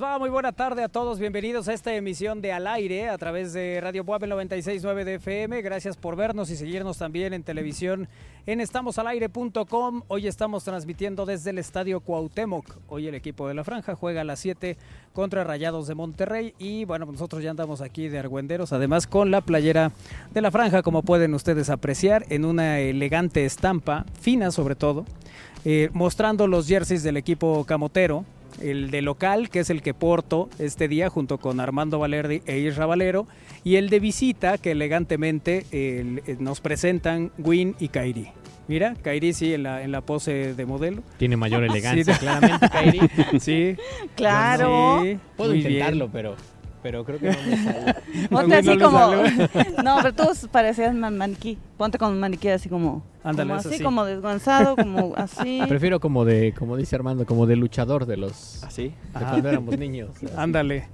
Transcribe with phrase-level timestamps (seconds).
[0.00, 0.18] va?
[0.18, 1.18] Muy buena tarde a todos.
[1.18, 5.62] Bienvenidos a esta emisión de Al Aire a través de Radio Puebla 969 de FM.
[5.62, 8.08] Gracias por vernos y seguirnos también en televisión
[8.46, 10.02] en estamosalaire.com.
[10.08, 12.64] Hoy estamos transmitiendo desde el Estadio Cuauhtémoc.
[12.88, 14.76] Hoy el equipo de la Franja juega a las 7
[15.12, 19.42] contra Rayados de Monterrey y bueno, nosotros ya andamos aquí de argüenderos, además con la
[19.42, 19.92] playera
[20.32, 25.04] de la Franja, como pueden ustedes apreciar, en una elegante estampa, fina sobre todo,
[25.64, 28.24] eh, mostrando los jerseys del equipo camotero
[28.62, 32.58] el de local, que es el que porto este día junto con Armando Valerdi e
[32.58, 33.26] Isra Valero,
[33.64, 38.28] y el de visita, que elegantemente el, eh, nos presentan Win y Kairi.
[38.66, 41.02] Mira, Kairi sí en la, en la pose de modelo.
[41.18, 42.20] Tiene mayor elegancia, Sí.
[42.20, 43.00] claramente, Kairi.
[43.40, 43.76] Sí.
[44.16, 45.00] Claro.
[45.02, 46.12] Sí, Puedo intentarlo, bien.
[46.12, 46.36] pero,
[46.84, 47.94] pero creo que no me sale.
[48.30, 49.08] Ponte No, así no como.
[49.82, 51.56] no, pero todos parecían man- maniquí.
[51.78, 53.02] Ponte con un maniquí así como.
[53.24, 53.82] Ándale, como eso así, sí.
[53.84, 55.62] como desgonzado, como así.
[55.66, 58.62] Prefiero como de, como dice Armando, como de luchador de los...
[58.64, 58.88] ¿Así?
[58.88, 59.30] De Ajá.
[59.30, 60.10] cuando éramos niños.
[60.36, 60.88] Ándale.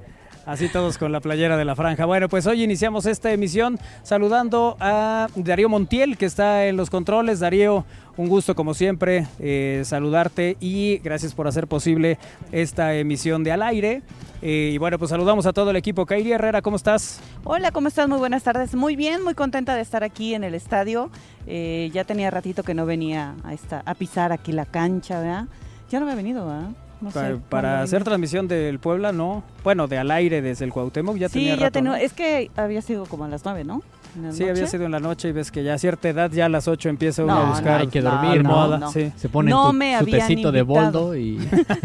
[0.46, 2.06] Así todos con la playera de la franja.
[2.06, 7.40] Bueno, pues hoy iniciamos esta emisión saludando a Darío Montiel, que está en los controles.
[7.40, 7.84] Darío,
[8.16, 12.18] un gusto como siempre eh, saludarte y gracias por hacer posible
[12.52, 14.02] esta emisión de al aire.
[14.42, 16.06] Eh, y bueno, pues saludamos a todo el equipo.
[16.06, 17.20] Kairi Herrera, ¿cómo estás?
[17.44, 18.08] Hola, ¿cómo estás?
[18.08, 18.74] Muy buenas tardes.
[18.74, 21.10] Muy bien, muy contenta de estar aquí en el estadio.
[21.46, 25.46] Eh, ya tenía ratito que no venía a, esta, a pisar aquí la cancha, ¿verdad?
[25.90, 26.70] Ya no me ha venido, ¿verdad?
[27.00, 29.42] No sé para hacer transmisión del Puebla, no.
[29.64, 32.00] Bueno, de al aire desde el Cuauhtémoc ya Sí, tenía ya rato, tenía.
[32.00, 33.82] Es que había sido como a las nueve, ¿no?
[34.32, 36.48] Sí, había sido en la noche y ves que ya a cierta edad, ya a
[36.48, 38.78] las 8 empieza uno No, a no, buscar hay que no, dormir, no, almohada.
[38.78, 38.92] no.
[38.92, 39.12] Sí.
[39.16, 40.92] Se pone No tu, me su habían tecito de invitado.
[41.06, 41.38] boldo y...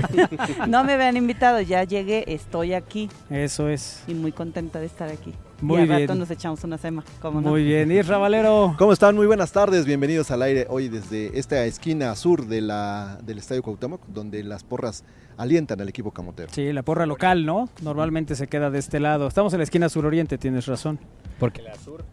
[0.68, 4.04] No me habían invitado, ya llegué, estoy aquí Eso es.
[4.07, 5.33] y muy contenta de estar aquí.
[5.62, 6.01] Muy y al bien.
[6.01, 7.50] rato nos echamos una sema, ¿cómo no?
[7.50, 7.89] Muy bien.
[7.92, 8.75] Isra Valero.
[8.77, 9.16] ¿Cómo están?
[9.16, 13.63] Muy buenas tardes, bienvenidos al aire hoy desde esta esquina sur de la, del Estadio
[13.63, 15.04] Cuauhtémoc, donde las porras
[15.38, 16.50] alientan al equipo camotero.
[16.52, 17.70] Sí, la porra local, ¿no?
[17.82, 19.28] Normalmente se queda de este lado.
[19.28, 21.00] Estamos en la esquina suroriente, tienes razón.
[21.40, 22.04] Porque la sur...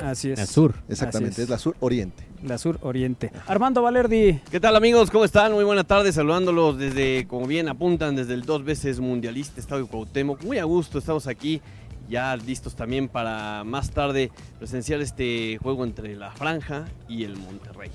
[0.00, 0.38] Así es.
[0.38, 0.74] La sur.
[0.88, 1.38] Exactamente, es.
[1.40, 1.48] es.
[1.50, 2.24] la sur oriente.
[2.42, 3.30] La suroriente.
[3.46, 4.40] Armando Valerdi.
[4.50, 5.10] ¿Qué tal amigos?
[5.10, 5.52] ¿Cómo están?
[5.52, 10.42] Muy buena tarde, saludándolos desde, como bien apuntan, desde el dos veces mundialista Estadio Cuauhtémoc.
[10.44, 11.60] Muy a gusto, estamos aquí
[12.08, 17.90] ya listos también para más tarde presenciar este juego entre la Franja y el Monterrey.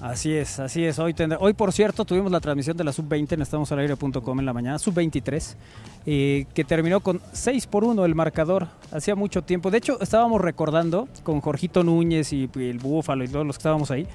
[0.00, 0.98] Así es, así es.
[0.98, 4.78] Hoy, Hoy por cierto, tuvimos la transmisión de la sub-20 en estamosalaire.com en la mañana,
[4.78, 5.56] sub-23,
[6.06, 8.68] eh, que terminó con 6 por 1 el marcador.
[8.92, 9.70] Hacía mucho tiempo.
[9.70, 13.90] De hecho, estábamos recordando con Jorgito Núñez y el Búfalo y todos los que estábamos
[13.90, 14.06] ahí.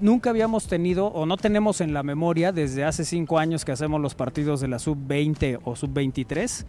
[0.00, 4.00] nunca habíamos tenido o no tenemos en la memoria desde hace 5 años que hacemos
[4.00, 6.66] los partidos de la sub-20 o sub-23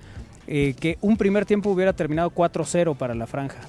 [0.47, 3.59] eh, que un primer tiempo hubiera terminado 4-0 para la franja.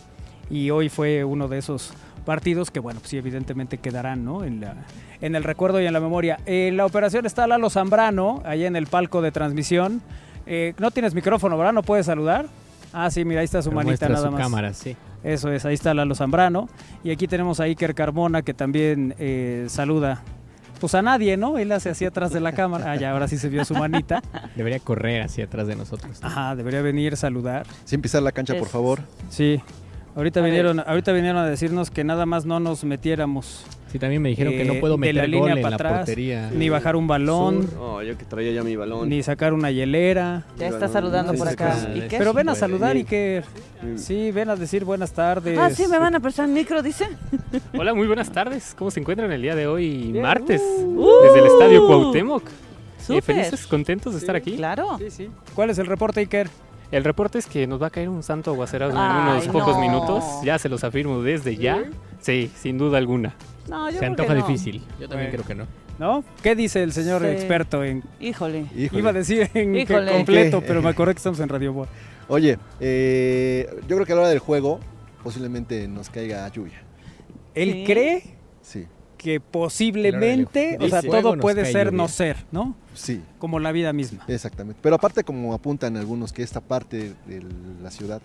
[0.51, 1.93] Y hoy fue uno de esos
[2.25, 4.45] partidos que, bueno, pues sí, evidentemente quedarán ¿no?
[4.45, 4.75] en, la-
[5.21, 6.39] en el recuerdo y en la memoria.
[6.47, 10.01] En la operación está Lalo Zambrano, allá en el palco de transmisión.
[10.47, 11.73] Eh, no tienes micrófono, ¿verdad?
[11.73, 12.47] ¿No puedes saludar?
[12.93, 14.41] Ah, sí, mira, ahí está su Pero manita nada su más.
[14.41, 14.97] cámara, sí.
[15.25, 16.69] Eso es, ahí está Lalo Zambrano.
[17.05, 20.23] Y aquí tenemos a Iker Carmona, que también eh, saluda.
[20.81, 21.59] Pues a nadie, ¿no?
[21.59, 22.91] Él hace así atrás de la cámara.
[22.91, 24.21] Ah, ya, ahora sí se vio su manita.
[24.57, 26.19] Debería correr hacia atrás de nosotros.
[26.23, 27.65] Ajá, debería venir, saludar.
[27.85, 28.99] Sin pisar la cancha, por favor.
[29.31, 29.61] Sí.
[30.15, 30.51] Ahorita A ver.
[30.53, 34.55] vinieron, ahorita vinieron a decirnos que nada más no nos metiéramos, Sí, también me dijeron
[34.55, 36.51] que Eh, no puedo de la meter línea gol en para la atrás, portería.
[36.51, 39.07] ni bajar un balón, Oh, yo que traía ya mi balón.
[39.11, 40.45] ni sacar una hielera.
[40.59, 41.77] Ya está saludando no por acá.
[41.95, 42.01] ¿Y?
[42.09, 42.97] Pero ven a saludar.
[42.97, 43.45] Iker.
[43.83, 43.99] Mm.
[43.99, 45.59] Sí, ven a decir buenas tardes.
[45.59, 47.07] Ah, sí, me van a prestar micro, dice.
[47.79, 48.75] Hola, muy buenas tardes.
[48.79, 50.23] ¿Cómo se encuentran el día de hoy, Bien.
[50.23, 50.63] martes?
[50.87, 51.07] Uh.
[51.25, 52.45] desde el Estadio Cuauhtémoc.
[53.11, 54.57] Eh, felices, contentos de estar aquí.
[54.57, 54.97] Claro.
[54.99, 55.29] Sí, sí.
[55.55, 56.49] ¿Cuál es el reporte, Iker?
[56.93, 59.79] El reporte es que nos va a caer un santo aguacerazo en Ay, unos pocos
[59.79, 60.23] minutos.
[60.45, 61.83] Ya se los afirmo desde ya.
[62.21, 63.35] Sí, sin duda alguna.
[63.69, 64.47] No, yo Se creo antoja que no.
[64.47, 64.77] difícil.
[65.01, 65.31] Yo también Bueno.
[65.31, 65.67] creo que no.
[65.99, 66.25] ¿No?
[66.43, 67.29] ¿Qué dice el señor Sí.
[67.29, 68.67] experto en Híjole.
[68.77, 68.99] Híjole.
[69.01, 70.13] Iba a decir en Híjole.
[70.13, 70.67] completo, ¿Qué?
[70.67, 71.87] pero me acordé que estamos en Radio Boa.
[72.29, 74.79] Oye, eh, yo creo que a la hora del juego
[75.23, 76.83] posiblemente nos caiga lluvia.
[77.55, 77.85] Él Sí.
[77.87, 78.23] cree
[78.63, 78.87] Sí,
[79.23, 81.97] que posiblemente, o sea, todo puede ser lluvia.
[81.97, 82.75] no ser, ¿no?
[82.95, 84.25] sí, Como la vida misma.
[84.29, 84.79] exactamente.
[84.83, 87.43] Pero aparte como apuntan algunos que esta parte de
[87.83, 88.21] la ciudad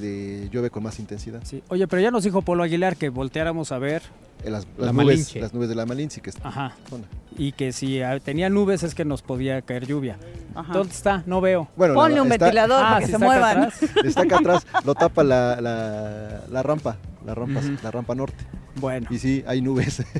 [0.00, 1.40] de llueve con más intensidad.
[1.44, 1.62] Sí.
[1.68, 4.02] Oye, pero ya nos dijo Polo Aguilar que volteáramos a ver,
[4.44, 5.40] Las, La las nubes, Malinche.
[5.40, 7.04] las nubes de la Malinche que está ajá, zona.
[7.38, 10.18] y que si ah, tenía nubes es que nos podía caer lluvia.
[10.54, 10.72] Ajá.
[10.74, 11.22] ¿Dónde está?
[11.26, 11.68] No veo.
[11.76, 13.58] Bueno, la- Ponle un está, ventilador para que se acá muevan.
[13.62, 13.82] atrás.
[14.04, 18.44] está acá atrás, lo tapa la, la, la rampa, la rampa, la rampa norte.
[18.78, 20.02] Bueno, Y sí, hay nubes.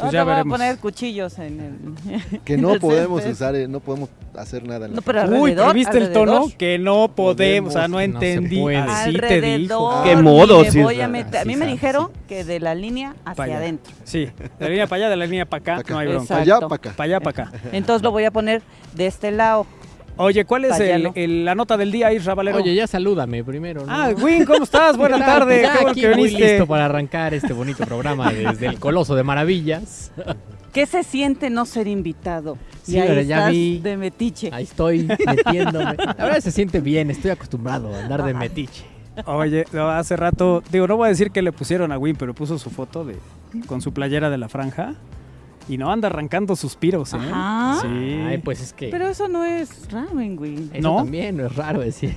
[0.00, 0.58] Pues ya voy a veremos.
[0.58, 2.40] poner cuchillos en el.
[2.44, 4.86] Que no podemos usar, eh, no podemos hacer nada.
[4.86, 5.34] en la No, pero cancha.
[5.38, 6.46] Uy, pero alrededor, ¿viste el tono?
[6.56, 8.60] Que no podemos, o sea, no no entendí.
[8.62, 8.78] puede.
[8.78, 10.02] Así te dijo.
[10.02, 11.42] ¿Qué modo, me sí, voy a meter.
[11.42, 11.72] A mí me sí.
[11.72, 13.92] dijeron que de la línea hacia adentro.
[14.04, 15.92] Sí, de la línea para allá, de la línea para acá, Pa' acá.
[15.92, 16.42] no hay bronca.
[16.42, 16.48] Exacto.
[16.48, 16.92] Para allá, para acá.
[16.96, 17.70] Para allá, para acá.
[17.72, 18.62] Entonces lo voy a poner
[18.94, 19.66] de este lado.
[20.22, 22.58] Oye, ¿cuál es el- la nota del día, Isra Valero?
[22.58, 23.86] Oye, ya salúdame primero.
[23.86, 23.90] ¿no?
[23.92, 24.96] Ah, Win, ¿cómo estás?
[24.98, 25.38] Buenas ¿Qué tal?
[25.40, 26.44] tardes, Ya qué bueno aquí que muy viniste.
[26.50, 30.12] listo para arrancar este bonito programa desde el Coloso de Maravillas.
[30.74, 32.58] ¿Qué se siente no ser invitado?
[32.82, 33.78] Sí, y ahí pero ya estás vi.
[33.78, 34.50] de metiche.
[34.52, 35.96] Ahí estoy metiéndome.
[35.96, 38.84] La verdad se siente bien, estoy acostumbrado a andar de metiche.
[39.26, 42.34] Oye, no, hace rato, digo, no voy a decir que le pusieron a Win, pero
[42.34, 43.16] puso su foto de
[43.66, 44.94] con su playera de la franja
[45.72, 47.18] y no anda arrancando suspiros, ¿eh?
[47.18, 47.78] Ajá.
[47.82, 47.86] Sí.
[48.26, 50.70] Ay, pues es que Pero eso no es raro en Win.
[50.74, 50.96] eso ¿no?
[50.96, 52.16] también no es raro decir.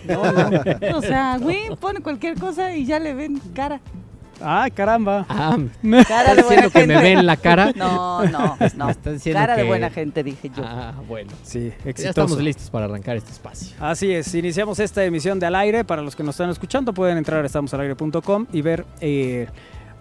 [0.93, 3.79] O sea, Win pone cualquier cosa y ya le ven cara.
[4.41, 5.25] Ah, caramba.
[5.29, 5.55] Ah,
[6.07, 7.15] Cara de ¿estás buena diciendo que me gente.
[7.15, 7.71] ven la cara?
[7.75, 8.85] No, no, no.
[8.87, 10.63] Me estás diciendo Cara de buena gente, dije yo.
[10.65, 11.31] Ah, bueno.
[11.43, 12.09] Sí, Ya exitoso.
[12.09, 13.77] estamos listos para arrancar este espacio.
[13.79, 15.85] Así es, iniciamos esta emisión de Al Aire.
[15.85, 19.47] Para los que nos están escuchando, pueden entrar a estamosalaire.com y ver eh,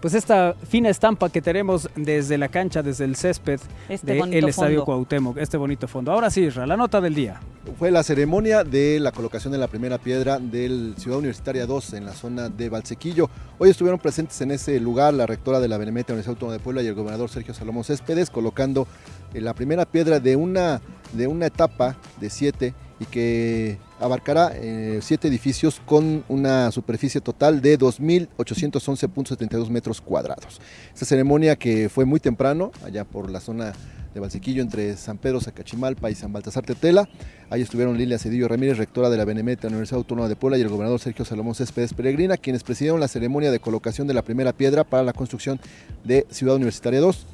[0.03, 4.47] pues esta fina estampa que tenemos desde la cancha, desde el césped Este del bonito
[4.49, 4.85] Estadio fondo.
[4.85, 6.11] Cuauhtémoc, este bonito fondo.
[6.11, 7.39] Ahora sí, Isra, la nota del día.
[7.79, 12.03] Fue la ceremonia de la colocación de la primera piedra del Ciudad Universitaria 2 en
[12.03, 13.29] la zona de Valsequillo.
[13.59, 16.81] Hoy estuvieron presentes en ese lugar la rectora de la Benemérita Universidad Autónoma de Puebla
[16.81, 18.85] y el gobernador Sergio Salomón Céspedes colocando
[19.33, 20.81] eh, la primera piedra de una,
[21.13, 27.61] de una etapa de siete y que abarcará eh, siete edificios con una superficie total
[27.61, 30.59] de 2.811.72 metros cuadrados.
[30.93, 33.73] Esta ceremonia que fue muy temprano, allá por la zona
[34.13, 37.07] de Valsequillo, entre San Pedro, Zacachimalpa y San Baltasar Tetela.
[37.49, 40.69] Ahí estuvieron Lilia Cedillo Ramírez, rectora de la Benemérita Universidad Autónoma de Puebla, y el
[40.69, 44.83] gobernador Sergio Salomón Céspedes Peregrina, quienes presidieron la ceremonia de colocación de la primera piedra
[44.83, 45.59] para la construcción
[46.03, 47.25] de Ciudad Universitaria 2.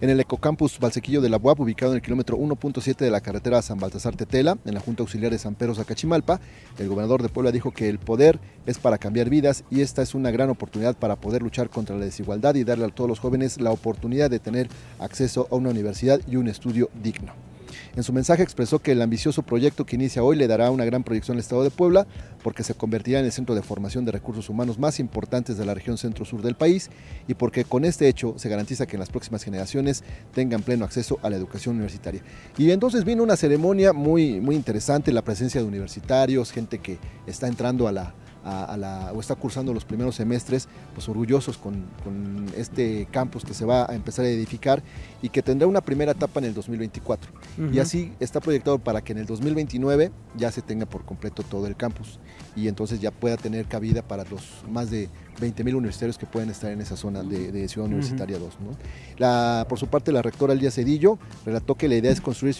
[0.00, 3.62] En el Ecocampus Valsequillo de la UAP, ubicado en el kilómetro 1.7 de la carretera
[3.62, 6.40] San Baltasar Tetela, en la Junta Auxiliar de San Pedro Zacachimalpa,
[6.78, 10.16] el gobernador de Puebla dijo que el poder es para cambiar vidas y esta es
[10.16, 13.60] una gran oportunidad para poder luchar contra la desigualdad y darle a todos los jóvenes
[13.60, 17.53] la oportunidad de tener acceso a una universidad y un estudio digno.
[17.96, 21.04] En su mensaje expresó que el ambicioso proyecto que inicia hoy le dará una gran
[21.04, 22.08] proyección al Estado de Puebla
[22.42, 25.74] porque se convertirá en el centro de formación de recursos humanos más importantes de la
[25.74, 26.90] región centro-sur del país
[27.28, 31.20] y porque con este hecho se garantiza que en las próximas generaciones tengan pleno acceso
[31.22, 32.22] a la educación universitaria.
[32.58, 36.98] Y entonces vino una ceremonia muy, muy interesante, la presencia de universitarios, gente que
[37.28, 41.58] está entrando a la, a, a la, o está cursando los primeros semestres, pues orgullosos
[41.58, 44.82] con, con este campus que se va a empezar a edificar
[45.22, 47.32] y que tendrá una primera etapa en el 2024.
[47.72, 51.66] Y así está proyectado para que en el 2029 ya se tenga por completo todo
[51.66, 52.18] el campus
[52.56, 55.08] y entonces ya pueda tener cabida para los más de
[55.40, 58.54] 20 mil universitarios que pueden estar en esa zona de, de Ciudad Universitaria 2.
[58.60, 58.76] ¿no?
[59.18, 62.54] La, por su parte, la rectora Elía Cedillo relató que la idea, es construir,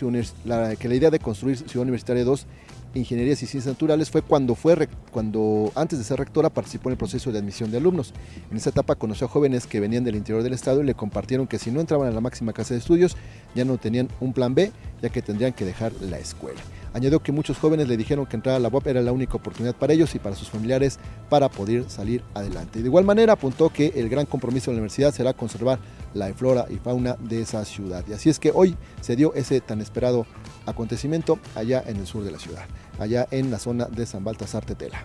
[0.44, 2.46] la, que la idea de construir Ciudad Universitaria 2
[2.94, 6.98] Ingenierías y Ciencias Naturales fue cuando fue cuando antes de ser rectora participó en el
[6.98, 8.12] proceso de admisión de alumnos.
[8.50, 11.46] En esa etapa conoció a jóvenes que venían del interior del estado y le compartieron
[11.46, 13.16] que si no entraban a la máxima casa de estudios
[13.54, 14.72] ya no tenían un plan B,
[15.02, 16.60] ya que tendrían que dejar la escuela.
[16.94, 19.74] Añadió que muchos jóvenes le dijeron que entrar a la UAP era la única oportunidad
[19.74, 22.80] para ellos y para sus familiares para poder salir adelante.
[22.80, 25.80] De igual manera apuntó que el gran compromiso de la universidad será conservar
[26.14, 28.04] la flora y fauna de esa ciudad.
[28.08, 30.24] Y así es que hoy se dio ese tan esperado
[30.66, 32.62] acontecimiento allá en el sur de la ciudad,
[33.00, 35.04] allá en la zona de San Baltasar Tetela.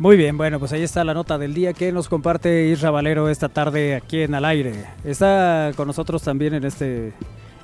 [0.00, 3.28] Muy bien, bueno, pues ahí está la nota del día que nos comparte Isra Valero
[3.28, 4.86] esta tarde aquí en Al Aire.
[5.04, 7.12] Está con nosotros también en este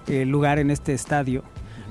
[0.06, 1.42] eh, lugar, en este estadio.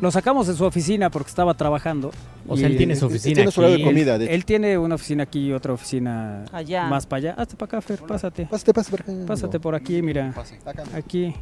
[0.02, 2.12] Lo sacamos de su oficina porque estaba trabajando.
[2.48, 3.84] O sea, él tiene su oficina tiene su de aquí.
[3.84, 4.34] comida, de hecho.
[4.34, 6.88] Él tiene una oficina aquí y otra oficina Allá.
[6.88, 7.42] más para allá.
[7.42, 8.46] Hazte para acá, Fer, pásate.
[8.46, 9.26] Pásate, pásate por acá.
[9.26, 10.34] Pásate por aquí, mira.
[10.66, 10.84] Acá.
[10.94, 11.34] Aquí.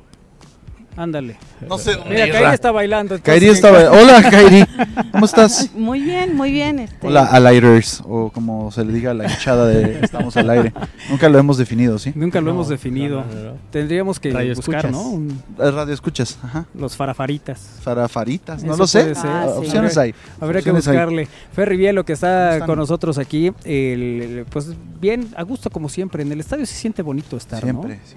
[0.96, 1.38] Ándale.
[1.68, 2.34] No sé dónde Mira, ir.
[2.34, 3.20] Kairi está bailando.
[3.22, 3.80] Kairi ¿en estaba.
[3.80, 4.66] qué- Hola, Kairi.
[5.12, 5.72] ¿Cómo estás?
[5.74, 6.80] Muy bien, muy bien.
[6.80, 10.74] Este, Hola, Alighters, o como se le diga a la hinchada de Estamos al aire.
[11.10, 12.12] Nunca lo hemos definido, ¿sí?
[12.16, 13.22] Nunca lo No, hemos definido.
[13.26, 13.58] no, no, no.
[13.72, 14.92] Tendríamos que Radio buscar, escuchas.
[14.92, 15.10] ¿no?
[15.10, 16.66] Un- Eh, Radio escuchas, ajá.
[16.76, 17.60] los farafaritas.
[17.82, 19.14] Farafaritas, no Eso lo sé.
[19.18, 19.60] Ah, sí.
[19.60, 20.14] Opciones hay.
[20.40, 20.94] Habría que Opciones hay.
[20.98, 21.28] buscarle.
[21.54, 24.70] Ferry Bielo, que ¿Cómo está con nosotros aquí, el- el- pues
[25.02, 26.24] bien, a gusto como siempre.
[26.24, 28.16] En el estadio se siente bonito estar, Siempre, sí.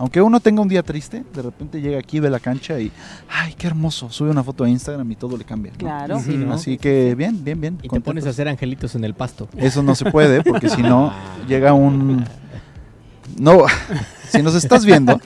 [0.00, 2.90] Aunque uno tenga un día triste, de repente llega aquí, ve la cancha y,
[3.28, 5.72] ay, qué hermoso, sube una foto a Instagram y todo le cambia.
[5.72, 5.78] ¿no?
[5.78, 6.18] Claro.
[6.26, 6.54] ¿no?
[6.54, 7.74] Así que bien, bien, bien.
[7.74, 8.06] Y te contentos.
[8.06, 9.46] pones a hacer angelitos en el pasto.
[9.58, 11.12] Eso no se puede, porque si no,
[11.48, 12.24] llega un...
[13.38, 13.66] No,
[14.30, 15.20] si nos estás viendo,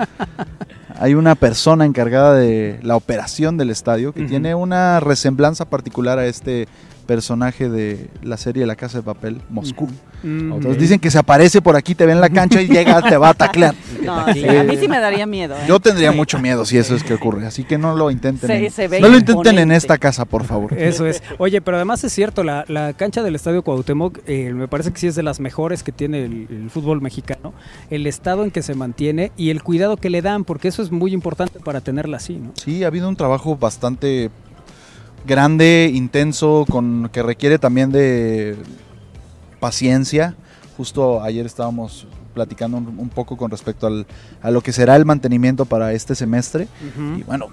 [0.99, 6.27] hay una persona encargada de la operación del estadio que tiene una resemblanza particular a
[6.27, 6.67] este
[7.05, 9.87] personaje de la serie La Casa de Papel, Moscú.
[10.23, 10.53] Mm.
[10.55, 13.17] Entonces dicen que se aparece por aquí, te ve en la cancha y llega, te
[13.17, 13.75] va a taclear.
[14.05, 15.55] No, sí, a mí sí me daría miedo.
[15.55, 15.61] ¿eh?
[15.67, 18.49] Yo tendría mucho miedo si eso es que ocurre, así que no lo intenten.
[18.49, 20.75] Se- en- se ve no lo intenten en esta casa, por favor.
[20.79, 21.23] Eso es.
[21.39, 24.99] Oye, pero además es cierto, la, la cancha del Estadio Cuauhtémoc eh, me parece que
[24.99, 27.55] sí es de las mejores que tiene el, el fútbol mexicano.
[27.89, 30.93] El estado en que se mantiene y el cuidado que le dan, porque eso es
[30.93, 32.53] muy importante para tenerla así, ¿no?
[32.63, 34.31] Sí, ha habido un trabajo bastante
[35.27, 38.57] grande, intenso, con que requiere también de
[39.61, 40.35] paciencia.
[40.77, 44.07] Justo ayer estábamos platicando un, un poco con respecto al-
[44.43, 46.67] a lo que será el mantenimiento para este semestre.
[47.19, 47.47] Y bueno,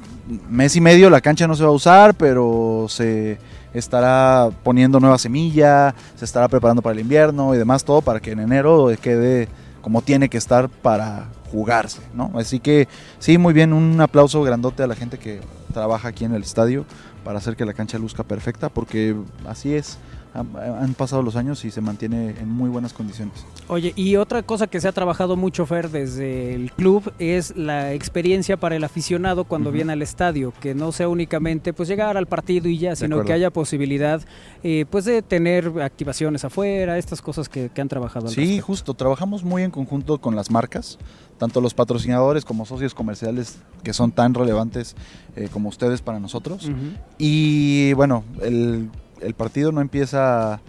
[0.50, 3.38] mes y medio la cancha no se va a usar, pero se
[3.76, 8.32] estará poniendo nueva semilla, se estará preparando para el invierno y demás, todo para que
[8.32, 9.48] en enero quede
[9.82, 12.32] como tiene que estar para jugarse, ¿no?
[12.36, 12.88] Así que
[13.20, 15.42] sí, muy bien, un aplauso grandote a la gente que
[15.74, 16.86] trabaja aquí en el estadio
[17.24, 19.16] para hacer que la cancha luzca perfecta, porque
[19.48, 19.98] así es,
[20.34, 23.46] han, pasado los años y se mantiene en muy buenas condiciones.
[23.68, 27.94] Oye, y otra cosa que se ha trabajado mucho, Fer, desde el club es la
[27.94, 32.28] experiencia para el aficionado cuando viene al estadio, que no sea únicamente pues llegar al
[32.28, 34.22] partido y ya, sino que haya posibilidad
[34.64, 38.28] eh, pues de tener activaciones afuera, estas cosas que, que han trabajado.
[38.28, 38.66] al Sí, respecto.
[38.66, 40.98] justo, trabajamos muy en conjunto con las marcas,
[41.38, 44.96] tanto los patrocinadores como socios comerciales que son tan relevantes
[45.36, 46.70] eh, como ustedes para nosotros.
[47.18, 48.90] Y bueno, el,
[49.22, 50.62] el partido no empieza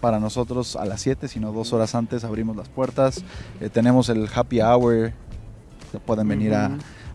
[0.00, 3.24] para nosotros a las 7, sino dos horas antes abrimos las puertas.
[3.60, 5.12] Eh, tenemos el happy hour,
[6.04, 6.70] pueden venir a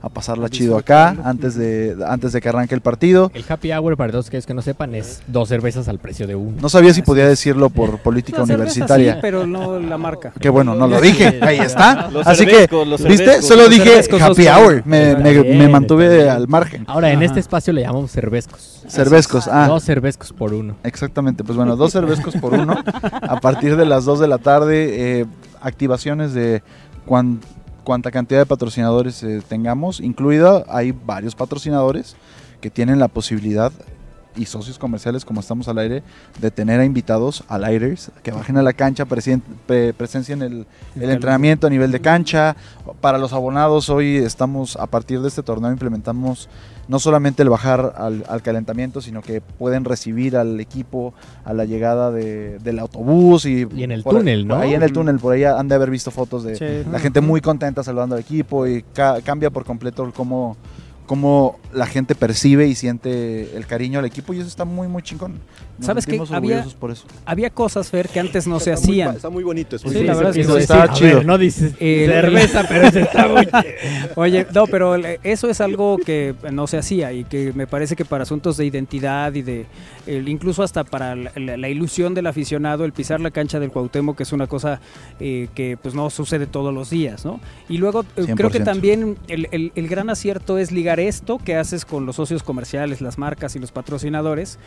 [0.09, 3.31] pasarla A chido acá antes de, antes de que arranque el partido.
[3.33, 6.35] El happy hour, para todos aquellos que no sepan, es dos cervezas al precio de
[6.35, 6.61] una.
[6.61, 9.13] No sabía si podía decirlo por política universitaria.
[9.13, 10.33] sí, pero no la marca.
[10.39, 12.09] Qué bueno, no lo dije, ahí está.
[12.11, 13.41] Los Así que, los ¿viste?
[13.41, 16.29] Solo Los dije happy hour, me, me- Está bien, me está mantuve bien.
[16.29, 16.83] al margen.
[16.87, 17.25] Ahora, en Ajá.
[17.25, 18.83] este espacio le llamamos cervezcos.
[18.87, 19.67] Cervezcos, ah.
[19.67, 20.75] Dos cervezcos por uno.
[20.83, 22.75] Exactamente, pues bueno, dos cervezcos por uno.
[23.21, 25.25] A partir de las 2 de la tarde, eh,
[25.61, 26.63] activaciones de
[27.05, 27.39] cuan-
[27.83, 32.15] cuanta cantidad de patrocinadores eh, tengamos, incluida hay varios patrocinadores
[32.59, 33.71] que tienen la posibilidad
[34.35, 36.03] y socios comerciales como estamos al aire
[36.39, 40.65] de tener a invitados al aire que bajen a la cancha presien- pre- presencien el,
[40.95, 42.55] el entrenamiento a nivel de cancha
[43.01, 46.47] para los abonados hoy estamos a partir de este torneo implementamos
[46.87, 51.13] no solamente el bajar al, al calentamiento sino que pueden recibir al equipo
[51.45, 54.55] a la llegada de- del autobús y, Y en el túnel, ¿no?
[54.55, 56.89] ahí en el túnel por ahí han de haber visto fotos de Sí.
[56.89, 60.57] la gente muy contenta saludando al equipo y ca- cambia por completo el cómo,
[61.11, 65.03] cómo la gente percibe y siente el cariño al equipo y eso está muy muy
[65.03, 65.41] chingón.
[65.81, 66.21] Nos ¿Sabes qué?
[66.31, 67.05] Había- por eso.
[67.25, 69.15] Había cosas, Fer, que antes no se Está muy pa- hacían.
[69.15, 69.75] Está muy bonito.
[69.75, 70.11] es muy Sí, bonito.
[70.13, 71.17] la verdad es que está decir, chido.
[71.17, 73.47] ver, no dices Eh, cerveza, pero ese está muy
[74.15, 78.05] Oye, no, pero eso es algo que no se hacía y que me parece que
[78.05, 79.65] para asuntos de identidad y de
[80.07, 83.71] el- incluso hasta para la, la- la ilusión del aficionado, el pisar la cancha del
[83.71, 84.79] Cuauhtémoc, que es una cosa
[85.19, 87.39] eh, que pues no sucede todos los días, ¿no?
[87.69, 88.63] Y luego eh, creo que 100%.
[88.65, 93.01] también el, el- el gran acierto es ligar esto que haces con los socios comerciales,
[93.01, 94.59] las marcas y los patrocinadores,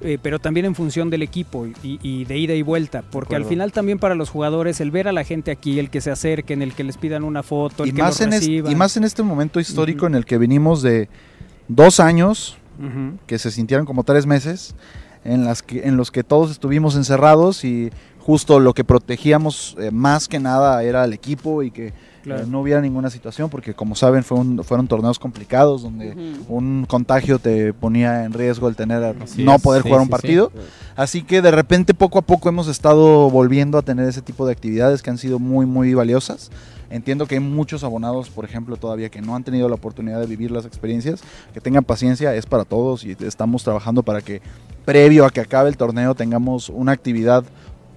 [0.00, 3.44] eh, pero también en función del equipo y, y de ida y vuelta, porque al
[3.44, 6.62] final también para los jugadores el ver a la gente aquí, el que se acerquen,
[6.62, 8.96] el que les pidan una foto, el Y que más, los en es- y más
[8.96, 11.08] en este momento histórico en el que venimos de
[11.68, 12.56] dos años
[13.26, 14.74] que se sintieron como tres meses
[15.24, 19.90] en, las que, en los que todos estuvimos encerrados y justo lo que protegíamos eh,
[19.92, 22.42] más que nada era al equipo y que Claro.
[22.42, 26.14] eh, no hubiera ninguna situación porque como saben fue un- fueron torneos complicados donde
[26.48, 30.06] un contagio te ponía en riesgo el tener Así no es, poder sí, jugar un
[30.06, 30.52] sí, partido.
[30.96, 34.52] Así que de repente poco a poco hemos estado volviendo a tener ese tipo de
[34.52, 36.50] actividades que han sido muy muy valiosas.
[36.90, 40.26] Entiendo que hay muchos abonados por ejemplo todavía que no han tenido la oportunidad de
[40.26, 41.22] vivir las experiencias.
[41.54, 44.42] Que tengan paciencia es para todos y estamos trabajando para que
[44.84, 47.44] previo a que acabe el torneo tengamos una actividad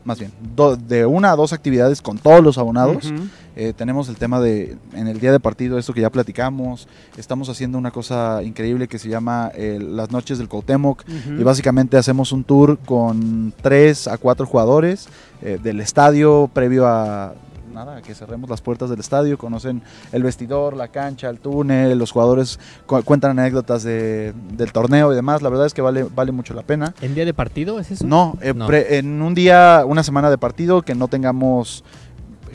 [0.06, 3.12] más bien do- de una a dos actividades con todos los abonados
[3.58, 6.90] eh, tenemos el tema de, en el día de partido, esto que ya platicamos.
[7.18, 11.06] Estamos haciendo una cosa increíble que se llama eh, las noches del.
[11.08, 11.40] Ujú.
[11.40, 15.08] Y básicamente hacemos un tour con tres a cuatro jugadores
[15.42, 17.34] eh, del estadio previo a
[17.76, 22.12] nada, que cerremos las puertas del estadio, conocen el vestidor, la cancha, el túnel, los
[22.12, 25.42] jugadores cu- cuentan anécdotas de- del torneo y demás.
[25.42, 26.94] La verdad es que vale, vale mucho la pena.
[27.02, 28.08] ¿En día de partido es eso?
[28.08, 28.66] No, eh, No.
[28.66, 31.84] pre- en un día, una semana de partido que no tengamos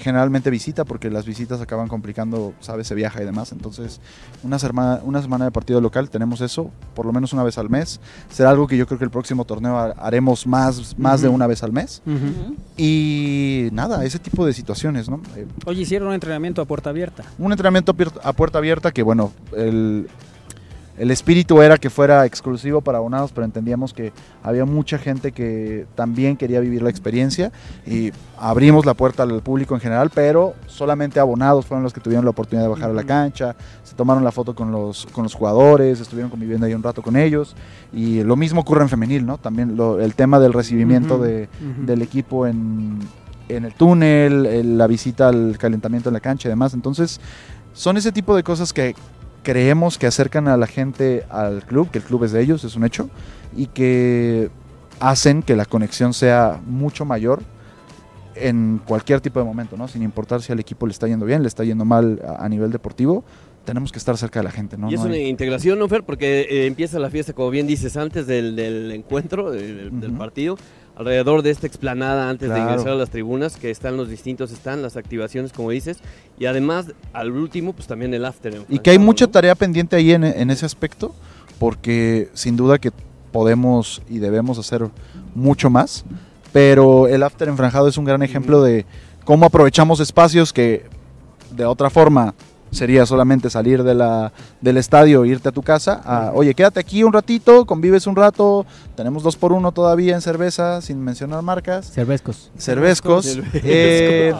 [0.00, 3.52] generalmente visita porque las visitas acaban complicando, sabes, se viaja y demás.
[3.52, 4.00] Entonces,
[4.42, 7.70] una semana, una semana de partido local tenemos eso, por lo menos una vez al
[7.70, 8.00] mes.
[8.30, 11.46] Será algo que yo creo que el próximo torneo ha- haremos más, más de una
[11.46, 12.02] vez al mes.
[12.76, 15.20] Y nada, ese tipo de situaciones, ¿no?
[15.36, 17.24] Eh, Oye, hicieron un entrenamiento a puerta abierta.
[17.38, 20.08] un entrenamiento a puerta abierta que, bueno, el,
[20.98, 25.86] el espíritu era que fuera exclusivo para abonados, pero entendíamos que había mucha gente que
[25.94, 27.52] también quería vivir la experiencia
[27.86, 32.24] y abrimos la puerta al público en general, pero solamente abonados fueron los que tuvieron
[32.24, 35.34] la oportunidad de bajar a la cancha, se tomaron la foto con los, con los
[35.34, 37.56] jugadores, estuvieron conviviendo ahí un rato con ellos
[37.92, 39.38] y lo mismo ocurre en femenil, ¿no?
[39.38, 41.48] También lo- el tema del recibimiento de,
[41.86, 42.98] del equipo en,
[43.48, 46.74] en el túnel, el- la visita al calentamiento en la cancha y demás.
[46.74, 47.20] Entonces,
[47.72, 48.94] son ese tipo de cosas que
[49.42, 52.76] creemos que acercan a la gente al club, que el club es de ellos, es
[52.76, 53.08] un hecho,
[53.56, 54.50] y que
[55.00, 57.42] hacen que la conexión sea mucho mayor
[58.34, 59.88] en cualquier tipo de momento, ¿no?
[59.88, 62.48] Sin importar si al equipo le está yendo bien, le está yendo mal a, a
[62.48, 63.24] nivel deportivo,
[63.64, 64.90] tenemos que estar cerca de la gente, ¿no?
[64.90, 66.02] y es No una hay- integración, ¿no, Fer?
[66.04, 70.56] Porque eh, empieza la fiesta, como bien dices, antes del, del encuentro, del, partido,
[71.00, 72.70] alrededor de esta explanada, antes de Claro.
[72.72, 75.96] ingresar a las tribunas, que están los distintos, están las activaciones, como dices,
[76.38, 78.52] y además, al último, pues también el after.
[78.52, 79.30] Y que hay enfrentado, mucha ¿no?
[79.32, 81.14] tarea pendiente ahí en, en ese aspecto,
[81.58, 82.90] porque sin duda que
[83.32, 84.88] podemos y debemos hacer
[85.34, 86.04] mucho más,
[86.52, 88.84] pero el after enfranjado es un gran ejemplo de
[89.24, 90.84] cómo aprovechamos espacios que
[91.56, 92.34] de otra forma
[92.70, 97.02] sería solamente salir de la, del estadio, irte a tu casa, a, oye, quédate aquí
[97.02, 98.64] un ratito, convives un rato,
[98.96, 101.90] tenemos dos por uno todavía en cerveza, sin mencionar marcas.
[101.90, 102.50] Cervezcos.
[102.56, 103.26] Cervezcos.
[103.26, 103.64] Cervezcos.
[103.64, 104.34] eh,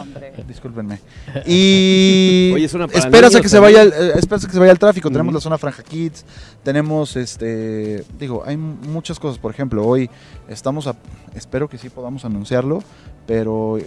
[0.47, 0.99] discúlpenme.
[1.45, 4.59] Y Oye, es una esperas a que se vaya el, eh, esperas a que se
[4.59, 5.09] vaya el tráfico.
[5.09, 6.25] Tenemos la zona Franja Kids,
[6.63, 9.39] tenemos este, digo, hay muchas cosas.
[9.39, 10.09] Por ejemplo, hoy
[10.47, 10.95] estamos a,
[11.35, 12.83] espero que sí podamos anunciarlo,
[13.25, 13.77] pero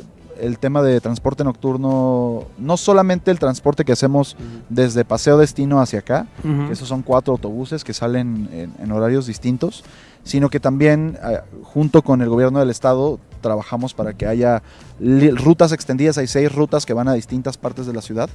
[0.41, 4.37] el tema de transporte nocturno, no solamente el transporte que hacemos
[4.69, 9.27] desde Paseo Destino hacia acá, que esos son cuatro autobuses que salen en, en horarios
[9.27, 9.85] distintos,
[10.25, 14.63] sino que también eh, junto con el gobierno del estado trabajamos para que haya
[14.99, 18.31] rutas extendidas, hay seis rutas que van a distintas partes de la ciudad,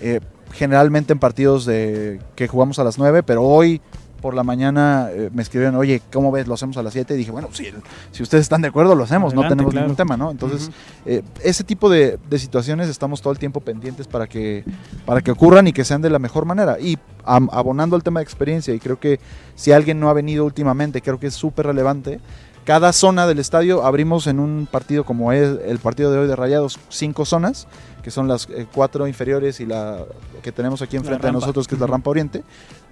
[0.00, 0.20] eh,
[0.52, 3.82] generalmente en partidos de, que jugamos a las 9, pero hoy
[4.24, 6.46] por la mañana eh, me escribieron, oye, ¿cómo ves?
[6.48, 7.66] Lo hacemos a las 7 y dije, bueno, si,
[8.10, 9.84] si ustedes están de acuerdo, lo hacemos, no tenemos claro.
[9.86, 10.30] ningún tema, ¿no?
[10.30, 10.70] Entonces,
[11.04, 14.64] eh, ese tipo de, de situaciones estamos todo el tiempo pendientes para que,
[15.04, 16.80] para que ocurran y que sean de la mejor manera.
[16.80, 19.20] Y am- abonando al tema de experiencia, y creo que
[19.56, 22.18] si alguien no ha venido últimamente, creo que es súper relevante.
[22.64, 26.34] Cada zona del estadio abrimos en un partido como es el partido de hoy de
[26.34, 27.66] Rayados, cinco zonas,
[28.02, 29.98] que son las eh, cuatro inferiores y la
[30.42, 32.42] que tenemos aquí enfrente de nosotros, que es la rampa oriente.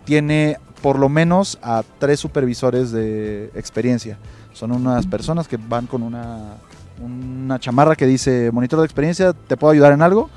[0.04, 4.18] Tiene por lo menos a tres supervisores de experiencia.
[4.52, 6.56] Son unas personas que van con una,
[7.00, 10.28] una chamarra que dice monitor de experiencia, ¿te puedo ayudar en algo?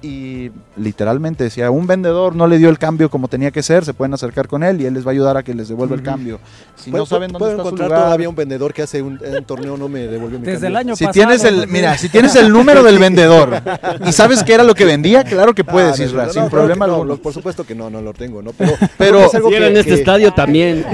[0.00, 3.84] Y literalmente, si a un vendedor no le dio el cambio como tenía que ser,
[3.84, 5.96] se pueden acercar con él y él les va a ayudar a que les devuelva
[5.96, 6.38] el cambio.
[6.76, 9.44] Si no saben dónde está su encontrar lugar, todavía un vendedor que hace un, un
[9.44, 10.78] torneo no me devolvió mi Desde el cambio.
[10.92, 11.12] año si pasado.
[11.26, 13.60] tienes el, mira, si tienes el número del vendedor
[14.06, 16.42] y sabes qué era lo que vendía, claro que Ah, puedes, no, Isra, no, sin
[16.44, 17.14] no, problema no, alguno.
[17.14, 18.52] lo- por supuesto que no, no lo tengo, ¿no?
[18.52, 20.84] Pero, Pero es algo Si era que- en este que- estadio también.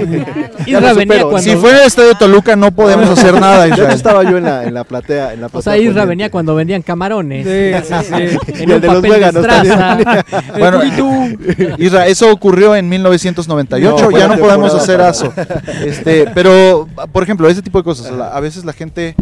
[0.66, 1.38] Isra venía cuando...
[1.40, 3.90] si fue en el estadio de Toluca no podemos hacer nada, Israel.
[3.92, 5.34] estaba yo en la, en la platea.
[5.34, 7.46] En la O platea sea, Isra venía cuando vendían camarones.
[7.46, 8.62] Sí, sí, sí.
[8.62, 10.24] En el un los veganos estraza.
[10.58, 10.80] Bueno,
[11.78, 15.32] Isra, eso ocurrió en 1998, No, fue ya no podemos hacer eso.
[15.84, 19.14] Este, pero, por ejemplo, ese tipo de cosas, a veces la gente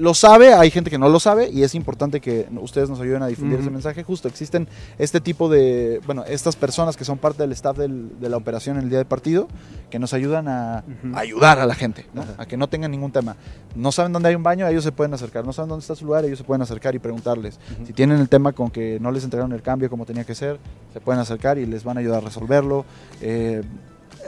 [0.00, 3.22] lo sabe, hay gente que no lo sabe y es importante que ustedes nos ayuden
[3.22, 4.02] a difundir ese mensaje.
[4.02, 4.66] Justo existen
[4.98, 8.78] este tipo de, bueno, estas personas que son parte del staff del- de la operación
[8.78, 9.46] en el día del partido,
[9.90, 10.84] que nos ayudan a,
[11.14, 12.24] ayudar a la gente, ¿no?
[12.38, 13.36] A que no tengan ningún tema.
[13.76, 15.44] No saben dónde hay un baño, ellos se pueden acercar.
[15.44, 17.58] No saben dónde está su lugar, ellos se pueden acercar y preguntarles.
[17.86, 20.58] Si tienen el tema con que no les entregaron el cambio como tenía que ser,
[20.92, 22.84] se pueden acercar y les van a ayudar a resolverlo.
[23.20, 23.62] Eh,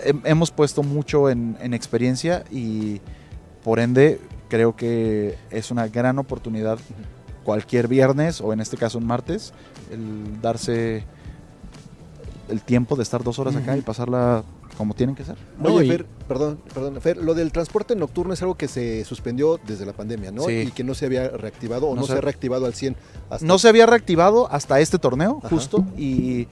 [0.07, 3.01] hem- hemos puesto mucho en, en experiencia y
[3.65, 4.21] por ende
[4.53, 6.79] creo que es una gran oportunidad
[7.43, 9.55] cualquier viernes o en este caso un martes
[9.91, 11.05] el darse
[12.51, 14.45] el tiempo de estar dos horas acá y pasarla
[14.77, 15.37] como tienen que ser.
[15.59, 19.07] No, Oye, y- Fer, perdón, perdón, Fer, lo del transporte nocturno es algo que se
[19.07, 20.43] suspendió desde la pandemia, ¿no?
[20.45, 20.53] Sí.
[20.53, 22.95] Y que no se había reactivado o No no, se- se ha reactivado al 100
[23.31, 25.49] hasta No se había reactivado hasta este torneo, Ajá.
[25.49, 26.47] justo, y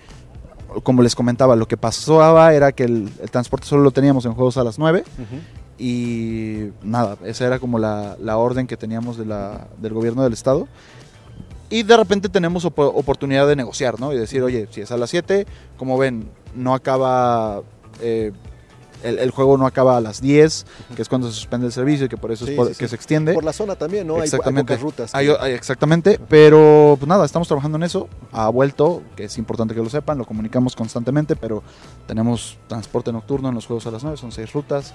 [0.84, 4.32] como les comentaba, lo que pasaba era que el, el transporte solo lo teníamos en
[4.32, 5.36] juegos a las 9 Ujú.
[5.80, 10.34] Y nada, esa era como la, la orden que teníamos de la, del gobierno del
[10.34, 10.68] estado.
[11.70, 14.12] Y de repente tenemos opo- oportunidad de negociar, ¿no?
[14.12, 15.46] Y decir, oye, si es a las 7,
[15.78, 17.62] como ven, no acaba
[18.02, 18.32] eh,
[19.02, 22.06] el, el juego no acaba a las 10, que es cuando se suspende el servicio
[22.06, 22.90] y que por eso Sí, es por- sí, que sí.
[22.90, 23.34] se extiende.
[23.34, 24.14] Por la zona también, ¿no?
[24.14, 24.72] Hay- Hay, Exactamente.
[24.74, 25.14] pocas rutas.
[25.14, 28.08] Hay- hay- exactamente, pero pues nada, estamos trabajando en eso.
[28.32, 31.62] Ha vuelto, que es importante que lo sepan, lo comunicamos constantemente, pero
[32.06, 34.92] tenemos transporte nocturno en los juegos a las 9, son seis rutas.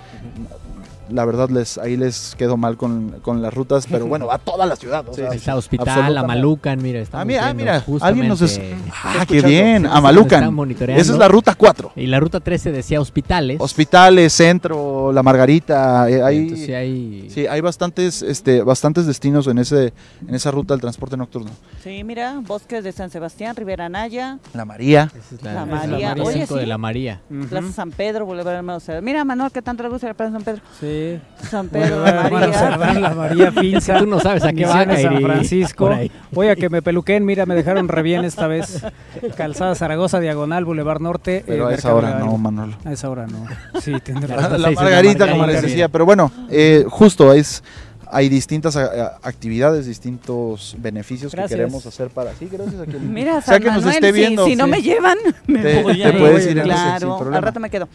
[1.09, 4.65] La verdad, les ahí les quedo mal con, con las rutas, pero bueno, va toda
[4.65, 5.07] la ciudad.
[5.07, 6.17] o sea, está Hospital.
[6.17, 6.99] Amalucan, mira.
[6.99, 8.59] estamos Ah, mira, ah, mira, alguien nos es-
[9.03, 10.39] Ah, qué bien, Sí, a nos Malucan.
[10.43, 11.01] están monitoreando.
[11.01, 11.91] Esa es la ruta 4.
[11.95, 13.57] Y la ruta 13 decía hospitales.
[13.61, 13.94] Hospitales,
[14.29, 17.29] centro, la Margarita, eh, hay, sí hay...
[17.29, 19.93] sí, hay bastantes, este, bastantes destinos en ese,
[20.27, 21.51] en esa ruta del transporte nocturno.
[21.83, 26.09] Sí, mira, Bosques de San Sebastián, Rivera Naya, La María, es La es María.
[26.09, 26.67] María Oye, cinco de sí.
[26.67, 27.21] la María.
[27.49, 29.03] Plaza San Pedro, Boulevard Hermano Cerdán.
[29.03, 30.61] Mira, Manuel, ¿qué tanto le gusta la Plaza San Pedro?
[30.79, 31.19] Sí.
[31.49, 32.99] San Pedro, Boulevard la María.
[32.99, 33.99] la María Pinza.
[33.99, 34.97] tú no sabes a qué va a.
[34.97, 35.89] San Francisco.
[36.31, 38.83] Voy a que me peluquen, mira, me dejaron re bien esta vez.
[39.37, 41.43] Calzada Zaragoza, Diagonal, Boulevard Norte.
[41.45, 42.75] pero eh, a esa hora no, Manolo.
[42.83, 43.45] A esa hora no.
[43.85, 43.91] Sí,
[44.27, 47.63] La, la Margarita, como les decía, pero bueno, eh, justo es
[48.07, 51.49] hay distintas actividades, distintos beneficios Gracias.
[51.51, 54.11] que queremos hacer para sí, gracias a quien Mira, sea San que nos esté si-
[54.13, 54.45] viendo.
[54.45, 54.71] si, no sí.
[54.71, 55.17] me llevan,
[55.47, 57.37] me Te- voy te puedes ir sin Claro, problema.
[57.37, 57.87] al rato me quedo.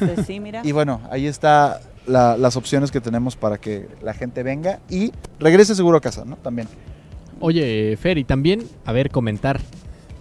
[0.00, 0.60] Este, sí, mira.
[0.62, 5.10] Y bueno, ahí está la- las opciones que tenemos para que la gente venga y
[5.40, 6.36] regrese seguro a casa, ¿no?
[6.36, 6.68] También.
[7.40, 9.60] Oye, Fer, y también, a ver, comentar.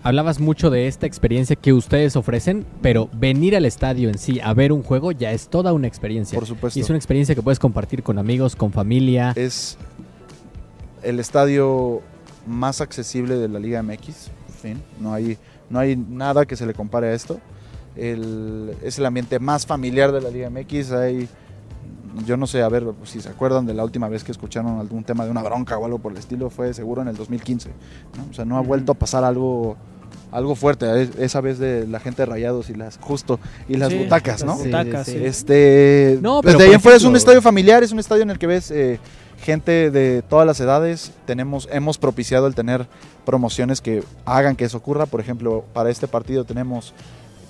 [0.06, 4.54] Hablabas mucho de esta experiencia que ustedes ofrecen, pero venir al estadio en sí a
[4.54, 6.38] ver un juego ya es toda una experiencia.
[6.38, 6.78] Por supuesto.
[6.78, 9.34] Y es una experiencia que puedes compartir con amigos, con familia.
[9.36, 9.80] Es
[11.02, 12.04] el estadio
[12.46, 14.30] más accesible de la Liga MX.
[14.62, 14.80] Fin.
[15.00, 15.40] No hay,
[15.72, 17.40] no hay nada que se le compare a esto.
[17.96, 20.92] El- es el ambiente más familiar de la Liga MX.
[20.92, 21.28] Hay,
[22.28, 25.04] yo no sé, a ver si se acuerdan de la última vez que escucharon algún
[25.04, 27.70] tema de una bronca o algo por el estilo, fue seguro en el 2015.
[28.18, 28.28] ¿no?
[28.30, 29.76] O sea, no ha vuelto a pasar algo
[30.36, 33.90] algo fuerte, es- esa vez de la gente de Rayados y las justo y las
[33.92, 34.54] Sí, butacas, ¿no?
[34.56, 37.92] las butacas, Sí, Este, No, pues pero de ahí fuera es un estadio familiar, es
[37.92, 39.00] un estadio en el que ves eh,
[39.42, 41.12] gente de todas las edades.
[41.26, 42.88] Tenemos, hemos propiciado el tener
[43.26, 45.06] promociones que hagan que eso ocurra.
[45.06, 46.94] Por ejemplo, para este partido tenemos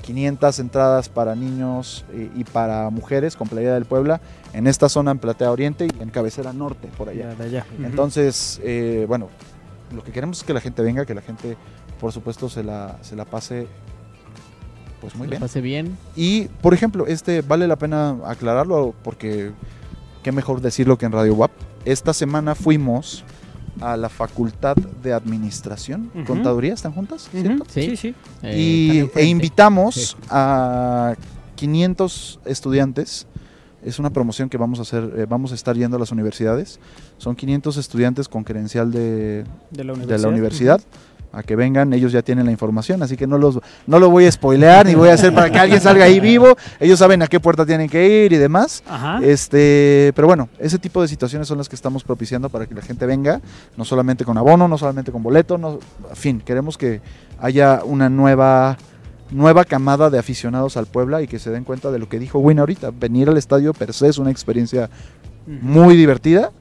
[0.04, 4.22] 500 entradas para niños y, y para mujeres con Playa del Puebla
[4.54, 7.30] en esta zona en Platea Oriente y en Cabecera Norte, por allá.
[7.32, 7.66] Ya, de allá.
[7.84, 9.30] Entonces, eh, bueno,
[9.96, 11.58] lo que queremos es que la gente venga, que la gente,
[12.00, 13.68] por supuesto, se la, se la pase
[15.02, 15.40] pues muy bien.
[15.40, 15.98] pase bien.
[16.16, 19.52] Y, por ejemplo, este vale la pena aclararlo porque
[20.24, 21.52] qué mejor decirlo que en Radio WAP.
[21.86, 23.24] Esta semana fuimos
[23.82, 26.10] a la Facultad de Administración.
[26.26, 27.30] Contaduría, ¿están juntas?
[27.32, 27.44] Sí.
[27.70, 28.16] Sí, sí.
[28.42, 28.58] Eh,
[29.14, 30.16] y, e invitamos Sí.
[30.30, 31.14] a
[31.56, 33.28] 500 estudiantes.
[33.84, 36.80] Es una promoción que vamos a hacer, eh, vamos a estar yendo a las universidades.
[37.20, 40.20] Son 500 estudiantes con credencial de, De la de universidad.
[40.22, 40.82] la universidad
[41.36, 44.26] a que vengan, ellos ya tienen la información, así que no los no lo voy
[44.26, 47.28] a spoilear ni voy a hacer para que alguien salga ahí vivo, ellos saben a
[47.28, 48.84] qué puerta tienen que ir y demás.
[48.88, 49.20] Ajá.
[49.22, 52.82] Este, pero bueno, ese tipo de situaciones son las que estamos propiciando para que la
[52.82, 53.42] gente venga,
[53.76, 57.02] no solamente con abono, no solamente con boleto, no, en fin, queremos que
[57.40, 58.78] haya una nueva
[59.32, 62.40] nueva camada de aficionados al Puebla y que se den cuenta de lo que dijo
[62.40, 64.90] Win ahorita, venir al estadio per se es una experiencia
[65.48, 66.52] muy divertida,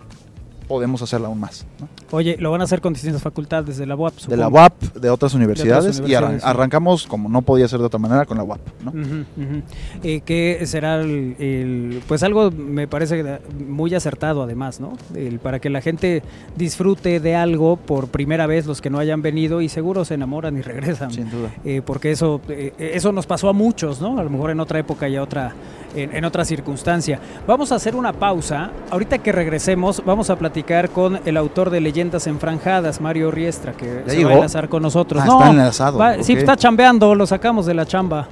[0.69, 1.67] podemos hacerla aún más.
[1.81, 1.89] ¿no?
[2.11, 4.57] Oye, lo van a hacer con distintas facultades de la UAP, de la supongo.
[4.63, 6.47] UAP, de otras universidades, y universidades, arran- sí.
[6.47, 8.91] arrancamos como no podía ser de otra manera con la UAP, ¿no?
[8.91, 9.63] Ujú.
[10.03, 14.93] Eh, que será el, el- pues algo me parece muy acertado además, ¿no?
[15.15, 16.23] El- para que la gente
[16.57, 20.57] disfrute de algo por primera vez los que no hayan venido y seguro se enamoran
[20.57, 21.11] y regresan.
[21.11, 21.51] Sin duda.
[21.65, 24.19] Eh, porque eso, eh, eso nos pasó a muchos, ¿no?
[24.19, 25.53] A lo mejor en otra época y a otra,
[25.95, 27.21] en, en otra circunstancia.
[27.47, 28.71] Vamos a hacer una pausa.
[28.91, 30.54] Ahorita que regresemos, vamos a platicar
[30.93, 34.29] con el autor de Leyendas Enfranjadas, Mario Riestra, que ¿Ya se llegó?
[34.29, 35.21] va a enlazar con nosotros.
[35.23, 35.99] Ah, no, está enlazado.
[35.99, 38.29] va- sí, está chambeando, lo sacamos de la chamba.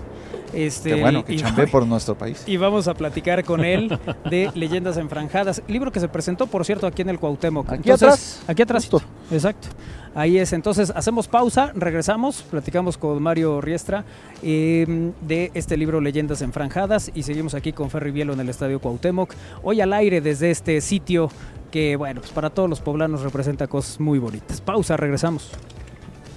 [0.53, 2.43] Este, Qué bueno que chambé por nuestro país.
[2.47, 6.87] y vamos a platicar con él de Leyendas Enfranjadas, libro que se presentó, por cierto,
[6.87, 7.67] aquí en el Cuauhtémoc.
[7.73, 8.83] Aquí Entonces, atrás, Aquí atrás.
[8.89, 9.03] justo.
[9.31, 9.69] Exacto.
[10.15, 10.53] Ahí es.
[10.53, 14.05] Entonces, hacemos pausa, regresamos, platicamos con Mario Riestra
[14.43, 18.79] eh, de este libro Leyendas Enfranjadas y seguimos aquí con Ferry Bielo en el Estadio
[18.79, 19.33] Cuauhtémoc.
[19.63, 21.31] Hoy al aire desde este sitio
[21.73, 24.61] que, bueno, pues para todos los poblanos representa cosas muy bonitas.
[24.61, 25.51] Pausa, regresamos.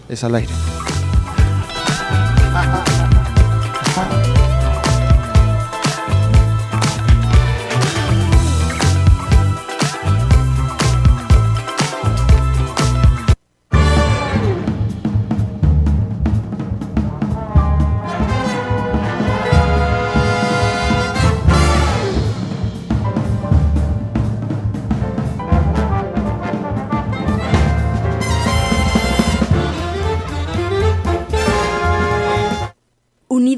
[0.10, 0.52] Es al aire.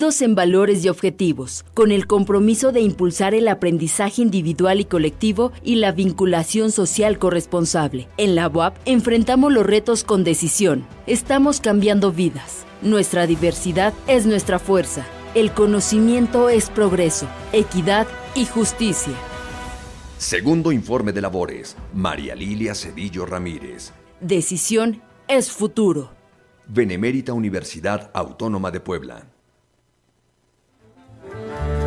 [0.08, 5.52] unidos en valores y objetivos, con el compromiso de impulsar el aprendizaje individual y colectivo
[5.64, 8.08] y la vinculación social corresponsable.
[8.18, 10.86] En la UAP enfrentamos los retos con decisión.
[11.08, 12.66] Estamos cambiando vidas.
[12.82, 15.06] Nuestra diversidad es nuestra fuerza.
[15.36, 19.14] El conocimiento es progreso, equidad y justicia.
[20.18, 21.76] Segundo informe de labores.
[21.94, 23.92] María Lilia Cedillo Ramírez.
[24.22, 26.12] Decisión es futuro.
[26.68, 29.37] Benemérita Universidad Autónoma de Puebla.
[31.48, 31.87] Bye.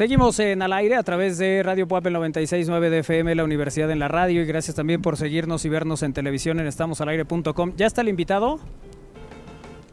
[0.00, 3.98] Seguimos en al aire a través de Radio Puebla 969 de FM, la Universidad en
[3.98, 7.72] la Radio, y gracias también por seguirnos y vernos en televisión en estamosalaire.com.
[7.78, 8.60] ¿Ya está el invitado?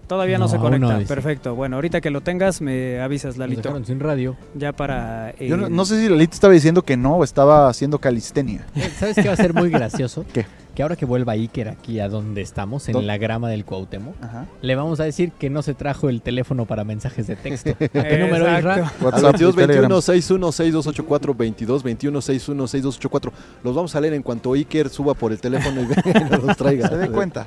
[0.07, 0.99] Todavía no, No, se conecta.
[0.99, 1.05] no.
[1.07, 1.55] Perfecto.
[1.55, 3.81] Bueno, ahorita que lo tengas me avisas, Lalito.
[3.85, 4.35] sin radio.
[4.55, 5.29] Ya para...
[5.39, 8.65] eh, Yo no, no sé si Lalito estaba diciendo que no o estaba haciendo calistenia.
[8.75, 10.25] Eh, ¿Sabes qué va a ser muy gracioso?
[10.33, 10.45] ¿Qué?
[10.75, 14.15] Que ahora que vuelva Iker aquí a donde estamos, en ¿Dó- la grama del Cuauhtémoc,
[14.23, 14.47] Ajá.
[14.61, 17.69] le vamos a decir que no se trajo el teléfono para mensajes de texto.
[17.71, 18.73] ¿A qué número Isra?
[18.73, 19.81] Al WhatsApp y 22 Telegram.
[19.89, 23.33] 21 61 6284 22 21 61 6284.
[23.63, 25.85] Los vamos a leer en cuanto Iker suba por el teléfono y
[26.31, 26.89] nos los traiga.
[26.89, 27.45] Se dé cuenta.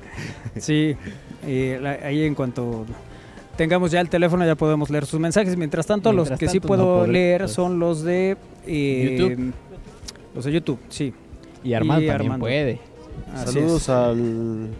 [0.56, 0.94] Sí,
[1.44, 2.86] eh, la- ahí en cuanto
[3.56, 5.56] tengamos ya el teléfono ya podemos leer sus mensajes.
[5.56, 7.52] Mientras tanto, Mientras los que sí puedo no podré, leer pues.
[7.52, 8.36] son los de...
[8.68, 9.52] eh, YouTube.
[10.32, 11.12] Los de YouTube, sí.
[11.64, 12.44] Y Armando Y también Armando.
[12.44, 12.78] puede.
[13.34, 13.88] Así Saludos es.
[13.88, 14.70] al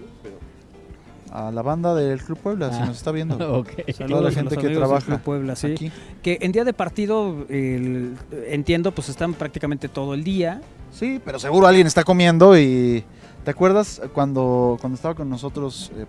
[1.32, 2.86] a la banda del Club Puebla, si Ah.
[2.86, 3.36] nos está viendo.
[3.96, 5.72] Saludos la a gente que trabaja Club Puebla, sí.
[5.72, 5.92] Aquí.
[6.22, 8.16] Que en día de partido, el-
[8.48, 10.62] entiendo, pues están prácticamente todo el día.
[10.92, 13.04] Sí, pero seguro alguien está comiendo y
[13.44, 16.04] ¿Te acuerdas cuando, cuando estaba con nosotros eh,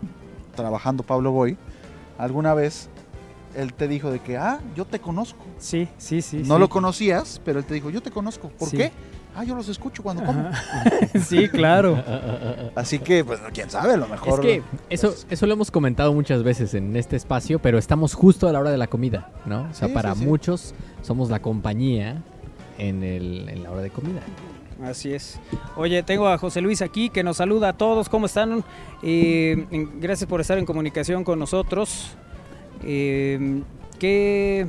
[0.56, 1.56] trabajando Pablo Boy?
[2.18, 2.90] Alguna vez
[3.56, 5.46] él te dijo de que, ah, yo te conozco.
[5.60, 6.38] Sí, sí, sí.
[6.46, 6.60] no sí.
[6.62, 8.50] lo conocías, pero él te dijo, yo te conozco.
[8.50, 8.78] ¿Por Sí.
[8.78, 8.92] qué?
[9.40, 10.50] Ah, yo los escucho cuando como.
[11.24, 12.04] sí, claro.
[12.74, 14.42] Así que, pues, quién sabe, a lo Es mejor.
[14.42, 18.52] que eso, eso lo hemos comentado muchas veces en este espacio, pero estamos justo a
[18.52, 19.68] la hora de la comida, ¿no?
[19.70, 20.26] O sea, Sí, para sí, sí.
[20.26, 20.74] muchos
[21.04, 22.24] somos la compañía
[22.80, 24.22] en, el, en la hora de comida.
[24.84, 25.40] Así es.
[25.76, 28.10] Oye, tengo a José Luis aquí que nos saluda a todos.
[28.10, 28.64] ¿Cómo están?
[29.04, 29.68] Eh,
[30.00, 32.12] gracias por estar en comunicación con nosotros.
[32.84, 33.62] Eh,
[34.00, 34.68] ¿qué,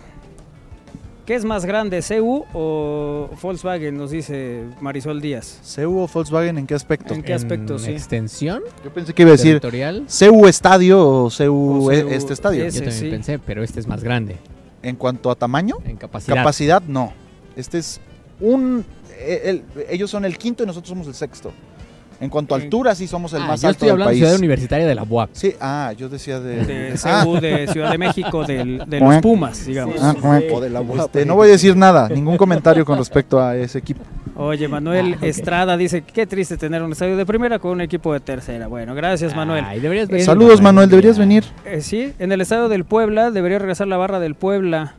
[1.29, 3.95] ¿Qué es más grande, CU o Volkswagen?
[3.99, 5.61] Nos dice Marisol Díaz.
[5.77, 7.13] ¿CU o Volkswagen en qué aspecto?
[7.13, 7.91] ¿En qué aspecto, En sí?
[7.91, 9.61] extensión Yo pensé que iba a decir.
[9.61, 12.65] CU Estadio o CU, O e- CU este estadio.
[12.65, 12.79] ese.
[12.79, 13.11] Yo también sí.
[13.11, 14.37] pensé, pero este es más grande
[14.83, 16.35] En cuanto a tamaño, en capacidad.
[16.35, 17.13] capacidad, no.
[17.57, 18.01] Este es
[18.41, 18.87] un.
[19.21, 21.53] e- el- ellos son el quinto y nosotros somos el sexto.
[22.21, 24.15] En cuanto a altura, sí somos el Ah, más yo alto estoy del hablando de
[24.15, 24.25] país.
[24.25, 25.31] Ciudad Universitaria de la UAP.
[25.33, 26.65] Sí, ah, yo decía de.
[26.65, 29.95] De Ah, CU de Ciudad de México, del- de los Pumas, digamos.
[30.03, 30.15] ah,
[30.53, 30.99] O de la UAP.
[31.07, 34.03] este, no voy a decir nada, ningún comentario con respecto a ese equipo.
[34.35, 35.23] Oye, Manuel Ah, ok.
[35.25, 38.67] Estrada dice, qué triste tener un estadio de primera con un equipo de tercera.
[38.67, 39.65] Bueno, gracias Manuel.
[39.67, 41.45] Ay, deberías venir, Saludos, Manuel, deberías venir.
[41.65, 44.95] Eh, sí, en el estadio del Puebla debería regresar la barra del Puebla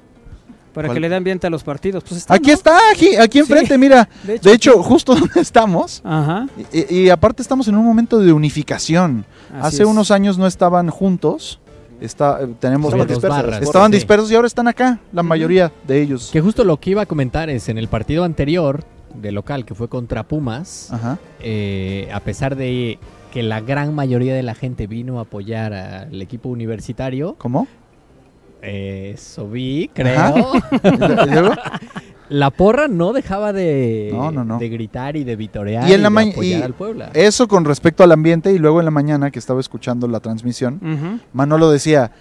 [0.80, 0.96] para ¿Cuál?
[0.96, 2.04] que le dé ambiente a los partidos.
[2.08, 2.54] Pues está, Aquí ¿no?
[2.54, 4.08] está, aquí, aquí enfrente, mira.
[4.24, 6.02] De hecho, De hecho, justo donde estamos.
[6.06, 6.48] Ajá.
[6.72, 9.26] Y, y aparte estamos en un momento de unificación.
[9.54, 9.90] así Hace es.
[9.90, 11.60] unos años no estaban juntos.
[12.00, 13.62] Está, eh, tenemos Estaban barras.
[13.62, 13.98] Estaban Sí.
[13.98, 16.30] dispersos y ahora están acá, la mayoría de ellos.
[16.32, 19.76] Que justo lo que iba a comentar es en el partido anterior de local que
[19.76, 21.18] fue contra Pumas, Ajá.
[21.42, 23.00] eh, a pesar de
[23.34, 27.68] que la gran mayoría de la gente vino a apoyar al equipo universitario, ¿Cómo?
[28.62, 30.52] Eso vi, creo.
[30.84, 32.36] ¿Y?
[32.36, 34.60] La porra no dejaba de, No, no, no.
[34.60, 37.10] de gritar y de vitorear Y y, en la de ma- apoyar y- al Puebla.
[37.16, 40.76] Eso con respecto al ambiente y luego en la mañana que estaba escuchando la transmisión,
[40.76, 41.20] Ujú.
[41.34, 42.12] Manolo decía,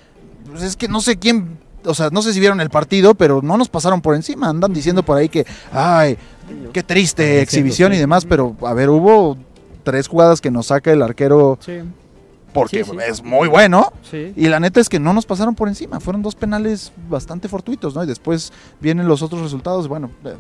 [0.50, 3.42] pues es que no sé quién, o sea, no sé si vieron el partido, pero
[3.42, 6.16] no nos pasaron por encima, andan diciendo por ahí que, ay,
[6.72, 9.36] qué triste exhibición y demás, pero a ver, hubo
[9.82, 11.80] tres jugadas que nos saca el arquero Sí,
[12.52, 12.96] porque Sí, sí.
[13.08, 13.92] es muy bueno.
[14.02, 14.32] sí.
[14.36, 17.94] Y la neta es que no nos pasaron por encima, fueron dos penales bastante fortuitos,
[17.94, 18.02] ¿no?
[18.04, 20.34] Y después vienen los otros resultados, bueno, eh,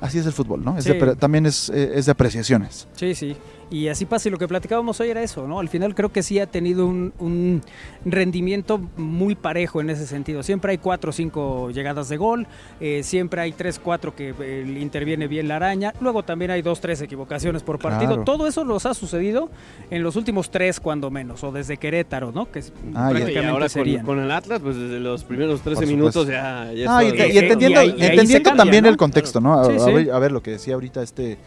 [0.00, 0.76] así es el fútbol, ¿no?
[0.76, 2.88] Es de también es, eh, es de apreciaciones.
[2.94, 3.36] Sí, sí.
[3.72, 5.58] Y así pasa, y lo que platicábamos hoy era eso, ¿no?
[5.58, 7.62] Al final creo que sí ha tenido un, un
[8.04, 10.42] rendimiento muy parejo en ese sentido.
[10.42, 12.46] Siempre hay cuatro o cinco llegadas de gol,
[12.80, 16.82] eh, siempre hay tres, cuatro que eh, interviene bien la araña, luego también hay dos,
[16.82, 18.08] tres equivocaciones por partido.
[18.10, 18.24] Claro.
[18.24, 19.48] Todo eso nos ha sucedido
[19.90, 22.52] en los últimos tres, cuando menos, o desde Querétaro, ¿no?
[22.52, 23.10] Que es- Ah, ya.
[23.10, 24.04] Y prácticamente ahora con, serían.
[24.04, 27.08] con el Atlas, pues desde los primeros 13 Por minutos ya, ya Ah, y,
[27.38, 28.90] entendiendo, y ahí- y ahí se entendiendo cambia, también ¿no?
[28.90, 29.58] el contexto, ¿no?
[29.58, 29.92] A, Sí, a sí.
[29.92, 31.38] ver, a ver, lo que decía ahorita este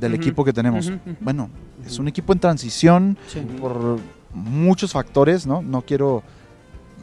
[0.00, 0.90] del equipo que tenemos.
[1.20, 1.50] Bueno,
[1.86, 3.40] es un equipo en transición Sí.
[3.60, 3.98] por
[4.34, 5.62] muchos factores, ¿no?
[5.62, 6.22] No quiero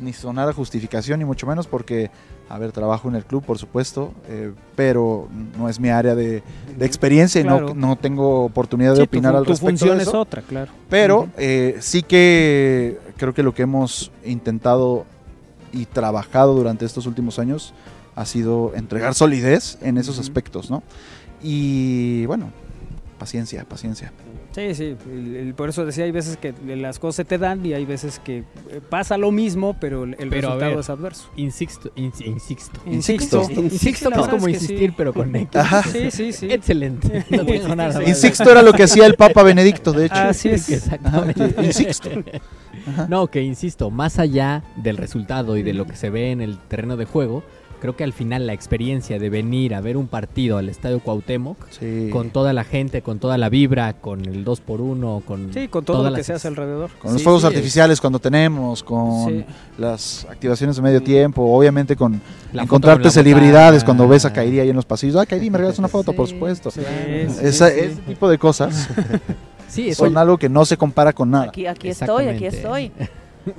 [0.01, 2.11] ni sonar a justificación, ni mucho menos, porque,
[2.49, 6.43] a ver, trabajo en el club, por supuesto, eh, pero no es mi área de,
[6.77, 9.69] de experiencia y no, no tengo oportunidad de Sí, tu, opinar fun- al tu respecto.
[9.69, 10.19] función de es eso.
[10.19, 10.71] otra, claro.
[10.89, 15.05] Pero eh, sí que creo que lo que hemos intentado
[15.71, 17.73] y trabajado durante estos últimos años
[18.15, 20.83] ha sido entregar solidez en esos aspectos, ¿no?
[21.41, 22.49] Y bueno,
[23.17, 24.11] paciencia, paciencia.
[24.53, 27.65] Sí, sí, el- el- por eso decía, hay veces que las cosas se te dan
[27.65, 28.39] y hay veces que
[28.69, 31.29] eh, pasa lo mismo, pero el, el Pero, resultado ver, es adverso.
[31.35, 32.79] Insisto, ins- insisto.
[32.85, 33.41] Insisto.
[33.51, 34.95] Insisto que es como insistir, sí.
[34.97, 35.55] pero con X.
[35.55, 35.83] Ajá.
[35.83, 36.47] Sí, sí, sí.
[36.51, 37.25] Excelente.
[37.29, 38.07] No tengo nada más.
[38.07, 40.15] Insisto era lo que hacía el Papa Benedicto, de hecho.
[40.15, 40.69] Así es.
[40.69, 41.43] Exactamente.
[41.43, 42.09] Ajá, insisto.
[42.87, 43.07] Ajá.
[43.09, 46.57] No, que insisto, más allá del resultado y de lo que se ve en el
[46.59, 47.43] terreno de juego,
[47.85, 51.55] creo que al final la experiencia de venir a ver un partido al Estadio Cuauhtémoc,
[51.69, 52.09] Sí.
[52.11, 55.67] con toda la gente, con toda la vibra, con el 2 por 1 con Sí,
[55.67, 56.89] con todo lo que las se hace alrededor.
[56.99, 59.45] Con los fuegos sí, artificiales cuando tenemos, con Sí.
[59.77, 62.19] las activaciones de medio tiempo, obviamente con
[62.53, 65.15] La encontrarte con celebridades cuando ves a Kairi ahí en los pasillos.
[65.17, 66.69] Ah, Kairi, me regalas una foto, por supuesto.
[66.69, 67.79] Esa- sí.
[67.79, 68.89] Ese tipo de cosas
[69.67, 71.45] Sí, son algo que no se compara con nada.
[71.49, 72.91] Aquí, aquí estoy, aquí estoy.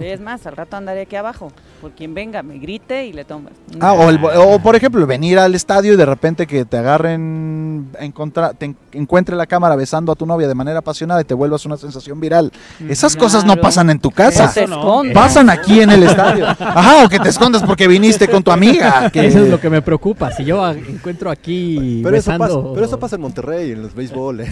[0.00, 1.52] Es más, al rato andaré aquí abajo.
[1.80, 3.52] Por quien venga, me grite y le tomas.
[3.80, 7.88] Ah, o, el- o, por ejemplo, venir al estadio y de repente que te agarren,
[8.00, 11.34] encontra, te en- encuentre la cámara besando a tu novia de manera apasionada y te
[11.34, 12.50] vuelvas una sensación viral.
[12.88, 14.46] Esas cosas no pasan en tu casa.
[14.46, 15.02] Eso no.
[15.12, 16.46] Pasan aquí en el estadio.
[16.58, 19.10] Ajá, o que te escondas porque viniste con tu amiga.
[19.10, 20.32] que- Eso es lo que me preocupa.
[20.32, 22.62] Si yo encuentro aquí Pero eso, besando...
[22.62, 24.40] pasa, pero eso pasa en Monterrey, en los béisbol.
[24.40, 24.46] ¿eh?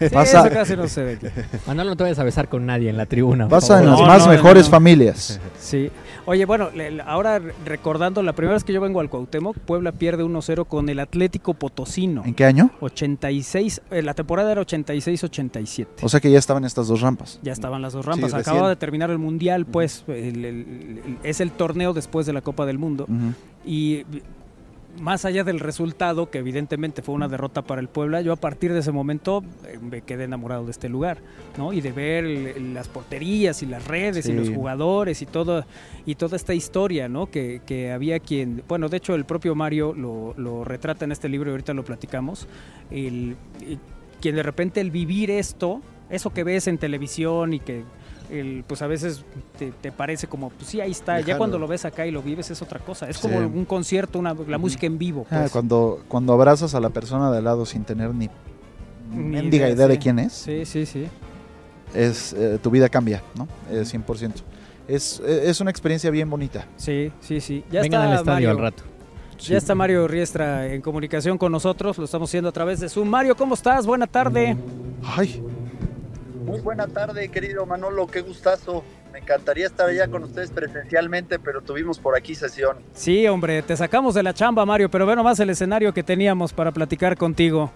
[0.00, 1.18] Sí, pasa- eso casi no se ve.
[1.66, 3.48] Manolo, no te vayas a besar con nadie en la tribuna.
[3.48, 4.70] Pasa en las No, más no, mejores no.
[4.70, 5.40] familias.
[5.60, 5.90] Sí.
[6.26, 10.24] Oye, bueno, le- ahora recordando, la primera vez que yo vengo al Cuauhtémoc, Puebla pierde
[10.24, 12.24] 1-0 con el Atlético Potosino.
[12.24, 12.70] ¿En qué año?
[12.80, 15.86] 86, eh, la temporada era 86-87.
[16.02, 17.38] O sea que ya estaban estas dos rampas.
[17.42, 18.30] Ya estaban las dos rampas.
[18.32, 22.32] Sí, Acababa de terminar el Mundial, pues el- el- el- es el torneo después de
[22.32, 23.06] la Copa del Mundo.
[23.64, 24.04] Y
[25.00, 28.72] más allá del resultado, que evidentemente fue una derrota para el Puebla, yo a partir
[28.72, 31.18] de ese momento eh, me quedé enamorado de este lugar,
[31.58, 31.72] ¿no?
[31.72, 35.64] Y de ver el- las porterías y las redes y los jugadores y todo
[36.06, 37.30] y toda esta historia, ¿no?
[37.30, 41.28] Que, que había quien, bueno, de hecho el propio Mario lo, lo retrata en este
[41.28, 42.46] libro y ahorita lo platicamos,
[42.90, 43.78] el, y
[44.20, 45.80] quien de repente el vivir esto,
[46.10, 47.82] eso que ves en televisión y que
[48.30, 49.24] el, pues a veces
[49.58, 52.22] te, te parece como, pues sí, ahí está, ya cuando lo ves acá y lo
[52.22, 53.22] vives es otra cosa, es Sí.
[53.28, 55.26] como un concierto, una, la música en vivo.
[55.30, 55.52] Ah, Pues.
[55.52, 58.28] cuando, cuando abrazas a la persona de al lado sin tener ni
[59.10, 60.00] Ni mendiga idea, idea de sí.
[60.00, 61.06] quién es, Sí, sí, sí.
[61.94, 63.46] es eh, tu vida cambia, ¿no?
[63.70, 64.32] Eh, 100%.
[64.88, 66.66] Es, eh, es una experiencia bien bonita.
[66.76, 67.64] Sí, sí, sí.
[67.70, 68.82] Ya Vengan está al estadio Mario, al rato.
[69.40, 73.08] Ya está Mario Riestra en comunicación con nosotros, lo estamos haciendo a través de Zoom.
[73.08, 73.84] Mario, ¿cómo estás?
[73.86, 74.56] Buena tarde.
[75.04, 75.42] Ay,
[76.44, 78.84] Muy buena tarde, querido Manolo, qué gustazo.
[79.12, 82.76] Me encantaría estar allá con ustedes presencialmente, pero tuvimos por aquí sesión.
[82.92, 86.52] Sí, hombre, te sacamos de la chamba, Mario, pero ve nomás el escenario que teníamos
[86.52, 87.70] para platicar contigo.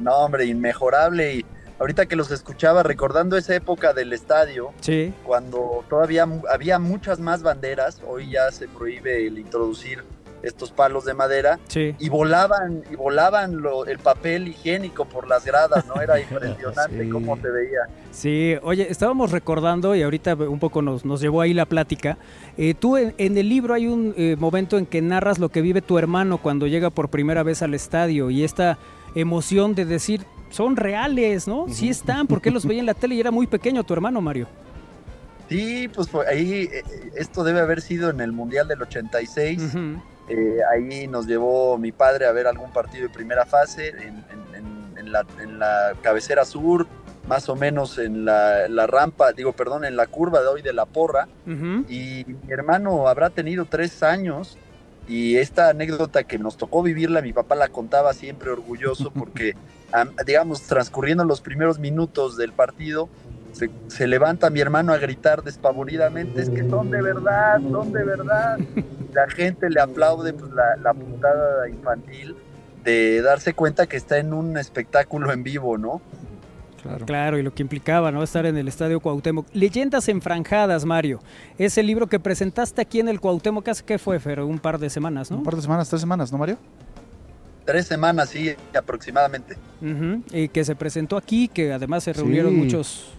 [0.00, 1.34] No, hombre, inmejorable.
[1.36, 1.44] Y
[1.78, 7.42] ahorita que los escuchaba, recordando esa época del estadio, Sí, cuando todavía había muchas más
[7.42, 10.02] banderas, hoy ya se prohíbe el introducir
[10.42, 11.94] estos palos de madera, sí.
[11.98, 16.00] y volaban, y volaban lo- el papel higiénico por las gradas, ¿no?
[16.00, 17.10] Era impresionante Sí.
[17.10, 17.80] cómo se veía.
[18.12, 22.16] Sí, oye, estábamos recordando y ahorita un poco nos, nos llevó ahí la plática.
[22.56, 25.60] Eh, tú en, en el libro hay un eh, momento en que narras lo que
[25.62, 28.78] vive tu hermano cuando llega por primera vez al estadio y esta
[29.14, 31.66] emoción de decir, son reales, ¿no?
[31.68, 34.46] Sí están, porque los veía en la tele y era muy pequeño tu hermano, Mario.
[35.48, 36.82] Sí, pues ahí, eh,
[37.16, 39.62] esto debe haber sido en el Mundial del 86.
[39.62, 40.00] Ujú.
[40.28, 43.98] Eh, ahí nos llevó mi padre a ver algún partido de primera fase en,
[44.30, 46.86] en- en- en la, en la cabecera sur,
[47.28, 50.72] más o menos en la, la rampa, digo, perdón, en la curva de hoy de
[50.72, 51.28] la porra.
[51.88, 54.56] Y mi hermano habrá tenido tres años
[55.08, 59.54] y esta anécdota que nos tocó vivirla, mi papá la contaba siempre orgulloso porque,
[59.92, 63.08] am- digamos, transcurriendo los primeros minutos del partido,
[63.56, 68.04] se, se levanta mi hermano a gritar despavoridamente, es que son de verdad, son de
[68.04, 68.58] verdad.
[69.14, 72.36] La gente le aplaude pues, la, la puntada infantil
[72.84, 76.00] de darse cuenta que está en un espectáculo en vivo, ¿no?
[76.82, 77.06] claro.
[77.06, 78.22] Claro, y lo que implicaba, ¿no?
[78.22, 79.46] Estar en el Estadio Cuauhtémoc.
[79.54, 81.18] Leyendas enfranjadas, Mario.
[81.58, 84.40] Es el libro que presentaste aquí en el Cuauhtémoc hace, ¿qué fue, Fer?
[84.40, 85.38] Un par de semanas, ¿no?
[85.38, 86.58] Un par de semanas, tres semanas, ¿no, Mario?
[87.64, 89.56] Tres semanas, sí, aproximadamente.
[90.30, 92.56] Y que se presentó aquí, que además se reunieron Sí.
[92.58, 93.12] muchos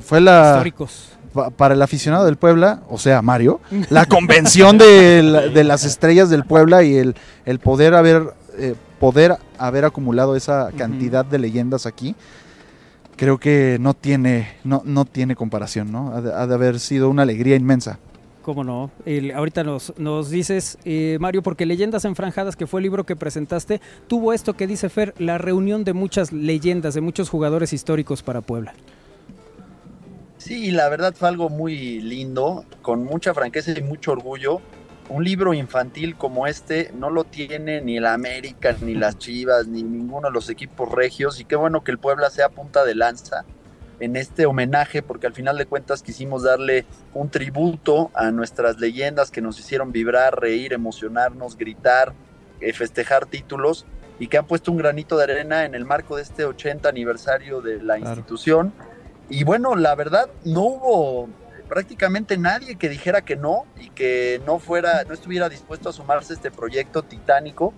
[0.00, 0.52] Fue la...
[0.54, 1.08] históricos.
[1.32, 3.60] pa- para el aficionado del Puebla, o sea, Mario,
[3.90, 7.14] la convención de, la- de las estrellas del Puebla y el,
[7.44, 12.14] el poder haber eh, poder haber acumulado esa cantidad de leyendas aquí,
[13.16, 16.12] creo que no tiene, no, no tiene comparación, ¿no?
[16.14, 17.98] Ha de, ha de haber sido una alegría inmensa.
[18.42, 18.90] ¿Cómo no?
[19.04, 23.14] El- ahorita nos, nos dices, eh, Mario, porque Leyendas Enfranjadas, que fue el libro que
[23.16, 28.22] presentaste, tuvo esto que dice Fer, la reunión de muchas leyendas, de muchos jugadores históricos
[28.22, 28.72] para Puebla.
[30.40, 34.62] Sí, la verdad fue algo muy lindo, con mucha franqueza y mucho orgullo.
[35.10, 39.82] Un libro infantil como este no lo tiene ni la América, ni las Chivas, ni
[39.82, 41.40] ninguno de los equipos regios.
[41.40, 43.44] Y qué bueno que el Puebla sea punta de lanza
[43.98, 49.30] en este homenaje, porque al final de cuentas quisimos darle un tributo a nuestras leyendas
[49.30, 52.14] que nos hicieron vibrar, reír, emocionarnos, gritar,
[52.62, 53.84] eh, festejar títulos
[54.18, 57.60] y que han puesto un granito de arena en el marco de este 80 aniversario
[57.60, 58.10] de la Claro.
[58.16, 58.72] institución.
[59.30, 61.28] Y bueno, la verdad, no hubo
[61.68, 66.32] prácticamente nadie que dijera que no y que no fuera, no estuviera dispuesto a sumarse
[66.32, 67.72] a este proyecto titánico.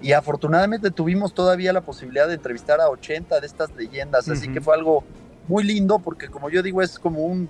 [0.00, 4.60] Y afortunadamente tuvimos todavía la posibilidad de entrevistar a 80 de estas leyendas, así que
[4.60, 5.04] fue algo
[5.48, 7.48] muy lindo porque como yo digo es como un,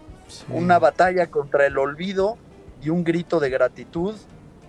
[0.51, 2.37] una batalla contra el olvido
[2.83, 4.15] y un grito de gratitud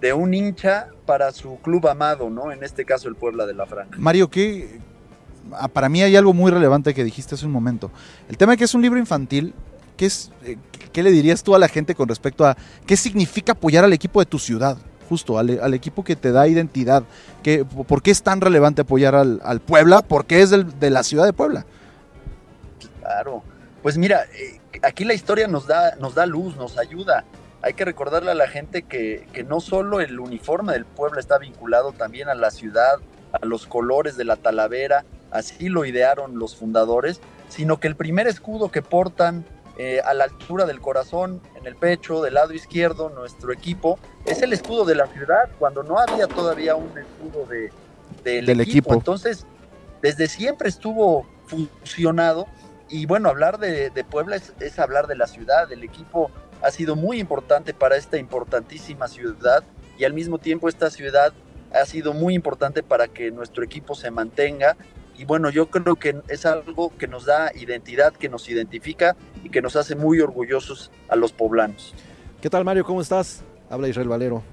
[0.01, 2.51] de un hincha para su club amado, ¿no?
[2.51, 3.95] En este caso el Puebla de la Franja.
[3.97, 4.79] Mario, ¿qué,
[5.73, 7.91] para mí hay algo muy relevante que dijiste hace un momento.
[8.29, 9.53] El tema de que es un libro infantil,
[9.95, 10.57] ¿qué, es, eh,
[10.91, 14.19] ¿qué le dirías tú a la gente con respecto a qué significa apoyar al equipo
[14.19, 14.77] de tu ciudad?
[15.09, 17.03] Justo, al, al equipo que te da identidad.
[17.41, 20.01] ¿Qué, ¿Por qué es tan relevante apoyar al, al Puebla?
[20.01, 21.65] Porque es de la ciudad de Puebla.
[22.99, 23.41] Claro.
[23.81, 27.23] Pues mira, eh, aquí la historia nos da, nos da luz, nos ayuda.
[27.61, 31.37] Hay que recordarle a la gente que, que no solo el uniforme del pueblo está
[31.37, 32.97] vinculado también a la ciudad,
[33.31, 38.27] a los colores de la talavera, así lo idearon los fundadores, sino que el primer
[38.27, 39.45] escudo que portan
[39.77, 43.99] eh, a la altura del corazón, en el pecho, del lado izquierdo, nuestro equipo.
[44.25, 47.71] Es el escudo de la ciudad, cuando no había todavía un escudo de,
[48.23, 48.95] del, equipo.
[48.95, 49.45] Entonces,
[50.01, 52.47] desde siempre estuvo funcionado.
[52.89, 55.71] Y bueno, hablar de, Puebla es, es, hablar de la ciudad.
[55.71, 56.31] El equipo
[56.63, 59.63] ha sido muy importante para esta importantísima ciudad
[59.99, 61.33] y al mismo tiempo esta ciudad
[61.71, 64.75] ha sido muy importante para que nuestro equipo se mantenga
[65.17, 69.49] y bueno, yo creo que es algo que nos da identidad, que nos identifica y
[69.49, 71.95] que nos hace muy orgullosos a los poblanos.
[72.39, 72.85] ¿Qué tal Mario?
[72.85, 73.41] ¿Cómo estás?
[73.69, 74.43] Habla Israel Valero.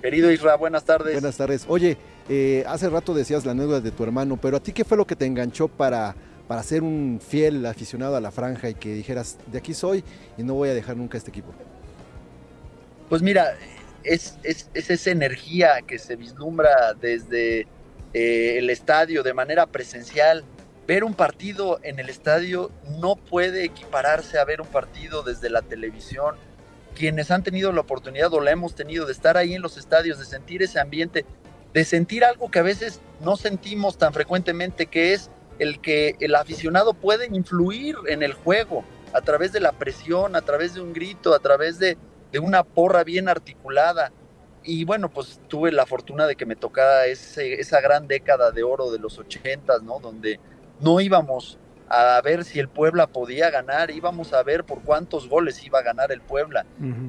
[0.00, 1.14] Querido Israel, buenas tardes.
[1.14, 1.64] Buenas tardes.
[1.68, 1.98] Oye,
[2.28, 5.06] eh, hace rato decías la anécdota de tu hermano, pero a ti qué fue lo
[5.06, 6.14] que te enganchó para,
[6.46, 10.04] para ser un fiel aficionado a la franja y que dijeras, de aquí soy
[10.38, 11.52] y no voy a dejar nunca este equipo?
[13.08, 13.56] Pues mira,
[14.04, 17.66] es, es, es esa energía que se vislumbra desde
[18.12, 20.44] eh, el estadio de manera presencial.
[20.86, 25.62] Ver un partido en el estadio no puede equipararse a ver un partido desde la
[25.62, 26.34] televisión.
[26.96, 30.18] Quienes han tenido la oportunidad o la hemos tenido de estar ahí en los estadios,
[30.18, 31.24] de sentir ese ambiente,
[31.72, 35.30] de sentir algo que a veces no sentimos tan frecuentemente, que es
[35.60, 38.82] el que el aficionado puede influir en el juego
[39.12, 41.96] a través de la presión, a través de un grito, a través de,
[42.32, 44.10] de una porra bien articulada
[44.62, 48.62] y bueno, pues tuve la fortuna de que me tocara ese, esa gran década de
[48.62, 50.00] oro de los ochentas, ¿no?
[50.00, 50.38] Donde
[50.80, 51.58] no íbamos
[51.88, 55.82] a ver si el Puebla podía ganar, íbamos a ver por cuántos goles iba a
[55.82, 56.64] ganar el Puebla.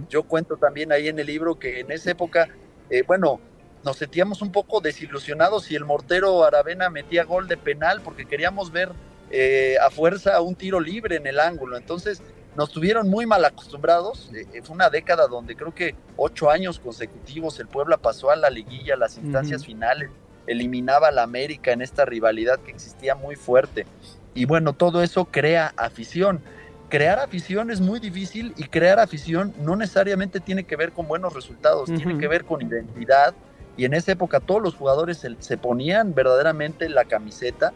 [0.09, 2.49] Yo cuento también ahí en el libro que en esa época,
[2.89, 3.39] eh, bueno,
[3.83, 8.71] nos sentíamos un poco desilusionados si el mortero Aravena metía gol de penal porque queríamos
[8.71, 8.89] ver
[9.29, 11.77] eh, a fuerza un tiro libre en el ángulo.
[11.77, 12.21] Entonces,
[12.55, 14.29] nos tuvieron muy mal acostumbrados.
[14.33, 18.35] Eh, eh, fue una década donde creo que ocho años consecutivos el Puebla pasó a
[18.35, 20.09] la liguilla, a las instancias finales,
[20.47, 23.85] eliminaba a la América en esta rivalidad que existía muy fuerte.
[24.33, 26.41] Y bueno, todo eso crea afición.
[26.89, 31.33] Crear afición es muy difícil y crear afición no necesariamente tiene que ver con buenos
[31.33, 33.33] resultados, tiene que ver con identidad.
[33.77, 37.71] Y en esa época todos los jugadores se, ponían verdaderamente la camiseta.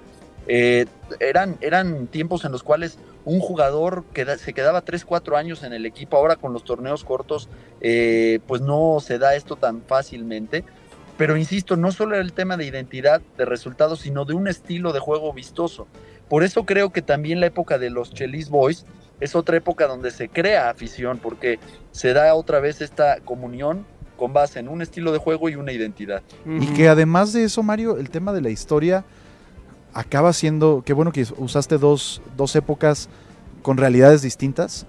[0.48, 0.86] Eh,
[1.22, 5.74] eran, eran tiempos en los cuales un jugador que se quedaba 3, 4 años en
[5.74, 7.50] el equipo, ahora con los torneos cortos,
[7.82, 10.64] eh, pues no se da esto tan fácilmente.
[11.18, 14.94] Pero insisto, no solo era el tema de identidad, de resultados, sino de un estilo
[14.94, 15.88] de juego vistoso.
[16.30, 18.86] Por eso creo que también la época de los Chelis Boys
[19.20, 21.60] es otra época donde se crea afición, porque
[21.92, 23.86] se da otra vez esta comunión
[24.18, 26.22] con base en un estilo de juego y una identidad.
[26.46, 29.06] Y que además de eso, Mario, el tema de la historia
[29.96, 33.10] acaba siendo, qué bueno que usaste dos, dos épocas
[33.64, 34.86] con realidades distintas.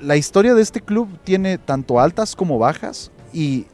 [0.00, 3.66] la historia de este club tiene tanto altas como bajas y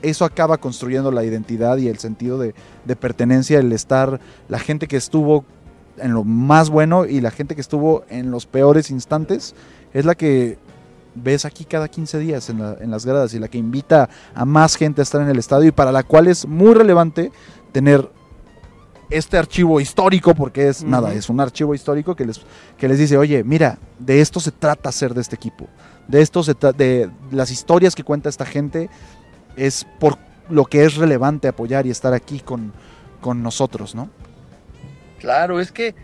[0.00, 2.54] eso acaba construyendo la identidad y el sentido de,
[2.96, 5.44] pertenencia, el estar, la gente que estuvo
[5.98, 9.54] en lo más bueno y la gente que estuvo en los peores instantes
[9.92, 10.58] es la que
[11.16, 14.76] ves aquí cada 15 días en, en, las gradas y la que invita a más
[14.76, 17.32] gente a estar en el estadio y para la cual es muy relevante
[17.72, 18.08] tener
[19.10, 22.40] este archivo histórico, porque es nada, es un archivo histórico que les,
[22.76, 25.68] que les dice, oye, mira, de esto se trata ser de este equipo,
[26.08, 28.90] de esto se de las historias que cuenta esta gente,
[29.56, 32.72] es por lo que es relevante apoyar y estar aquí con,
[33.20, 34.10] con nosotros, ¿no?
[35.18, 35.94] Claro, es que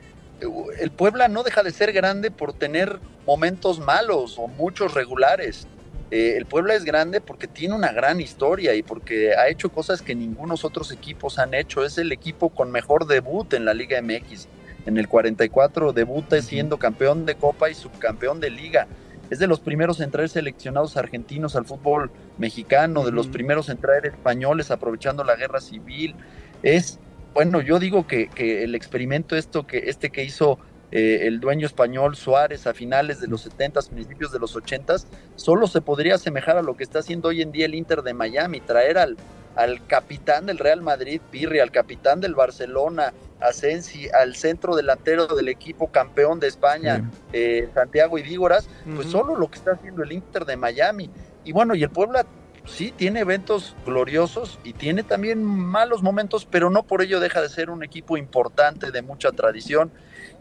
[0.45, 5.67] uh, el Puebla no deja de ser grande por tener momentos malos o muchos regulares.
[6.13, 10.03] Eh, el Puebla es grande porque tiene una gran historia y porque ha hecho cosas
[10.03, 11.87] que ningunos otros equipos han hecho.
[11.87, 14.47] Es el equipo con mejor debut en la Liga MX.
[14.85, 18.89] En el 44 debuta siendo campeón de Copa y subcampeón de Liga.
[19.31, 23.79] Es de los primeros en traer seleccionados argentinos al fútbol mexicano, de los primeros en
[23.79, 26.15] traer españoles aprovechando la guerra civil.
[26.63, 26.99] Es,
[27.33, 30.59] bueno, yo digo que, que el experimento esto que, este que hizo
[30.93, 34.97] eh, el dueño español Suárez a finales de los 70, principios de los 80,
[35.37, 38.13] solo se podría asemejar a lo que está haciendo hoy en día el Inter de
[38.13, 39.17] Miami, traer al,
[39.57, 45.49] al capitán del Real Madrid, Pirri, al capitán del Barcelona, Asensi, al centro delantero del
[45.49, 50.45] equipo campeón de España, eh, Santiago Idígoras, pues solo lo que está haciendo el Inter
[50.45, 51.11] de Miami.
[51.45, 52.27] Y bueno, y el Puebla
[52.65, 57.49] sí tiene eventos gloriosos y tiene también malos momentos, pero no por ello deja de
[57.49, 59.91] ser un equipo importante de mucha tradición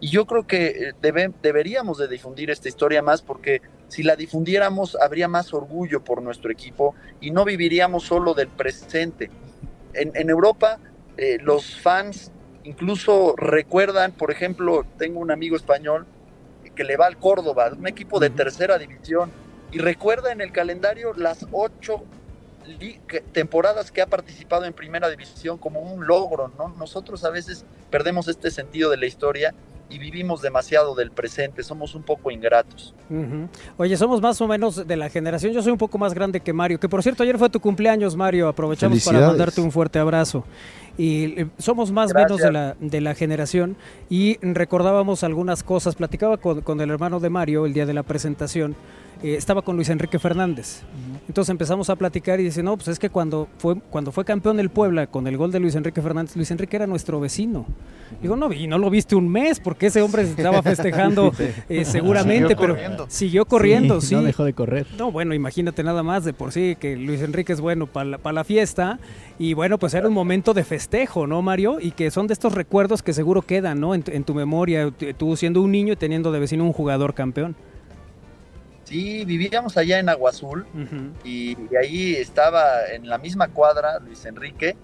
[0.02, 0.94] y yo creo que eh,
[1.42, 6.52] deberíamos de difundir esta historia más porque si la difundiéramos habría más orgullo por nuestro
[6.52, 9.30] equipo y no viviríamos solo del presente.
[9.94, 10.80] En, Europa
[11.18, 12.32] eh, los fans
[12.64, 16.08] incluso recuerdan, por ejemplo, tengo un amigo español
[16.76, 19.30] que le va al Córdoba, un equipo de tercera división,
[19.72, 22.04] y recuerda en el calendario las ocho
[23.34, 26.70] temporadas que ha participado en primera división como un logro, ¿no?
[26.78, 29.54] Nosotros a veces perdemos este sentido de la historia
[29.92, 32.96] y vivimos demasiado del presente, somos un poco ingratos.
[33.78, 36.54] Oye, somos más o menos de la generación, yo soy un poco más grande que
[36.54, 40.46] Mario, que por cierto ayer fue tu cumpleaños Mario, aprovechamos para mandarte un fuerte abrazo.
[40.98, 43.76] Y eh, somos más o menos de la, de la generación
[44.10, 48.04] y recordábamos algunas cosas, platicaba con, con el hermano de Mario el día de la
[48.04, 48.76] presentación,
[49.24, 50.82] eh, estaba con Luis Enrique Fernández.
[51.28, 54.58] Entonces empezamos a platicar y dice, no, pues es que cuando fue, cuando fue campeón
[54.58, 57.66] del Puebla con el gol de Luis Enrique Fernández, Luis Enrique era nuestro vecino.
[58.22, 61.32] Digo, no, y no lo viste un mes, porque ese hombre estaba festejando
[61.70, 63.06] eh, seguramente, Siguió pero corriendo.
[63.10, 64.16] siguió corriendo, sí.
[64.16, 64.88] No dejó de correr.
[64.98, 68.18] No, bueno, imagínate nada más de por sí que Luis Enrique es bueno para la,
[68.18, 69.00] pa' la fiesta
[69.40, 71.78] y bueno, pues era un momento de festejo, ¿no, Mario?
[71.80, 73.96] Y que son de estos recuerdos que seguro quedan, ¿no?
[73.96, 77.14] En, tu- en tu memoria, tú siendo un niño y teniendo de vecino un jugador
[77.14, 77.56] campeón.
[78.84, 80.66] Sí, vivíamos allá en Agua Azul
[81.24, 84.76] y ahí estaba en la misma cuadra Luis Enrique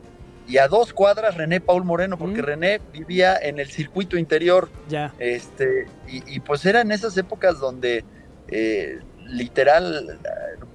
[0.47, 2.45] y a dos cuadras René Paul Moreno, porque Mm.
[2.45, 4.69] René vivía en el circuito interior.
[4.87, 5.13] Ya.
[5.19, 8.05] Este, y, y pues era en esas épocas donde
[8.49, 10.19] eh, literal,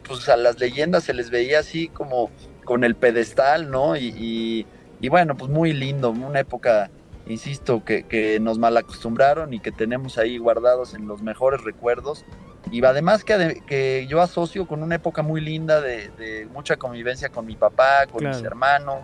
[0.07, 2.31] pues a las leyendas se les veía así como
[2.65, 3.97] con el pedestal, ¿no?
[3.97, 4.67] Y, y-
[5.01, 6.89] y bueno, pues muy lindo, una época,
[7.27, 12.25] insisto, que, que nos mal acostumbraron y que tenemos ahí guardados en los mejores recuerdos.
[12.71, 17.31] Y además que, que yo asocio con una época muy linda de, de mucha convivencia
[17.31, 18.47] con mi papá, con mis Claro.
[18.47, 19.01] hermanos.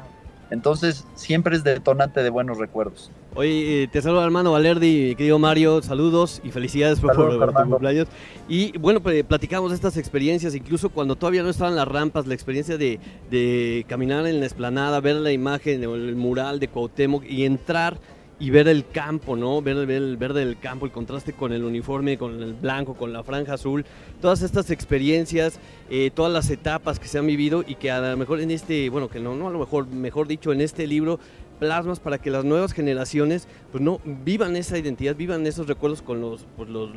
[0.51, 3.11] Entonces siempre es detonante de buenos recuerdos.
[3.35, 7.71] Oye, eh, te saludo hermano Valerdi, querido Mario, saludos y felicidades por, Saludos, por tu
[7.71, 8.09] cumpleaños.
[8.49, 12.35] Y bueno, pues, platicamos de estas experiencias, incluso cuando todavía no estaban las rampas, la
[12.35, 12.99] experiencia de,
[13.31, 17.99] de caminar en la esplanada, ver la imagen, el mural de Cuauhtémoc y entrar
[18.41, 19.61] y ver el campo, ¿no?
[19.63, 23.13] Ver, ver el verde del campo, el contraste con el uniforme, con el blanco, con
[23.13, 23.85] la franja azul,
[24.21, 25.59] todas estas experiencias,
[25.91, 28.89] eh, todas las etapas que se han vivido y que a lo mejor en este,
[28.91, 31.19] bueno, que no, no a lo mejor, mejor dicho, en este libro
[31.59, 36.21] plasmas para que las nuevas generaciones pues no vivan esa identidad, vivan esos recuerdos con
[36.21, 36.93] los, pues, los,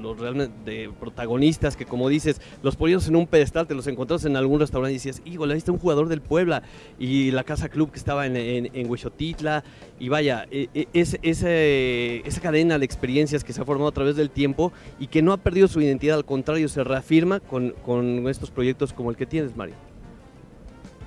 [0.66, 4.59] de protagonistas que como dices, los ponías en un pedestal, te los encontrabas en algún
[4.59, 6.64] restaurante y decías, híjole, ahí está un jugador del Puebla
[6.99, 9.64] y la Casa Club que estaba en, en, en Huexotitla
[9.99, 14.16] y vaya, e- e- es, esa cadena de experiencias que se ha formado a través
[14.16, 18.28] del tiempo y que no ha perdido su identidad, al contrario, se reafirma con, con
[18.28, 19.91] estos proyectos como el que tienes, Mario.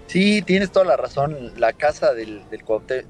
[0.07, 1.53] Sí, tienes toda la razón.
[1.59, 2.43] La casa del,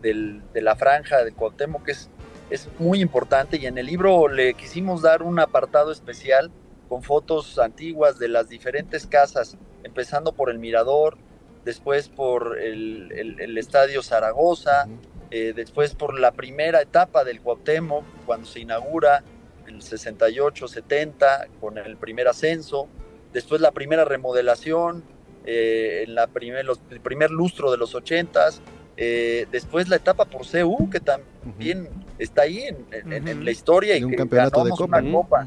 [0.01, 2.09] del, de la franja del Cuauhtémoc es,
[2.51, 6.51] es muy importante y en el libro le quisimos dar un apartado especial
[6.89, 11.17] con fotos antiguas de las diferentes casas, empezando por el Mirador,
[11.65, 14.87] después por el, el- el Estadio Zaragoza,
[15.31, 19.25] eh, después por la primera etapa del Cuauhtémoc, cuando se inaugura
[19.67, 22.87] el 68-70 con el primer ascenso,
[23.33, 25.03] después la primera remodelación,
[25.47, 28.61] eh, en la primer, los- el primer lustro de los 80s,
[28.97, 31.89] eh, después la etapa por CU, que también
[32.19, 32.87] está ahí en,
[33.27, 34.99] en- la historia y De un que campeonato de ganamos Copa.
[35.01, 35.47] una copa.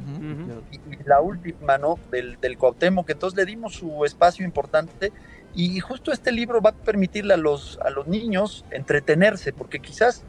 [0.72, 1.98] Y, y la última, ¿no?
[2.12, 5.12] Del, del Cuauhtémoc, entonces le dimos su espacio importante
[5.56, 10.24] y justo este libro va a permitirle a los, a los niños entretenerse, porque quizás,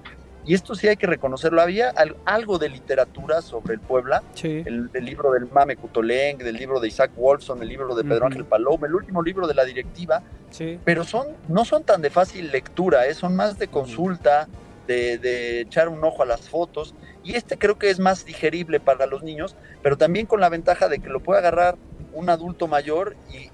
[0.44, 4.62] y esto sí hay que reconocerlo, había al- algo de literatura sobre el Puebla, Sí.
[4.64, 8.16] el, el libro del Mame Cutoleng, del libro de Isaac Wolfson, el libro de Pedro
[8.18, 8.26] Ujú.
[8.26, 10.78] Ángel Paloma, el último libro de la directiva, Sí.
[10.84, 13.14] pero son, no son tan de fácil lectura, ¿eh?
[13.14, 14.48] son más de consulta,
[14.86, 18.80] de, de echar un ojo a las fotos, y este creo que es más digerible
[18.80, 21.76] para los niños, pero también con la ventaja de que lo puede agarrar
[22.14, 23.50] un adulto mayor y,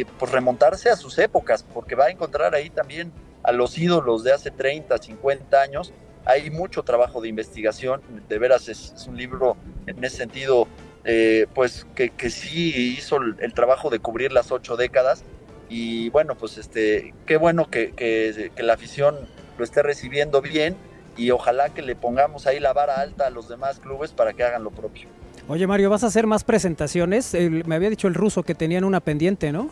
[0.00, 3.10] y, pues remontarse a sus épocas, porque va a encontrar ahí también
[3.42, 5.92] a los ídolos de hace 30, 50 años.
[6.26, 9.56] Hay mucho trabajo de investigación, de veras es, un libro
[9.86, 10.68] en ese sentido,
[11.04, 15.22] eh, pues que, sí hizo el, trabajo de cubrir las ocho décadas
[15.68, 19.16] y bueno, pues este, qué bueno que, la afición
[19.56, 20.76] lo esté recibiendo bien
[21.16, 24.42] y ojalá que le pongamos ahí la vara alta a los demás clubes para que
[24.42, 25.08] hagan lo propio.
[25.48, 27.34] Oye Mario, ¿vas a hacer más presentaciones?
[27.34, 29.70] Me había dicho el ruso que tenían una pendiente, ¿no?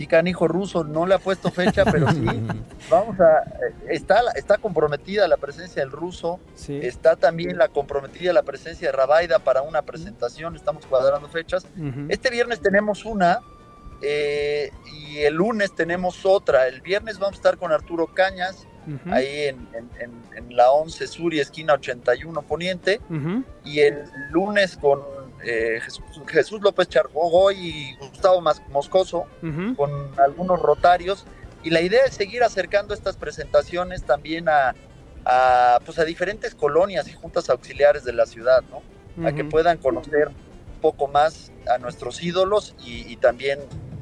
[0.00, 2.24] Sí, canijo ruso, no le ha puesto fecha, pero sí,
[2.90, 6.80] vamos a, eh, está, está comprometida la presencia del ruso, Sí.
[6.82, 11.66] está también la comprometida la presencia de Rabaida para una presentación, estamos cuadrando fechas.
[12.08, 13.40] Este viernes tenemos una
[14.00, 16.66] eh, y el lunes tenemos otra.
[16.66, 18.66] El viernes vamos a estar con Arturo Cañas,
[19.10, 23.02] ahí en, en- en- en la 11 Sur y esquina 81 Poniente.
[23.66, 25.02] Y el lunes con
[25.44, 29.26] eh, Jesús, Jesús López Chargogoy y Gustavo Moscoso,
[29.76, 31.26] con algunos rotarios.
[31.62, 34.74] Y la idea es seguir acercando estas presentaciones también a,
[35.24, 38.82] a, pues a diferentes colonias y juntas auxiliares de la ciudad, ¿no?
[39.26, 43.58] a que puedan conocer un poco más a nuestros ídolos y, y también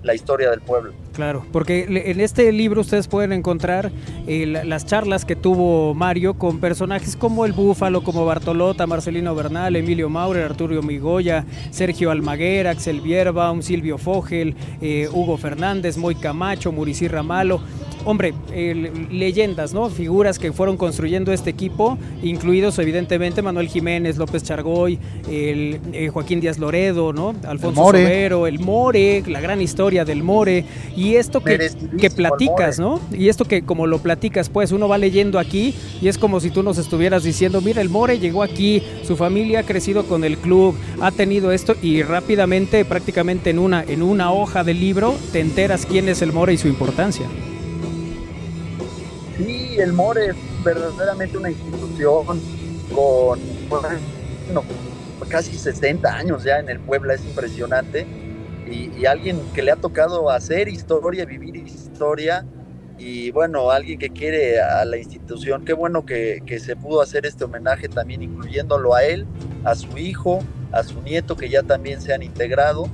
[0.08, 0.92] la historia del pueblo.
[1.12, 3.90] Claro, porque en este libro ustedes pueden encontrar
[4.26, 9.34] eh, la- las charlas que tuvo Mario con personajes como el Búfalo, como Bartolota, Marcelino
[9.34, 16.14] Bernal, Emilio Maurer, Arturo Migoya, Sergio Almaguer, Axel Bierbaum, Silvio Fogel, eh, Hugo Fernández, Moy
[16.14, 17.60] Camacho, Muricy Ramalo.
[18.04, 19.90] Hombre, eh, le- leyendas, ¿no?
[19.90, 24.98] Figuras que fueron construyendo este equipo, incluidos evidentemente Manuel Jiménez, López Chargoy,
[25.30, 27.34] el, eh, Joaquín Díaz Loredo, ¿no?
[27.46, 28.02] Alfonso More.
[28.02, 30.64] Sobero, el More, la gran historia del More.
[30.96, 31.58] Y esto que,
[31.98, 32.78] que el platicas.
[32.78, 33.00] ¿no?
[33.12, 36.50] Y esto que como lo platicas, pues uno va leyendo aquí y es como si
[36.50, 40.38] tú nos estuvieras diciendo, mira, el More llegó aquí, su familia ha crecido con el
[40.38, 45.40] club, ha tenido esto y rápidamente, prácticamente en una, en una hoja del libro, te
[45.40, 47.26] enteras quién es el More y su importancia.
[49.78, 52.40] El More es verdaderamente una institución con
[53.68, 54.64] bueno,
[55.28, 58.06] casi 60 años ya en el Puebla, es impresionante.
[58.66, 62.44] Y, y alguien que le ha tocado hacer historia, vivir historia,
[62.98, 65.64] y bueno, alguien que quiere a la institución.
[65.64, 69.26] Qué bueno que, que se pudo hacer este homenaje también, incluyéndolo a él,
[69.64, 70.40] a su hijo,
[70.72, 72.88] a su nieto, que ya también se han integrado.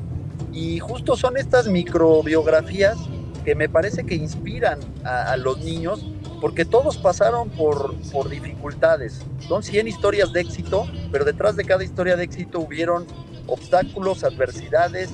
[0.53, 2.99] Y justo son estas microbiografías
[3.45, 6.07] que me parece que inspiran a, a los niños
[6.41, 9.21] porque todos pasaron por, por dificultades.
[9.49, 13.07] Son 100 historias de éxito, pero detrás de cada historia de éxito hubieron
[13.47, 15.11] obstáculos, adversidades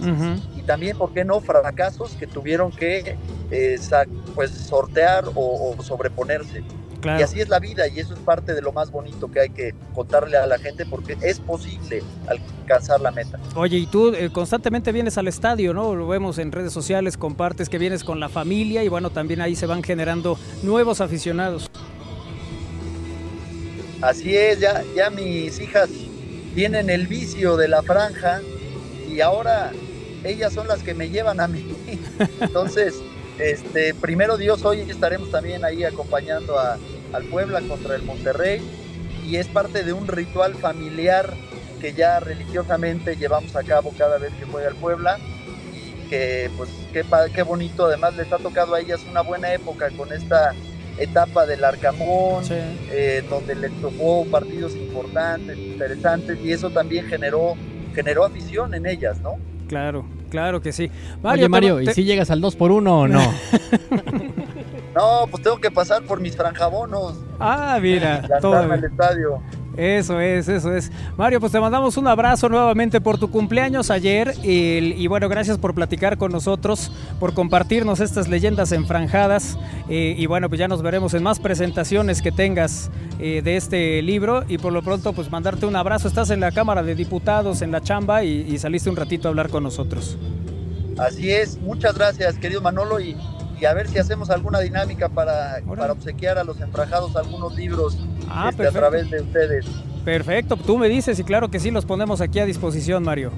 [0.57, 3.17] y también, ¿por qué no?, fracasos que tuvieron que
[3.51, 3.79] eh,
[4.35, 6.63] pues, sortear o, o sobreponerse.
[7.01, 7.21] Claro.
[7.21, 9.51] Y así es la vida y eso es parte de lo más bonito que hay
[9.51, 13.39] que contarle a la gente porque es posible alcanzar la meta.
[13.55, 15.95] Oye, y tú eh, constantemente vienes al estadio, ¿no?
[15.95, 19.57] Lo vemos en redes sociales, compartes que vienes con la familia y bueno, también ahí
[19.57, 21.71] se van generando nuevos aficionados.
[24.03, 25.91] Así es, ya, ya mis hijas
[26.55, 28.41] tienen el vicio de la franja
[29.09, 29.73] y ahora
[30.25, 31.67] ellas son las que me llevan a mí.
[32.41, 32.95] Entonces,
[33.39, 36.79] este, primero Dios, hoy estaremos también ahí acompañando a,
[37.13, 38.61] al Puebla contra el Monterrey
[39.27, 41.35] y es parte de un ritual familiar
[41.81, 45.19] que ya religiosamente llevamos a cabo cada vez que juega el Puebla
[45.75, 47.05] y que pues qué,
[47.35, 50.55] qué bonito, además les ha tocado a ellas una buena época con esta
[50.99, 57.57] etapa del Arcamón, eh, donde les tocó partidos importantes, interesantes, y eso también generó,
[57.95, 59.37] generó afición en ellas, ¿no?
[59.67, 60.91] Claro, claro que sí.
[61.23, 63.21] Oye, te- Mario, te- ¿y si llegas al 2 por 1 o no?
[64.95, 67.15] No, pues tengo que pasar por mis franjabonos.
[67.39, 69.41] Ah, mira, todo al estadio.
[69.77, 70.91] Eso es, eso es.
[71.17, 75.75] Mario, pues te mandamos un abrazo nuevamente por tu cumpleaños ayer y bueno, gracias por
[75.75, 79.59] platicar con nosotros, por compartirnos estas leyendas enfranjadas
[79.89, 82.91] eh, y bueno, pues ya nos veremos en más presentaciones que tengas
[83.21, 86.09] eh, de este libro y por lo pronto pues mandarte un abrazo.
[86.09, 89.31] Estás en la Cámara de Diputados, en la chamba y, y saliste un ratito a
[89.31, 90.19] hablar con nosotros.
[90.99, 93.17] Así es, muchas gracias, querido Manolo, y,
[93.59, 97.97] y a ver si hacemos alguna dinámica para, para obsequiar a los enfrajados algunos libros
[98.31, 98.79] Ah, este, a perfecto.
[98.79, 99.67] través de ustedes.
[100.05, 103.33] Perfecto, tú me dices y claro que sí, los ponemos aquí a disposición, Mario.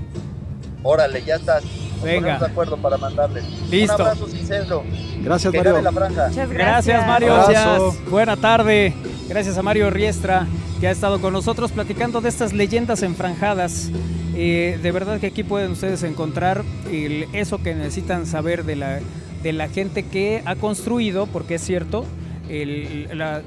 [0.85, 1.65] Órale, ya estás.
[1.65, 2.39] Nos Venga.
[2.39, 3.45] de acuerdo para mandarles.
[3.71, 3.95] Listo.
[3.97, 4.83] Un abrazo sincero.
[5.23, 5.81] Gracias, que Mario.
[5.83, 6.29] la franja.
[6.49, 7.35] Gracias, Mario.
[7.35, 8.11] Gracias.
[8.11, 8.93] Buena tarde.
[9.29, 10.47] Gracias a Mario Riestra,
[10.81, 13.91] que ha estado con nosotros platicando de estas leyendas enfranjadas.
[14.35, 18.99] Eh, de verdad que aquí pueden ustedes encontrar el- eso que necesitan saber de la,
[19.45, 22.05] de la gente que ha construido, porque es cierto,
[22.49, 23.43] el- la-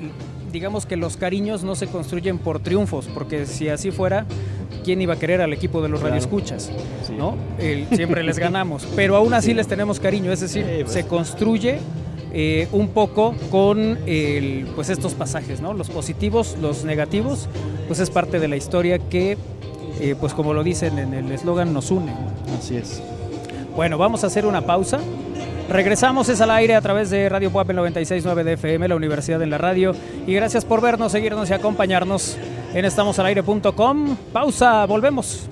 [0.55, 4.25] digamos que los cariños no se construyen por triunfos, porque si así fuera,
[4.85, 6.15] ¿quién iba a querer al equipo de los Claro.
[6.15, 6.71] radioescuchas?
[7.17, 7.35] ¿no?
[7.59, 10.93] El- siempre les ganamos, pero aún así les tenemos cariño, es decir, Sí, pues.
[10.93, 11.79] se construye
[12.33, 15.73] eh, un poco con el, pues estos pasajes, ¿no?
[15.73, 17.47] Los positivos, los negativos,
[17.87, 19.37] pues es parte de la historia que,
[19.99, 22.13] eh, pues como lo dicen en el eslogan, nos une.
[22.57, 23.01] Así es.
[23.75, 24.99] Bueno, vamos a hacer una pausa.
[25.69, 29.49] Regresamos, es al aire a través de Radio Puap 96.9 de FM, la Universidad en
[29.49, 29.95] la Radio.
[30.27, 32.37] Y gracias por vernos, seguirnos y acompañarnos
[32.73, 34.15] en estamosalaire.com.
[34.31, 35.49] Pausa, volvemos.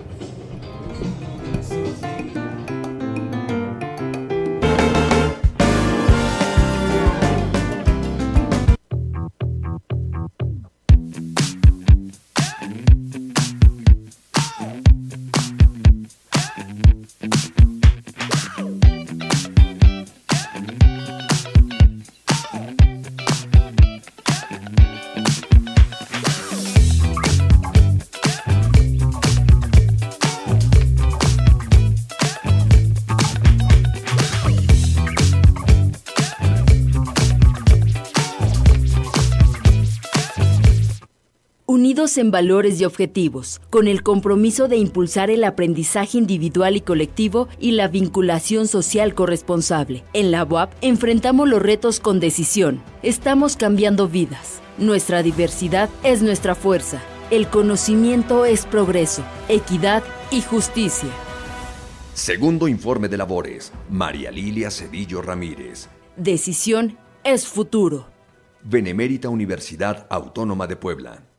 [42.14, 47.48] Unidos en valores y objetivos, con el compromiso de impulsar el aprendizaje individual y colectivo
[47.60, 50.04] y la vinculación social corresponsable.
[50.14, 52.82] En la UAP enfrentamos los retos con decisión.
[53.04, 54.62] Estamos cambiando vidas.
[54.78, 57.02] Nuestra diversidad es nuestra fuerza.
[57.32, 61.10] El conocimiento es progreso, equidad y justicia.
[62.14, 65.90] Segundo informe de labores, María Lilia Cedillo Ramírez.
[66.16, 68.08] Decisión es futuro.
[68.64, 71.33] Benemérita Universidad Autónoma de Puebla.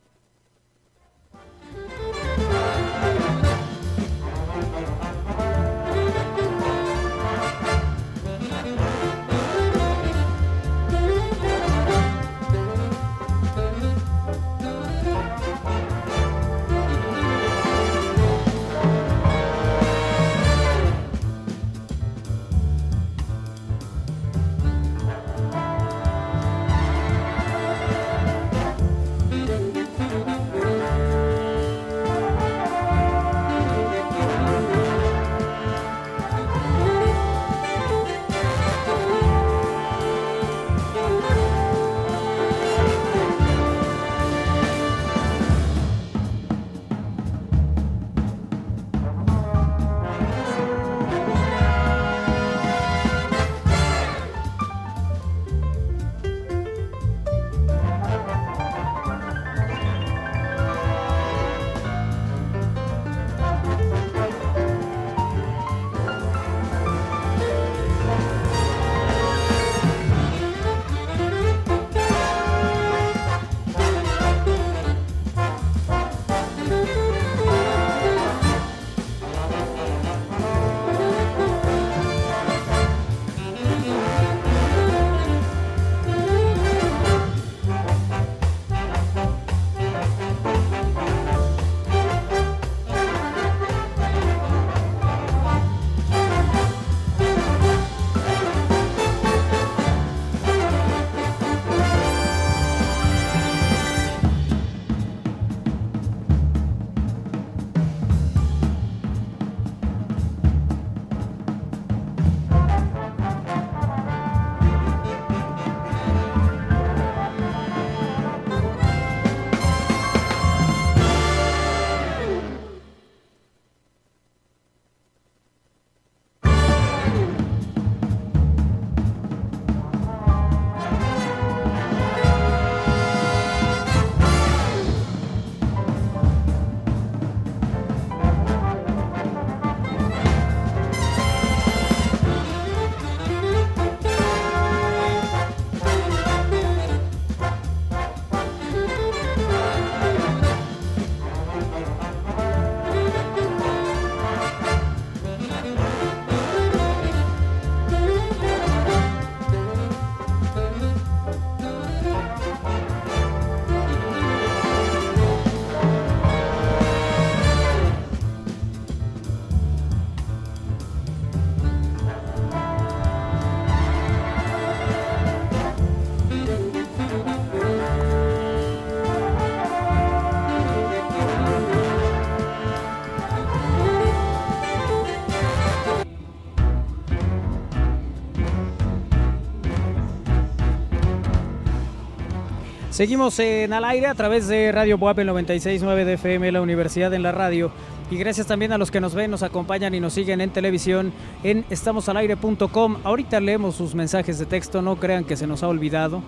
[192.94, 197.24] Seguimos en al aire a través de Radio Boab 96.9 de FM, la Universidad en
[197.24, 197.72] la Radio.
[198.08, 201.12] Y gracias también a los que nos ven, nos acompañan y nos siguen en televisión
[201.42, 202.98] en estamosalaire.com.
[203.02, 206.22] Ahorita leemos sus mensajes de texto, no crean que se nos ha olvidado.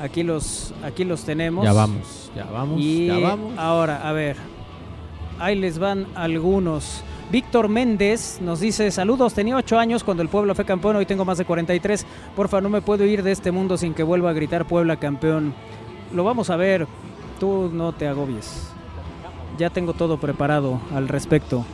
[0.00, 1.66] Aquí los, aquí los tenemos.
[1.66, 3.52] Ya vamos, ya vamos, Y ya vamos.
[3.58, 4.38] ahora, a ver,
[5.38, 7.04] ahí les van algunos.
[7.32, 11.24] Víctor Méndez nos dice, saludos, tenía ocho años cuando el Puebla fue campeón, hoy tengo
[11.24, 12.04] más de 43.
[12.36, 15.54] Porfa, no me puedo ir de este mundo sin que vuelva a gritar Puebla campeón.
[16.12, 16.86] Lo vamos a ver,
[17.40, 18.68] tú no te agobies.
[19.56, 21.64] Ya tengo todo preparado al respecto.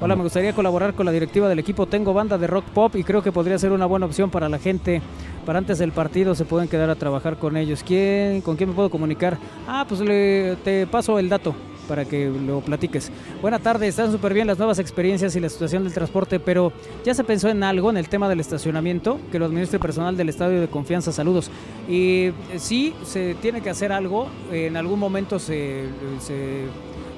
[0.00, 1.86] Hola, me gustaría colaborar con la directiva del equipo.
[1.86, 4.58] Tengo banda de rock pop y creo que podría ser una buena opción para la
[4.58, 5.02] gente.
[5.44, 7.84] Para antes del partido se pueden quedar a trabajar con ellos.
[7.86, 9.38] ¿Quién, ¿Con quién me puedo comunicar?
[9.68, 11.54] Ah, pues le, te paso el dato
[11.88, 13.10] para que lo platiques.
[13.40, 16.72] Buena tarde, están súper bien las nuevas experiencias y la situación del transporte, pero
[17.04, 20.28] ya se pensó en algo, en el tema del estacionamiento, que lo administre personal del
[20.28, 21.12] estadio de confianza.
[21.12, 21.50] Saludos.
[21.88, 24.28] Y eh, sí, se tiene que hacer algo.
[24.52, 25.84] En algún momento se,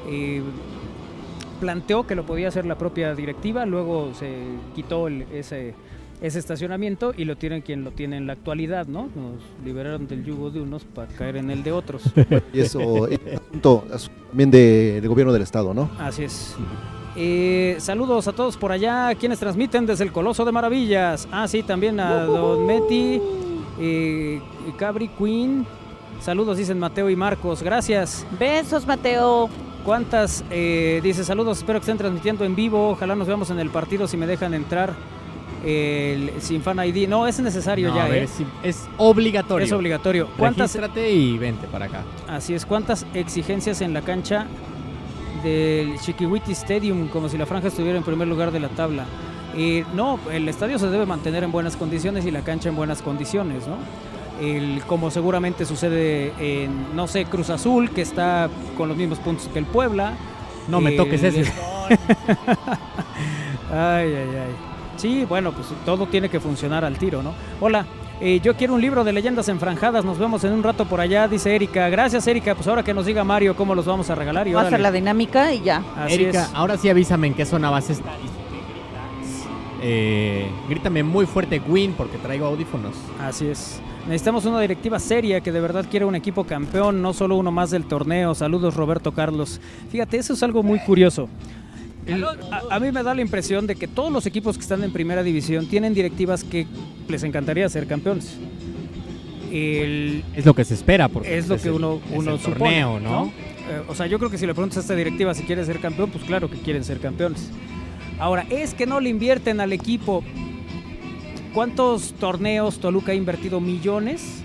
[0.09, 0.43] eh,
[1.61, 4.31] planteó que lo podía hacer la propia directiva, luego se
[4.75, 5.75] quitó el- ese,
[6.21, 9.09] ese estacionamiento y lo tienen quien lo tiene en la actualidad, ¿no?
[9.15, 12.03] Nos liberaron del yugo de unos para caer en el de otros.
[12.53, 15.91] Y eso es asunto asunto también de, del gobierno del estado, ¿no?
[15.99, 16.55] Así es.
[17.17, 21.29] Eh, saludos a todos por allá, quienes transmiten desde el Coloso de Maravillas.
[21.33, 23.21] Ah, sí, también a Don Meti,
[23.81, 24.41] eh,
[24.77, 25.67] Cabri Queen.
[26.21, 27.63] Saludos, dicen Mateo y Marcos.
[27.63, 28.27] Gracias.
[28.39, 29.49] Besos, Mateo.
[29.85, 30.45] ¿Cuántas?
[30.51, 32.91] eh, dice saludos, espero que estén transmitiendo en vivo.
[32.91, 34.93] Ojalá nos veamos en el partido si me dejan entrar.
[35.65, 37.09] El, sin fan ID.
[37.09, 38.29] No, es necesario No, ya, a ver, ¿eh?
[38.63, 39.67] es, obligatorio.
[39.67, 40.29] Es obligatorio.
[40.37, 42.03] ¿Cuántas, Regístrate y vente para acá.
[42.29, 44.47] Así es, ¿cuántas exigencias en la cancha
[45.43, 49.05] del Chiquihuiti Stadium, como si la franja estuviera en primer lugar de la tabla?
[49.57, 53.03] Eh, no, el estadio se debe mantener en buenas condiciones y la cancha en buenas
[53.03, 53.77] condiciones, ¿no?
[54.41, 59.49] El, como seguramente sucede en, no sé, Cruz Azul, que está con los mismos puntos
[59.49, 60.15] que el Puebla.
[60.69, 61.41] No me toques ese.
[63.73, 64.68] ay, ay, ay.
[64.99, 67.33] Sí, bueno, pues todo tiene que funcionar al tiro, ¿no?
[67.61, 67.87] Hola,
[68.21, 70.05] eh, yo quiero un libro de leyendas enfranjadas.
[70.05, 71.89] Nos vemos en un rato por allá, dice Erika.
[71.89, 72.55] Gracias, Erika.
[72.57, 74.47] Pues ahora que nos diga Mario cómo los vamos a regalar.
[74.49, 75.83] Y Vamos a hacer la dinámica y ya.
[75.97, 76.51] Así Erika, es.
[76.53, 78.13] ahora sí avísame en qué zona vas a estar.
[79.81, 82.95] eh, grítame muy fuerte Win porque traigo audífonos.
[83.21, 83.81] Así es.
[84.07, 87.71] Necesitamos una directiva seria que de verdad quiera un equipo campeón, no solo uno más
[87.71, 88.35] del torneo.
[88.35, 89.61] Saludos, Roberto Carlos.
[89.91, 91.29] Fíjate, eso es algo muy curioso.
[92.09, 94.83] El- a, a mí me da la impresión de que todos los equipos que están
[94.83, 96.67] en primera división tienen directivas que
[97.09, 98.37] les encantaría ser campeones.
[99.53, 102.33] El- Es lo que se espera porque es lo es que el- uno, es uno
[102.35, 103.27] el supone, torneo, ¿no?
[103.27, 105.79] Eh, o sea, yo creo que si le preguntas a esta directiva si quiere ser
[105.81, 107.51] campeón, pues claro que quieren ser campeones.
[108.19, 110.25] Ahora, es que no le invierten al equipo.
[111.55, 114.43] ¿Cuántos torneos Toluca ha invertido millones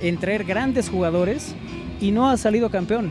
[0.00, 1.54] en traer grandes jugadores
[2.00, 3.10] y no ha salido campeón?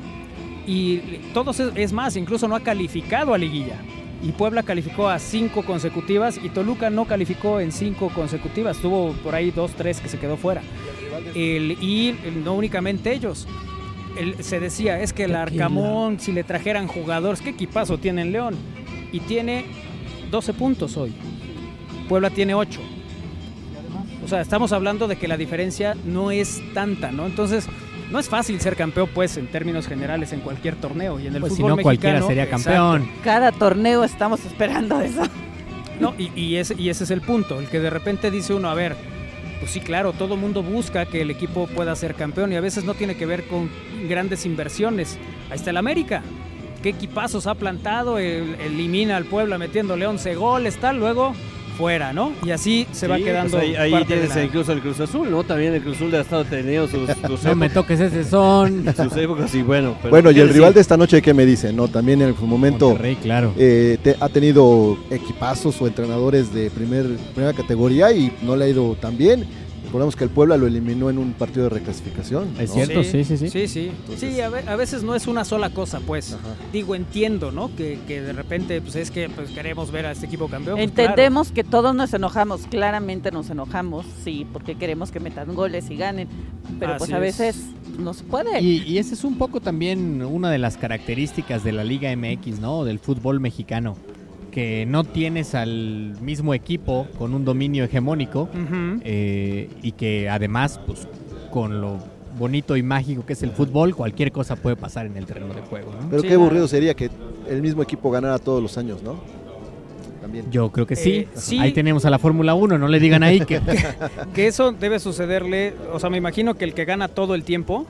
[0.67, 0.97] Y
[1.33, 3.77] todos es, más, incluso no ha calificado a liguilla.
[4.23, 8.77] Y Puebla calificó a cinco consecutivas y Toluca no calificó en cinco consecutivas.
[8.77, 10.61] Tuvo por ahí dos, tres que se quedó fuera.
[11.35, 13.47] El, y no únicamente ellos.
[14.17, 18.31] El- se decía, es que el Arcamón, si le trajeran jugadores, ¿qué equipazo tiene en
[18.31, 18.55] León?
[19.11, 19.65] Y tiene
[20.31, 21.13] 12 puntos hoy.
[22.09, 22.79] Puebla tiene 8.
[24.23, 27.27] O sea, estamos hablando de que la diferencia no es tanta, ¿no?
[27.27, 27.67] Entonces,
[28.11, 31.19] no es fácil ser campeón, pues, en términos generales, en cualquier torneo.
[31.19, 32.63] Y en el Pues si fútbol no, cualquiera mexicano, sería exacto.
[32.65, 33.11] campeón.
[33.23, 35.23] Cada torneo estamos esperando eso.
[35.99, 38.69] No, y, y ese, y ese es el punto, el que de repente dice uno,
[38.69, 38.95] a ver,
[39.59, 42.83] pues sí, claro, todo mundo busca que el equipo pueda ser campeón y a veces
[42.83, 43.69] no tiene que ver con
[44.09, 45.17] grandes inversiones.
[45.49, 46.21] Ahí está el América.
[46.83, 48.19] ¿Qué equipazos ha plantado?
[48.19, 51.33] El- elimina al Puebla metiéndole 11 goles, tal, luego
[51.77, 52.31] fuera, ¿no?
[52.43, 53.51] Y así se va Sí, quedando.
[53.51, 55.43] pues ahí ahí parte de tienes la- incluso el Cruz Azul, ¿no?
[55.43, 58.85] También el Cruz Azul ha estado teniendo sus, sus No me épocas- toques ese son.
[58.95, 59.95] sus épocas y bueno.
[60.01, 61.71] pero Bueno, y ¿qué el rival de esta noche, ¿qué me dice?
[61.73, 63.53] No, también en su momento Monterrey, claro.
[63.57, 68.67] eh, te- ha tenido equipazos o entrenadores de primer, primera categoría y no le ha
[68.69, 69.45] ido tan bien.
[69.95, 72.49] Recordemos que el Puebla lo eliminó en un partido de reclasificación.
[72.59, 73.47] Es cierto, sí, sí, sí.
[73.49, 73.91] Sí, sí.
[74.01, 76.33] Entonces- Sí, a, ve- a veces no es una sola cosa, pues.
[76.33, 76.49] Ajá.
[76.73, 77.73] Digo, entiendo, ¿no?
[77.77, 80.75] Que, que de repente, pues es que pues, queremos ver a este equipo campeón.
[80.75, 81.11] pues, claro.
[81.11, 85.95] Entendemos que todos nos enojamos, claramente nos enojamos, sí, porque queremos que metan goles y
[85.95, 86.27] ganen,
[86.77, 87.21] pero pues a es.
[87.21, 87.55] veces
[87.97, 88.59] no se puede.
[88.61, 92.59] Y, y esa es un poco también una de las características de la Liga MX,
[92.59, 92.83] ¿no?
[92.83, 93.95] Del fútbol mexicano.
[94.55, 98.47] Que no tienes al mismo equipo con un dominio hegemónico
[99.03, 101.09] eh, y que además, pues,
[101.51, 101.99] con lo
[102.39, 105.59] bonito y mágico que es el fútbol, cualquier cosa puede pasar en el terreno de
[105.59, 106.09] juego, ¿no?
[106.09, 107.09] Pero Sí, qué aburrido sería que
[107.49, 109.19] el mismo equipo ganara todos los años, ¿no?
[110.21, 110.49] También.
[110.49, 111.11] Yo creo que sí.
[111.11, 111.59] Eh, sí.
[111.59, 113.59] Ahí tenemos a la Fórmula 1, no le digan ahí que...
[114.33, 117.85] Que eso debe sucederle, o sea, me imagino que el que gana todo el tiempo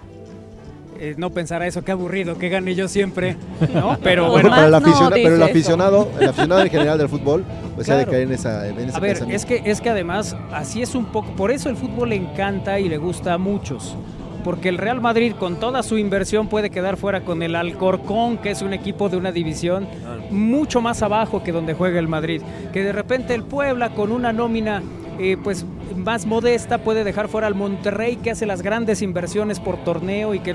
[0.99, 3.35] eh, no pensará eso, qué aburrido, que gane yo siempre,
[3.73, 3.97] ¿no?
[4.03, 7.43] Pero bueno, para el no pero el aficionado, el aficionado en general del fútbol,
[7.75, 8.11] pues ha de Claro.
[8.11, 11.05] caer en esa, en ese a ver, es que, es que además así es un
[11.05, 13.95] poco, por eso el fútbol le encanta y le gusta a muchos.
[14.43, 18.51] Porque el Real Madrid con toda su inversión puede quedar fuera con el Alcorcón, que
[18.51, 19.87] es un equipo de una división
[20.29, 22.43] mucho más abajo que donde juega el Madrid.
[22.71, 24.83] Que de repente el Puebla con una nómina
[25.19, 29.77] eh, pues más modesta puede dejar fuera al Monterrey que hace las grandes inversiones por
[29.83, 30.53] torneo y que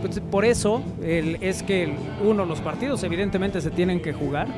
[0.00, 1.92] pues, por eso el- es que
[2.26, 4.48] uno los partidos evidentemente se tienen que jugar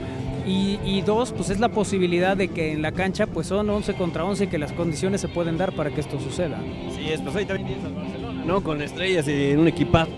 [0.46, 3.94] y, y dos pues es la posibilidad de que en la cancha pues son 11
[3.94, 6.58] contra 11 y que las condiciones se pueden dar para que esto suceda.
[6.96, 8.60] Sí, es, pues ahí también tienes al Barcelona, ¿no?
[8.62, 10.10] Con estrellas y en un equipazo.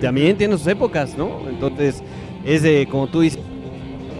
[0.00, 1.48] También tiene sus épocas, ¿no?
[1.48, 2.02] Entonces,
[2.44, 3.40] es de, como tú dices,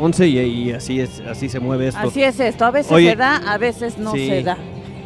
[0.01, 2.01] 11 y, y así es, así se mueve esto.
[2.01, 4.27] Así es esto, a veces Oye, se da, a veces no sí.
[4.29, 4.57] se da.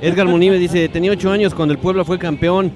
[0.01, 2.73] Edgar Munive dice, tenía 8 años cuando el Puebla fue campeón.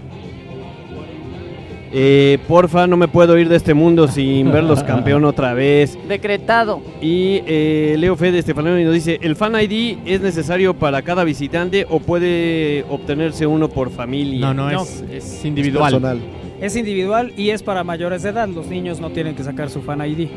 [1.95, 5.99] Eh, porfa, no me puedo ir de este mundo sin verlos campeón otra vez.
[6.09, 6.81] Decretado.
[7.03, 11.87] Y eh, Leo Fede Estefanoni nos dice, ¿el Fan ID es necesario para cada visitante
[11.91, 14.47] o puede obtenerse uno por familia?
[14.47, 14.83] No, no, No.
[14.83, 15.93] Es, es individual.
[15.93, 16.21] Personal.
[16.63, 18.49] Es individual y es para mayores de edad.
[18.49, 20.29] Los niños no tienen que sacar su fan ID.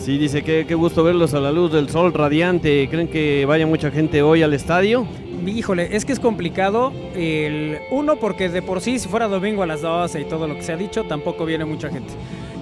[0.00, 2.88] Sí, dice que qué gusto verlos a la luz del sol radiante.
[2.90, 5.06] ¿Creen que vaya mucha gente hoy al estadio?
[5.46, 6.90] Híjole, es que es complicado.
[7.14, 10.54] El, uno, porque de por sí, si fuera domingo a las 12 y todo lo
[10.56, 12.12] que se ha dicho, tampoco viene mucha gente.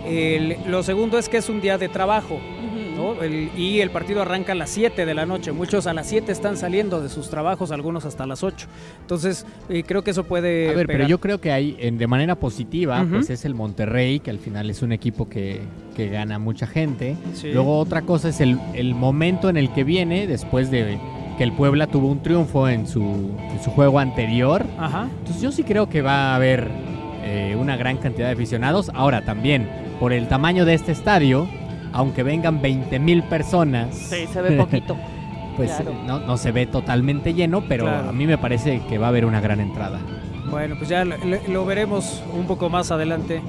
[0.06, 2.40] El- lo segundo es que es un día de trabajo.
[2.98, 3.22] ¿No?
[3.22, 5.52] El- y el partido arranca a las 7 de la noche.
[5.52, 8.66] Muchos a las 7 están saliendo de sus trabajos, algunos hasta las 8.
[9.00, 10.70] Entonces, eh, creo que eso puede.
[10.70, 14.18] A ver, pero yo creo que hay, en- de manera positiva, pues es el Monterrey,
[14.20, 15.60] que al final es un equipo que,
[15.96, 17.16] que gana mucha gente.
[17.34, 17.52] Sí.
[17.52, 20.98] Luego otra cosa es el, el momento en el que viene, después de
[21.38, 24.66] que el Puebla tuvo un triunfo en su, en su juego anterior.
[24.76, 25.08] Ajá.
[25.20, 26.68] Entonces yo sí creo que va a haber
[27.24, 28.90] eh, una gran cantidad de aficionados.
[28.92, 29.68] Ahora también,
[30.00, 31.46] por el tamaño de este estadio,
[31.92, 34.96] aunque vengan 20 mil personas, Sí, se ve poquito.
[35.56, 35.90] pues Claro.
[35.92, 38.08] eh, no, no se ve totalmente lleno, pero Claro.
[38.08, 39.98] a mí me parece que va a haber una gran entrada.
[40.50, 41.16] Bueno, pues ya lo,
[41.48, 43.42] lo veremos un poco más adelante.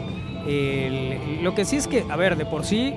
[0.48, 2.94] El- lo que sí es que, a ver, de por sí,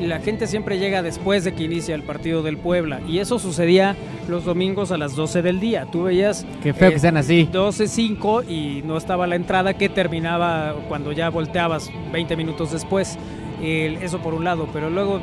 [0.00, 3.00] la gente siempre llega después de que inicia el partido del Puebla.
[3.06, 3.94] Y eso sucedía
[4.28, 5.86] los domingos a las 12 del día.
[5.92, 7.48] Tú veías Qué feo Eh, que sean así.
[7.52, 13.18] 12.05 y no estaba la entrada que terminaba cuando ya volteabas 20 minutos después.
[13.62, 15.20] Eso por un lado, pero luego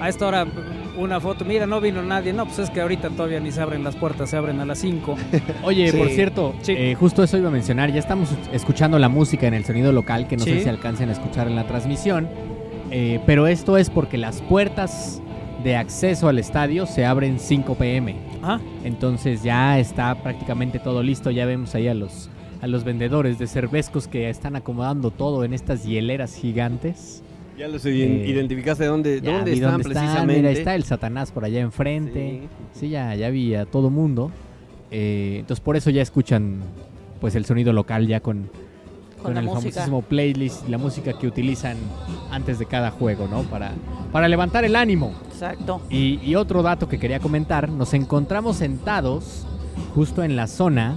[0.00, 0.46] a esta hora
[0.98, 2.32] una foto, mira, no vino nadie.
[2.32, 4.78] No, pues es que ahorita todavía ni se abren las puertas, se abren a las
[4.78, 5.16] 5.
[5.62, 5.96] Oye, Sí.
[5.96, 6.72] por cierto, Sí.
[6.76, 10.26] eh, justo eso iba a mencionar, ya estamos escuchando la música en el sonido local,
[10.28, 12.28] que no sé si alcancen a escuchar en la transmisión,
[12.90, 15.20] eh, pero esto es porque las puertas
[15.64, 18.16] de acceso al estadio se abren 5 pm.
[18.42, 18.60] Ajá.
[18.84, 22.28] Entonces ya está prácticamente todo listo, ya vemos ahí a los,
[22.60, 27.22] a los vendedores de cervezcos que están acomodando todo en estas hieleras gigantes.
[27.58, 30.40] Ya los iden- Eh, identificaste dónde, Ya dónde están dónde están, precisamente.
[30.42, 32.42] Mira, está el Satanás por allá enfrente.
[32.72, 32.80] Sí.
[32.80, 34.30] Sí, ya, ya vi a todo mundo.
[34.90, 36.58] Eh, entonces por eso ya escuchan
[37.20, 38.50] pues el sonido local ya con,
[39.22, 39.60] Con el música.
[39.60, 41.76] famosísimo playlist, la música que utilizan
[42.30, 43.42] antes de cada juego, ¿no?
[43.44, 43.72] Para,
[44.12, 45.12] para levantar el ánimo.
[45.30, 45.80] Exacto.
[45.90, 49.46] Y, y otro dato que quería comentar, nos encontramos sentados
[49.94, 50.96] justo en la zona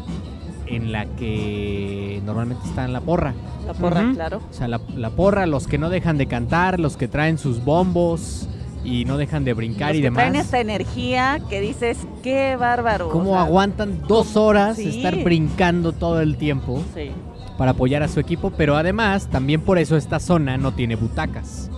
[0.70, 3.34] en la que normalmente está la porra.
[3.66, 4.42] La porra, claro.
[4.50, 7.64] O sea, la, la porra, los que no dejan de cantar, los que traen sus
[7.64, 8.48] bombos
[8.86, 10.46] y no dejan de brincar Los y que traen demás.
[10.46, 13.10] esta energía que dices, qué bárbaro.
[13.10, 14.88] ¿Cómo o sea, aguantan dos horas Sí.
[14.98, 17.12] estar brincando todo el tiempo Sí.
[17.58, 18.52] para apoyar a su equipo?
[18.52, 21.70] Pero además, también por eso esta zona no tiene butacas.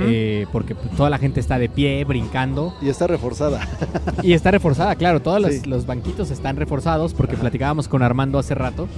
[0.00, 2.74] Eh, porque toda la gente está de pie, brincando.
[2.80, 3.60] Y está reforzada.
[4.22, 5.20] Y está reforzada, claro.
[5.20, 5.68] Todos los, Sí.
[5.68, 8.88] los banquitos están reforzados porque platicábamos con Armando hace rato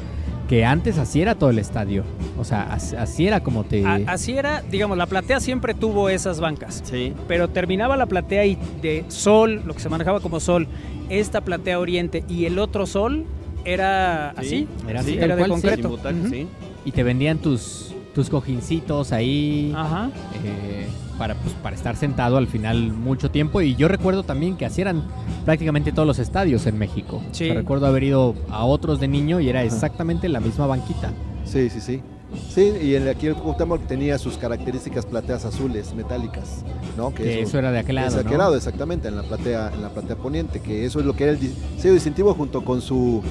[0.49, 2.05] que antes así era todo el estadio.
[2.39, 3.85] O sea, as- así era como te...
[3.87, 6.83] A- así era, digamos, la platea siempre tuvo esas bancas.
[6.85, 7.15] Sí.
[7.27, 10.67] Pero terminaba la platea y de sol, lo que se manejaba como sol,
[11.09, 13.25] esta platea oriente y el otro sol
[13.65, 14.69] era así.
[14.87, 15.99] Era sí, así, era de concreto.
[16.31, 16.47] Sí.
[16.85, 19.73] Y te vendían tus, tus cojincitos ahí.
[19.77, 20.11] Ajá.
[20.45, 20.87] eh,
[21.19, 23.61] para, pues, para estar sentado al final mucho tiempo.
[23.61, 25.05] Y yo recuerdo también que así eran
[25.45, 27.19] prácticamente todos los estadios en México.
[27.19, 27.47] O Sí.
[27.47, 31.13] sea, recuerdo haber ido a otros de niño y era exactamente la misma banquita.
[31.45, 32.01] Sí, sí, sí.
[32.49, 36.65] Sí, y en aquí el Cuauhtémoc tenía sus características plateas azules, metálicas,
[36.97, 37.15] ¿no?
[37.15, 38.39] Que eso era de aquel lado, de aquel ¿no?
[38.39, 41.33] lado, exactamente, en la platea, en la platea poniente, que eso es lo que era
[41.35, 41.39] el
[41.79, 43.23] sello distintivo junto con su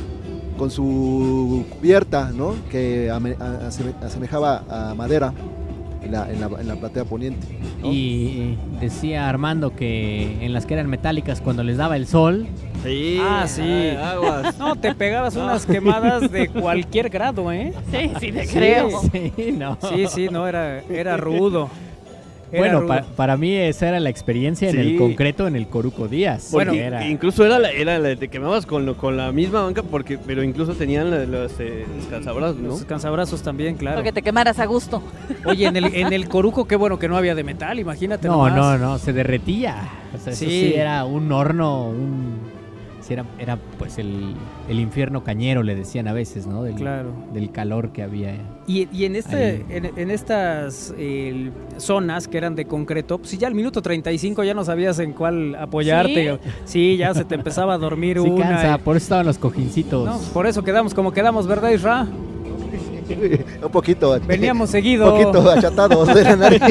[0.58, 2.54] con su cubierta, ¿no?
[2.72, 5.34] Que ame- a- aseme- asemejaba a madera
[6.04, 7.48] en la, en la, en la platea poniente.
[7.82, 7.92] ¿no?
[7.92, 12.48] Y decía Armando que en las que eran metálicas, cuando les daba el sol,
[12.84, 13.18] Sí.
[13.22, 13.62] Ah, sí.
[13.62, 14.58] ay, aguas.
[14.60, 17.72] No, te pegabas unas quemadas de cualquier grado, ¿eh?
[17.90, 18.90] Sí, sí, te Sí, creo.
[19.10, 19.78] sí, no.
[19.90, 21.70] Sí, sí, no, era, era rudo.
[22.54, 26.08] Era Bueno, pa- para mí esa era la experiencia en el concreto en el Coruco
[26.08, 26.50] Díaz.
[26.52, 29.64] Bueno, que era, incluso era la, era la de quemabas con, lo- con la misma
[29.64, 32.70] banca, porque, pero incluso tenían la- los eh, descansabrazos, ¿no?
[32.70, 33.96] Los cansabrazos también, claro.
[33.98, 35.02] Para que te quemaras a gusto.
[35.46, 38.28] Oye, en el, en el coruco, qué bueno que no había de metal, imagínate.
[38.28, 38.56] No, nomás.
[38.56, 39.90] no, no, se derretía.
[40.14, 40.50] O sea, eso Sí.
[40.52, 42.43] sí era un horno, un...
[43.04, 44.34] sí era, era pues el,
[44.70, 46.64] el infierno cañero, le decían a veces, ¿no?
[46.64, 47.12] Del, Claro.
[47.34, 48.36] del calor que había.
[48.66, 53.38] Y, y en, este, en, en estas eh, zonas que eran de concreto, pues si
[53.38, 56.40] ya al minuto 35 ya no sabías en cuál apoyarte.
[56.66, 58.48] Sí, ya se te empezaba a dormir Sí una.
[58.48, 60.06] cansa, y- por eso estaban los cojincitos.
[60.06, 62.08] No, por eso quedamos como quedamos, ¿verdad, Isra?
[63.64, 64.18] Un poquito.
[64.26, 65.12] Veníamos Un seguido.
[65.12, 66.62] poquito achatados de la nariz.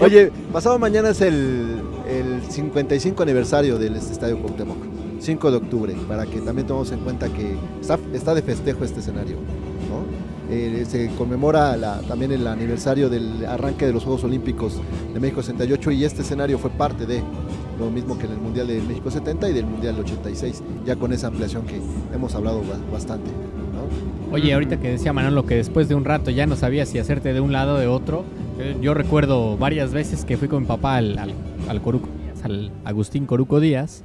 [0.00, 4.76] Oye, pasado mañana es el, el 55 aniversario del Estadio Cuauhtémoc.
[5.18, 9.00] 5 de octubre, para que también tomemos en cuenta que está, está de festejo este
[9.00, 9.36] escenario.
[9.90, 10.04] ¿no?
[10.54, 11.76] eh, se conmemora
[12.06, 14.74] también el aniversario del arranque de los Juegos Olímpicos
[15.12, 17.20] de México 68 y este escenario fue parte de
[17.78, 21.12] lo mismo que en el Mundial de México 70 y del Mundial 86, ya con
[21.12, 21.80] esa ampliación que
[22.14, 23.30] hemos hablado ba- bastante.
[24.32, 27.32] Oye, ahorita que decía Manolo que después de un rato ya no sabías si hacerte
[27.32, 28.24] de un lado o de otro,
[28.80, 31.34] yo recuerdo varias veces que fui con mi papá al, al,
[31.68, 34.02] al Coruco Díaz, al Agustín Coruco Díaz,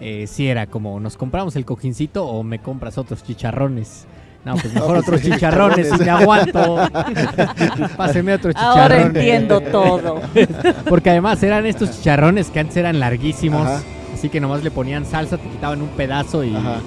[0.00, 4.06] eh, si era como, ¿nos compramos el cojincito o me compras otros chicharrones?
[4.44, 6.76] No, pues mejor pues, otros chicharrones, si me aguanto.
[7.96, 8.80] Páseme otro chicharrón.
[8.80, 10.20] Ahora entiendo todo.
[10.88, 13.82] Porque además eran estos chicharrones que antes eran larguísimos, Ajá.
[14.12, 16.54] así que nomás le ponían salsa, te quitaban un pedazo y...
[16.54, 16.80] Ajá.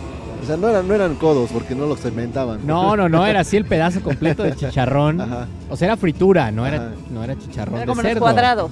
[0.46, 2.60] O sea, no eran, no eran codos porque no los segmentaban.
[2.68, 5.20] No, no, no, era así el pedazo completo de chicharrón.
[5.20, 5.48] Ajá.
[5.72, 6.92] O sea, era fritura, no era, Ajá.
[7.10, 8.22] no era chicharrón Era de como los cerdo.
[8.22, 8.72] cuadrados.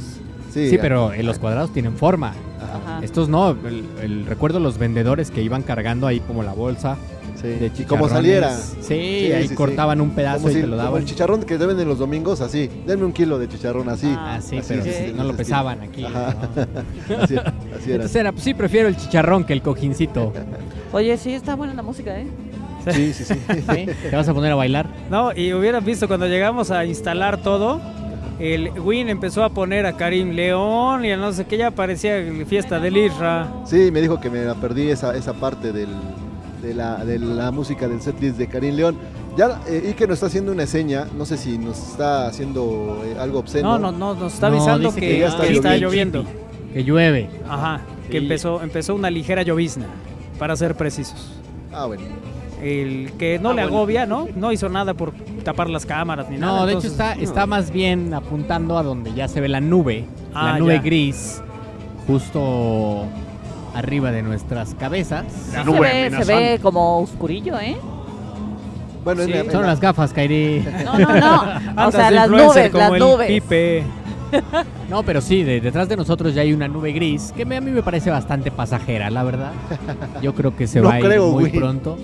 [0.52, 2.34] Sí, pero en los cuadrados tienen forma.
[2.62, 2.94] Ajá.
[2.98, 3.00] Ajá.
[3.04, 6.96] Estos no, el, el- recuerdo los vendedores que iban cargando ahí como la bolsa
[7.36, 7.48] Sí.
[7.48, 7.88] de chicharrones.
[7.88, 8.58] como saliera.
[8.58, 9.56] Sí, ahí sí, sí.
[9.56, 11.02] cortaban un pedazo Como y si- te lo como daban.
[11.02, 12.70] el chicharrón que te venden los domingos, así.
[12.88, 14.08] Denme un kilo de chicharrón, así.
[14.18, 16.06] Ah, sí, Así, pero sí, sí, no lo pesaban aquí.
[16.06, 16.36] Ajá.
[17.10, 17.16] ¿no?
[17.24, 17.96] así, así era.
[17.96, 20.32] Entonces era, pues sí, prefiero el chicharrón que el cojincito.
[20.94, 22.28] Oye, sí, está buena la música, ¿eh?
[22.92, 23.34] Sí, sí, sí.
[23.36, 23.86] ¿Sí?
[24.10, 24.88] ¿Te vas a poner a bailar?
[25.10, 27.80] No, y hubieran visto cuando llegamos a instalar todo,
[28.40, 32.18] el Win empezó a poner a Karim León y a no sé qué, ya parecía
[32.46, 33.48] fiesta del Isra.
[33.66, 35.88] Sí, me dijo que me la perdí esa, esa parte del,
[36.64, 38.98] de, la, de la música del setlist de Karim León.
[39.38, 43.16] Ya, eh, Ike nos está haciendo una seña, no sé si nos está haciendo eh,
[43.20, 43.78] algo obsceno.
[43.78, 46.24] No, no, no, nos está No, avisando dice que, que ya está que está lloviendo.
[46.74, 47.30] Que llueve.
[47.48, 49.86] Ajá, que empezó, empezó una ligera llovizna,
[50.40, 51.32] para ser precisos.
[51.72, 52.04] Ah, bueno.
[52.62, 53.78] El que no Ah, le bueno.
[53.78, 54.28] agobia, ¿no?
[54.36, 55.12] No hizo nada por
[55.44, 56.60] tapar las cámaras ni nada.
[56.62, 57.22] No, de hecho está, no.
[57.22, 60.06] está más bien apuntando a donde ya se ve la nube.
[60.34, 60.82] Ah, la nube ya.
[60.82, 61.42] gris,
[62.08, 63.06] justo
[63.74, 65.26] arriba de nuestras cabezas.
[65.30, 67.78] Sí se, ve, se ve como oscurillo, ¿eh?
[69.04, 69.34] Bueno, en Sí.
[69.34, 70.66] la- en Son la- las gafas, Kairi.
[70.86, 71.44] No, no, no.
[71.88, 73.28] O sea, las nubes, como las el nubes.
[73.28, 73.84] Pipe.
[74.90, 77.62] No, pero sí, de- detrás de nosotros ya hay una nube gris que me- a
[77.62, 79.52] mí me parece bastante pasajera, la verdad.
[80.22, 81.52] Yo creo que se No va a ir muy güey.
[81.52, 81.98] pronto.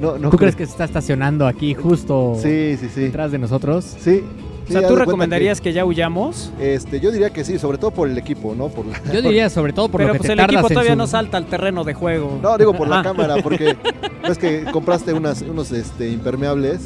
[0.00, 0.38] no, no ¿Tú creo.
[0.38, 3.00] crees que se está estacionando aquí justo Sí, sí, sí.
[3.02, 3.84] detrás de nosotros?
[3.98, 4.22] Sí.
[4.66, 6.52] O sí, sea, ¿tú recomendarías que, ya huyamos?
[6.60, 8.68] este, yo diría que sí, sobre todo por el equipo, ¿no?
[8.68, 10.92] Por la, Yo diría sobre todo por Pero lo que pues te el equipo todavía
[10.92, 12.38] su- no salta al terreno de juego.
[12.42, 13.02] No, digo por la Ah.
[13.04, 13.76] cámara, porque
[14.28, 16.80] es que compraste unas, unos este, impermeables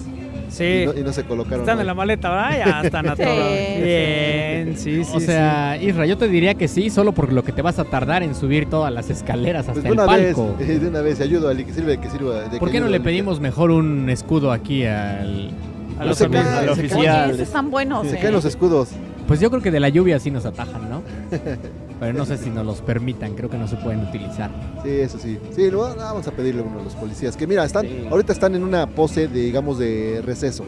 [0.50, 0.64] Sí.
[0.64, 1.60] y, no, y no se colocaron.
[1.60, 2.58] Están en la maleta, ¿verdad?
[2.58, 3.48] Ya están a Sí, todo.
[3.48, 3.82] sí.
[3.82, 5.12] Bien, sí, sí.
[5.14, 7.84] O sea, Isra, yo te diría que sí, solo por lo que te vas a
[7.84, 10.56] tardar en subir todas las escaleras hasta Pues de el una vez, palco.
[10.60, 12.40] eh, de una vez, ayudo a Ali, que sirve, que sirva.
[12.48, 15.52] de ¿Por qué no le pedimos mejor un escudo aquí al...
[16.00, 16.44] A No los se amigos.
[16.46, 17.30] cae, al se oficial.
[17.32, 18.20] Oye, están buenos, Se ¿eh?
[18.20, 18.88] caen los escudos.
[19.28, 21.02] Pues yo creo que de la lluvia sí nos atajan, ¿no?
[22.00, 24.50] Pero no sé si nos los permitan, creo que no se pueden utilizar.
[24.82, 25.38] Sí, eso sí.
[25.54, 27.36] Sí, lo- vamos a pedirle a uno de los policías.
[27.36, 28.06] Que mira, están, Sí.
[28.10, 30.64] ahorita están en una pose de, digamos, de receso.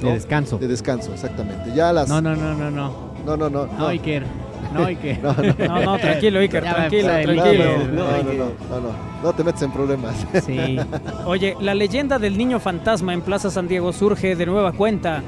[0.00, 0.14] De ¿no?
[0.14, 0.56] descanso.
[0.58, 1.72] De descanso, exactamente.
[1.76, 2.08] Ya las.
[2.08, 3.11] No, no, no, no, no.
[3.24, 3.66] No, no, no.
[3.66, 4.24] No, Iker.
[4.72, 5.22] No, Iker.
[5.22, 5.66] No, no.
[5.68, 7.64] No, no, tranquilo, Iker, tranquilo, tranquilo.
[7.92, 9.12] no, no, no, no, no.
[9.22, 10.14] No te metes en problemas.
[10.44, 10.76] Sí.
[11.24, 15.22] Oye, la leyenda del niño fantasma en Plaza San Diego surge de nueva cuenta.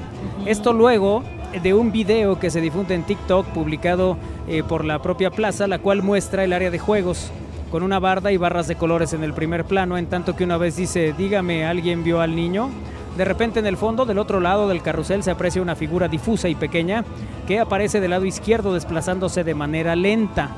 [0.47, 1.23] Esto luego
[1.63, 4.17] de un video que se difunde en TikTok publicado
[4.49, 7.31] eh, por la propia plaza, la cual muestra el área de juegos
[7.71, 10.57] con una barda y barras de colores en el primer plano, en tanto que una
[10.57, 12.71] vez dice, dígame, ¿alguien vio al niño?
[13.17, 16.49] De repente en el fondo, del otro lado del carrusel, se aprecia una figura difusa
[16.49, 17.05] y pequeña
[17.47, 20.51] que aparece del lado izquierdo desplazándose de manera lenta.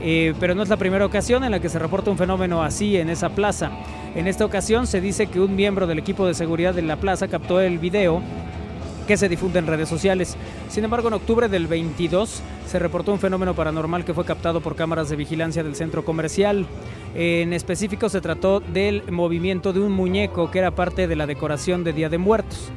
[0.00, 2.96] Eh, pero no es la primera ocasión en la que se reporta un fenómeno así
[2.96, 3.70] en esa plaza.
[4.14, 7.28] En esta ocasión se dice que un miembro del equipo de seguridad de la plaza
[7.28, 8.22] captó el video
[9.06, 10.36] que se difunde en redes sociales.
[10.68, 14.76] Sin embargo, en octubre del 22 se reportó un fenómeno paranormal que fue captado por
[14.76, 16.66] cámaras de vigilancia del centro comercial.
[17.14, 21.84] En específico se trató del movimiento de un muñeco que era parte de la decoración
[21.84, 22.72] de Día de Muertos.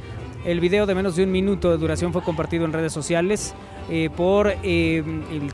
[0.45, 3.55] El video de menos de un minuto de duración fue compartido en redes sociales
[3.89, 5.03] eh, por eh,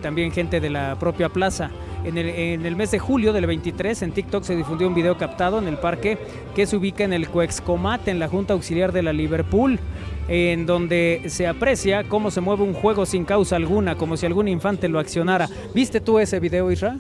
[0.01, 1.71] también gente de la propia plaza.
[2.03, 5.67] En el, mes de julio del 23 en TikTok se difundió un video captado en
[5.67, 6.17] el parque
[6.55, 9.79] que se ubica en el Coexcomat, en la Junta Auxiliar de la Liverpool,
[10.27, 14.47] en donde se aprecia cómo se mueve un juego sin causa alguna, como si algún
[14.47, 15.49] infante lo accionara.
[15.73, 16.97] ¿Viste tú ese video, Isra?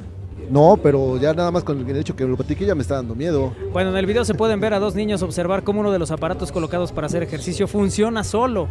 [0.49, 3.15] No, pero ya nada más con el hecho que lo platiqué ya me está dando
[3.15, 3.53] miedo.
[3.71, 6.11] Bueno, en el video se pueden ver a dos niños observar cómo uno de los
[6.11, 8.67] aparatos colocados para hacer ejercicio funciona solo.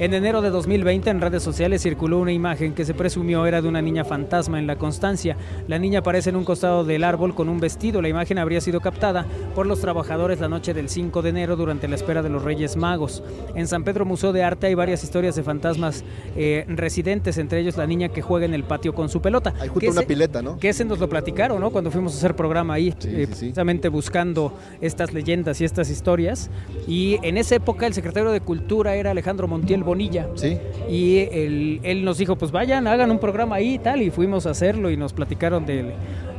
[0.00, 3.66] En enero de 2020 en redes sociales circuló una imagen que se presumió era de
[3.66, 5.36] una niña fantasma en la Constancia.
[5.66, 8.00] La niña aparece en un costado del árbol con un vestido.
[8.00, 9.26] La imagen habría sido captada
[9.56, 12.76] por los trabajadores la noche del 5 de enero durante la espera de los Reyes
[12.76, 13.24] Magos.
[13.56, 16.04] En San Pedro Museo de Arte hay varias historias de fantasmas
[16.36, 19.52] eh, residentes, entre ellos la niña que juega en el patio con su pelota.
[19.58, 20.60] Hay justo una pileta, ¿no?
[20.60, 21.70] que ese nos lo platicaron, ¿no?
[21.70, 23.26] Cuando fuimos a hacer programa ahí, Sí, eh, sí, sí.
[23.46, 26.50] precisamente buscando estas leyendas y estas historias.
[26.86, 30.28] Y en esa época el secretario de Cultura era Alejandro Montiel Bonilla.
[30.34, 30.56] Sí.
[30.88, 34.02] Y él, él nos dijo, pues vayan, hagan un programa ahí y tal.
[34.02, 35.92] Y fuimos a hacerlo y nos platicaron del-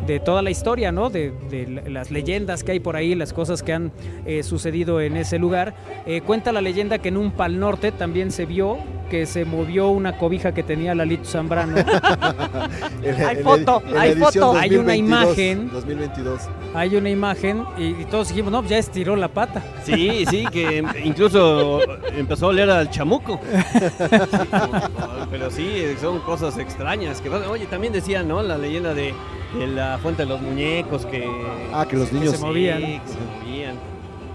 [0.08, 1.10] de toda la historia, ¿no?
[1.10, 3.92] De, de la- las leyendas que hay por ahí, las cosas que han
[4.26, 5.74] eh, sucedido en ese lugar.
[6.06, 8.78] Eh, cuenta la leyenda que en un Pal Norte también se vio
[9.10, 11.78] que se movió una cobija que tenía Lalito Zambrano.
[13.04, 14.52] En- Hay en- foto, hay foto.
[14.54, 15.70] Hay una 2022, imagen.
[15.72, 16.42] 2022.
[16.76, 19.64] Hay una imagen y, y todos dijimos, no, ya estiró la pata.
[19.84, 21.80] Sí, sí, que incluso
[22.16, 23.40] empezó a oler al chamuco.
[23.42, 27.20] Sí, como- pero sí, son cosas extrañas.
[27.22, 28.42] Que, oye, también decían, ¿no?
[28.44, 29.14] La leyenda de,
[29.58, 31.28] de la fuente de los muñecos que...
[31.74, 32.32] Ah, que los Que niños.
[32.36, 32.78] se movían.
[32.80, 33.76] Sí, que se movían.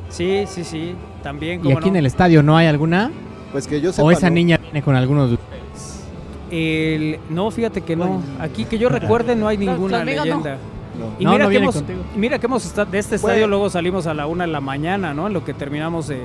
[0.09, 1.65] Sí, sí, sí, también.
[1.65, 3.11] ¿Y aquí en el estadio no hay alguna?
[3.53, 4.07] Pues que yo sepa.
[4.07, 4.35] ¿O esa ¿no?
[4.35, 6.05] niña viene con algunos de ustedes?
[6.51, 8.23] El- no, fíjate que no.
[8.41, 10.59] Aquí que yo recuerde no hay ninguna conmigo leyenda.
[10.99, 11.07] No.
[11.19, 12.01] Y No, mira, no que hemos, contigo.
[12.15, 13.47] y mira que hemos estado de este estadio, Bueno.
[13.49, 15.27] luego salimos a la una de la mañana, ¿no?
[15.27, 16.25] En lo que terminamos de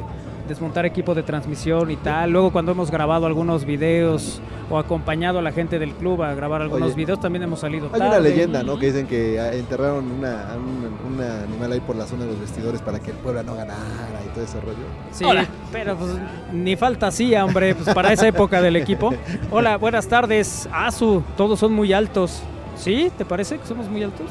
[0.50, 2.32] desmontar equipo de transmisión y tal.
[2.32, 6.62] Luego cuando hemos grabado algunos videos o acompañado a la gente del club a grabar
[6.62, 8.78] algunos Oye, videos, también hemos salido Hay una leyenda, ¿no?
[8.78, 12.82] Que dicen que enterraron una, un, un animal ahí por la zona de los vestidores
[12.82, 13.80] para que el Puebla no ganara
[14.26, 14.78] y todo ese rollo.
[15.12, 15.26] Sí,
[15.72, 16.12] pero pues
[16.52, 19.14] ni falta así, hombre, pues para esa época del equipo.
[19.52, 20.68] Hola, buenas tardes.
[20.74, 22.42] Azu, todos son muy altos.
[22.76, 23.12] ¿Sí?
[23.18, 24.28] ¿Te parece que somos muy altos?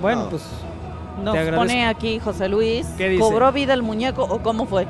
[0.00, 0.30] Bueno, No.
[0.30, 0.42] pues
[1.24, 1.56] Nos Te agradezco.
[1.56, 2.86] pone aquí José Luis.
[2.96, 3.20] ¿Qué dice?
[3.22, 4.86] ¿Cobró vida el muñeco o cómo fue?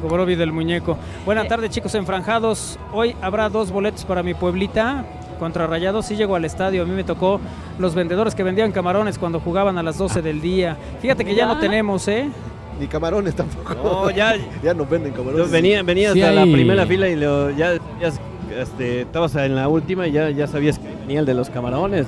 [0.00, 0.96] Cobró vida el muñeco.
[1.24, 1.48] Buenas Eh.
[1.48, 2.78] tardes, chicos enfranjados.
[2.92, 5.04] Hoy habrá dos boletos para mi pueblita.
[5.38, 6.82] Contra Rayados sí llegó al estadio.
[6.82, 7.40] A mí me tocó
[7.78, 10.76] los vendedores que vendían camarones cuando jugaban a las 12 del día.
[11.00, 12.28] Fíjate que ya no tenemos, ¿eh?
[12.78, 13.74] Ni camarones tampoco.
[13.74, 15.50] No, ya, ya no venden camarones.
[15.50, 18.10] venía, venías Sí a la primera fila y lo, ya, ya
[18.56, 22.06] este, estabas en la última y ya, ya sabías que venía el de los camarones.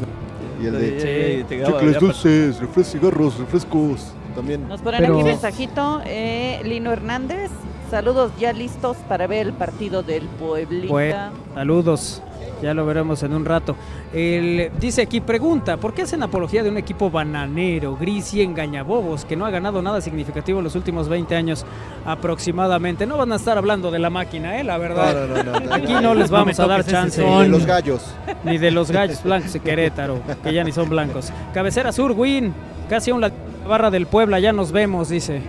[0.62, 4.12] Y el de Sí, chicles dulces, refrescos, cigarros, refrescos.
[4.34, 4.68] También.
[4.68, 6.00] Nos ponen Pero- aquí mensajito.
[6.04, 7.50] eh, Lino Hernández.
[7.90, 10.88] Saludos ya listos para ver el partido del Pueblita.
[10.88, 11.14] Pues,
[11.54, 12.22] saludos.
[12.62, 13.76] Ya lo veremos en un rato.
[14.12, 19.24] El- dice aquí, pregunta, ¿por qué hacen apología de un equipo bananero, gris y engañabobos
[19.24, 21.66] que no ha ganado nada significativo en los últimos 20 años
[22.06, 23.06] aproximadamente?
[23.06, 24.64] No van a estar hablando de la máquina, ¿eh?
[24.64, 25.28] La verdad.
[25.28, 25.74] No, no, no.
[25.74, 27.20] Aquí no les vamos a dar chance.
[27.20, 27.50] De son.
[27.50, 28.02] los gallos.
[28.44, 31.30] Ni de los gallos blancos de Querétaro, que ya ni son blancos.
[31.52, 32.52] Cabecera Sur, Win.
[32.88, 33.20] Casi a un
[33.64, 35.40] la barra del Puebla, ya nos vemos, dice.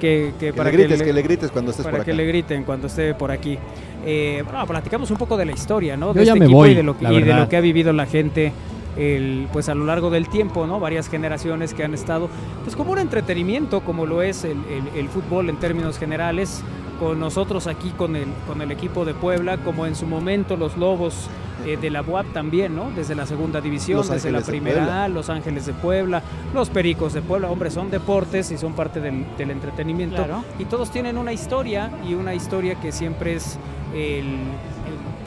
[0.00, 2.10] Que, que Que para le grites, le- que le grites cuando estés para por que
[2.10, 2.16] acá.
[2.16, 3.56] le griten cuando esté por aquí.
[4.04, 6.08] Eh, bueno, platicamos un poco de la historia, ¿no?
[6.08, 7.48] Yo De ya este me equipo voy, y, de lo, que- la y de lo
[7.48, 8.52] que ha vivido la gente
[8.96, 10.80] el, pues a lo largo del tiempo, ¿no?
[10.80, 12.28] Varias generaciones que han estado,
[12.64, 16.62] pues como un entretenimiento, como lo es el, el- el fútbol en términos generales,
[17.02, 20.76] con nosotros aquí con el, con el equipo de Puebla, como en su momento los
[20.76, 21.28] Lobos
[21.66, 22.92] eh, de la UAP también, ¿no?
[22.94, 26.22] Desde la segunda división, Los desde la Ángeles primera, Los Ángeles de Puebla,
[26.54, 30.14] los Pericos de Puebla, hombre, son deportes y son parte del, del entretenimiento.
[30.14, 30.44] Claro.
[30.60, 33.58] Y todos tienen una historia y una historia que siempre es
[33.96, 34.38] el-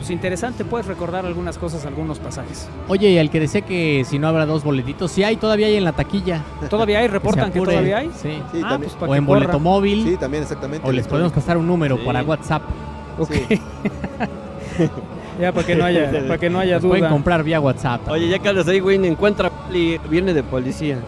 [0.06, 2.70] pues interesante, puedes recordar algunas cosas, algunos pasajes.
[2.88, 5.78] Oye, y al que decía que si no habrá dos boletitos, sí hay, todavía hay
[5.78, 6.44] en la taquilla.
[6.70, 7.08] ¿Todavía hay?
[7.18, 8.12] ¿Reportan que, todavía hay?
[8.16, 8.40] Sí.
[8.52, 8.92] Sí, Ah, también.
[9.00, 9.40] pues, O en corra.
[9.40, 10.04] boleto móvil.
[10.04, 10.88] Sí, también exactamente.
[10.88, 12.04] O les podemos pasar un número Sí.
[12.06, 12.62] para WhatsApp.
[13.18, 13.32] Ok.
[15.42, 17.10] ya, para que no haya, para que no haya Los pueden duda.
[17.10, 18.08] comprar vía WhatsApp.
[18.10, 21.00] Oye, ya que andas ahí, güey, encuentra y viene de policía.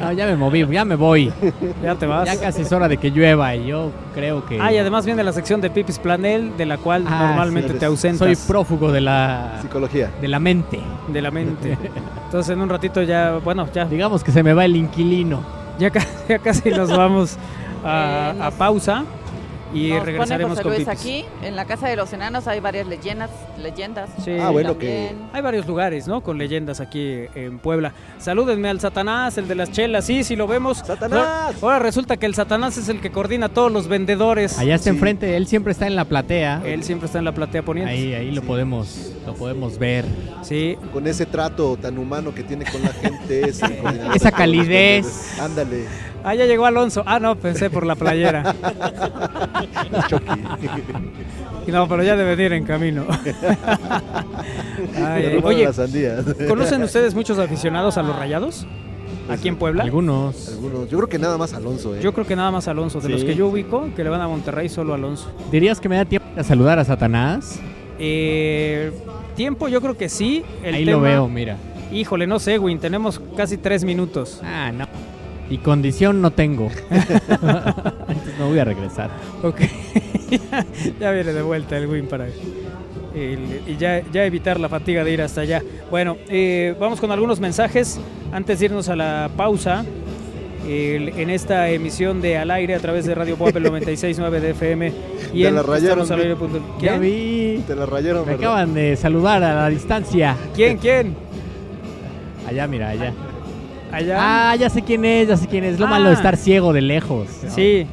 [0.00, 1.32] No, ya me moví, ya me voy.
[1.82, 2.26] Ya te vas.
[2.26, 5.22] Ya casi es hora de que llueva y yo creo que Ah, y además viene
[5.24, 8.90] la sección de Pipis Planel, de la cual Ah, normalmente sí, te ausentas soy prófugo
[8.92, 10.10] de la Psicología.
[10.20, 10.80] de la mente.
[11.08, 11.76] de la mente.
[12.26, 15.42] Entonces en un ratito ya, bueno, ya, Digamos que se me va el inquilino.
[15.78, 15.90] ya,
[16.28, 17.36] ya casi nos vamos
[17.84, 19.04] a, pausa
[19.72, 21.00] y Nos regresaremos pone con José Luis Pipis.
[21.00, 21.24] aquí.
[21.46, 23.30] En la Casa de los Enanos hay varias leyendas.
[23.58, 24.10] leyendas.
[24.24, 24.32] Sí.
[24.40, 25.16] Ah, bueno, También.
[25.32, 26.22] Hay varios lugares, ¿no?
[26.22, 27.92] Con leyendas aquí en Puebla.
[28.18, 30.04] Salúdenme al Satanás, el de las chelas.
[30.04, 30.78] Sí, sí lo vemos.
[30.78, 31.54] ¡Satanás!
[31.62, 34.58] Ahora, resulta que el Satanás es el que coordina a todos los vendedores.
[34.58, 34.96] Allá está Sí.
[34.96, 36.62] enfrente, él siempre está en la platea.
[36.64, 37.92] Él siempre está en la platea poniente.
[37.92, 40.04] Ahí, ahí lo podemos, lo podemos ver.
[40.42, 40.76] Sí.
[40.92, 43.40] Con ese trato tan humano que tiene con la gente.
[43.50, 43.66] ese
[44.14, 45.38] Esa calidez.
[45.40, 45.84] Ándale.
[46.24, 47.02] Ah, ya llegó Alonso.
[47.06, 48.54] Ah, no, pensé por la playera.
[51.66, 53.04] No, pero ya debe de ir en camino.
[54.96, 55.68] Ay, Oye.
[56.48, 58.66] ¿conocen ustedes muchos aficionados a los rayados?
[59.28, 59.84] aquí en Puebla.
[59.84, 60.48] Algunos.
[60.48, 60.88] Algunos.
[60.90, 62.00] Yo creo que nada más Alonso, ¿eh?
[62.02, 63.00] Yo creo que nada más Alonso.
[63.00, 65.30] De los que yo ubico, que le van a Monterrey, solo Alonso.
[65.52, 67.60] ¿Dirías que me da tiempo a saludar a Satanás?
[68.00, 68.90] Eh,
[69.36, 70.42] tiempo, yo creo que sí.
[70.64, 71.56] El Ahí lo tema- veo, mira.
[71.92, 72.80] Híjole, no sé, Win.
[72.80, 74.40] Tenemos casi tres minutos.
[74.42, 74.86] Ah, no.
[75.50, 76.70] Y condición no tengo.
[76.90, 79.10] Entonces no voy a regresar.
[79.42, 79.60] Ok.
[81.00, 82.26] ya viene de vuelta el Win para.
[82.26, 85.62] el- y ya, ya evitar la fatiga de ir hasta allá.
[85.90, 88.00] Bueno, eh, vamos con algunos mensajes
[88.32, 89.84] antes de irnos a la pausa.
[90.68, 94.92] El- en esta emisión de Al Aire a través de Radio Puebla 96.9 de FM
[95.32, 96.16] y Te en la rayaron, Ya
[96.78, 97.00] ¿Quién?
[97.00, 97.64] vi.
[97.66, 98.50] Te la rayaron, Me ¿verdad?
[98.52, 100.36] acaban de saludar a la distancia.
[100.54, 100.78] ¿Quién?
[100.78, 101.16] ¿Quién?
[102.46, 103.12] Allá, mira, allá.
[103.92, 104.16] Allá.
[104.52, 105.78] Ah, ya sé quién es, ya sé quién es.
[105.78, 105.90] Lo Ah.
[105.90, 107.28] malo de estar ciego de lejos.
[107.42, 107.50] ¿no?
[107.50, 107.86] Sí,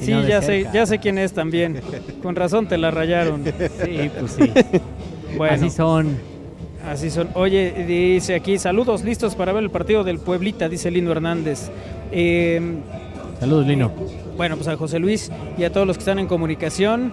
[0.00, 1.80] sí, no ya sé, ya sé quién es también.
[2.22, 3.42] Con razón te la rayaron.
[3.44, 4.50] Sí, pues sí.
[5.36, 6.16] Bueno, Así son.
[6.90, 7.28] así son.
[7.34, 11.70] Oye, dice aquí, saludos, listos para ver el partido del Pueblita, dice Lino Hernández.
[12.12, 12.60] Eh,
[13.40, 13.90] Saludos, Lino.
[14.36, 17.12] bueno, pues a José Luis y a todos los que están en comunicación.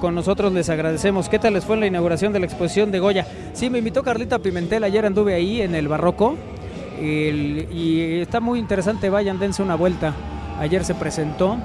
[0.00, 1.28] con nosotros les agradecemos.
[1.28, 3.26] ¿Qué tal les fue en la inauguración de la exposición de Goya?
[3.52, 6.34] Sí, me invitó Carlita Pimentel, ayer anduve ahí en el Barroco
[7.00, 10.14] y está muy interesante, vayan, dense una vuelta.
[10.58, 11.56] Ayer se presentó,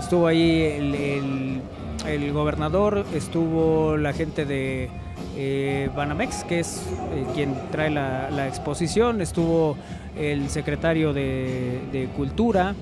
[0.00, 4.90] estuvo ahí el, el- gobernador, estuvo la gente de
[5.36, 9.76] eh, Banamex, que es eh, quien trae la, la exposición, estuvo
[10.18, 12.74] el secretario de, de Cultura,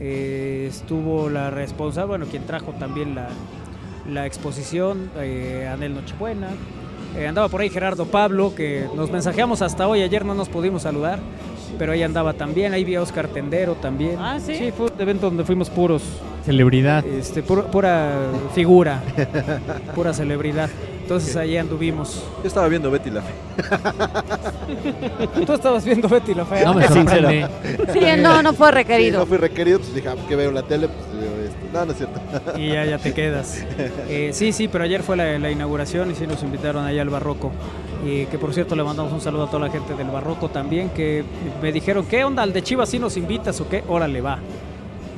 [0.00, 3.28] eh, estuvo la responsable, bueno, quien trajo también la,
[4.10, 5.10] la exposición,
[5.72, 6.48] Anel Nochebuena.
[7.16, 10.82] Eh, andaba por ahí Gerardo Pablo, que nos mensajeamos hasta hoy, ayer no nos pudimos
[10.82, 11.18] saludar,
[11.78, 14.16] pero ahí andaba también, ahí vi a Oscar Tendero también.
[14.18, 14.54] Ah, ¿sí?
[14.56, 16.02] Sí, fue un evento donde fuimos puros,
[16.44, 17.04] Celebridad.
[17.06, 18.12] este, pura, pura
[18.54, 19.02] figura,
[19.94, 20.68] pura celebridad.
[21.02, 22.22] Entonces ahí anduvimos.
[22.42, 23.32] Yo estaba viendo Betty la Fe.
[25.46, 26.64] Tú estabas viendo Betty la Fea.
[26.66, 27.48] No me sorprende.
[27.94, 29.20] Sí, no, no fue Sí, requerido.
[29.20, 30.88] no fui requerido, pues dije, ah, ¿qué veo en la tele?
[30.88, 31.37] Pues veo.
[31.72, 32.20] No, no es cierto.
[32.56, 33.64] Y ya, ya te quedas.
[34.08, 37.10] Eh, sí, sí, pero ayer fue la, la inauguración y sí nos invitaron allá al
[37.10, 37.52] Barroco.
[38.06, 40.88] Y que por cierto le mandamos un saludo a toda la gente del Barroco también,
[40.90, 41.24] que
[41.60, 42.42] me dijeron, ¿qué onda?
[42.42, 43.84] ¿Al de Chivas sí nos invitas o qué?
[43.88, 44.38] Órale, va.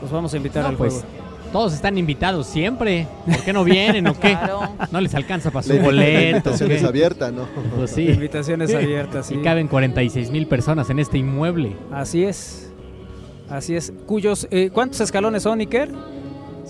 [0.02, 1.09] Los vamos a invitar No, al pues, juego.
[1.52, 3.06] Todos están invitados siempre.
[3.27, 4.32] ¿Por qué no vienen o qué?
[4.32, 4.60] Claro.
[4.90, 6.51] No les alcanza para su La boleto.
[6.51, 7.47] ¿o invitación es abierta, ¿no?
[7.77, 8.09] Pues sí.
[8.09, 9.35] Invitaciones abiertas, sí.
[9.35, 11.77] Y caben 46 mil personas en este inmueble.
[11.93, 12.70] Así es.
[13.48, 13.93] Así es.
[14.06, 15.90] Cuyos, eh, ¿Cuántos escalones son, Iker?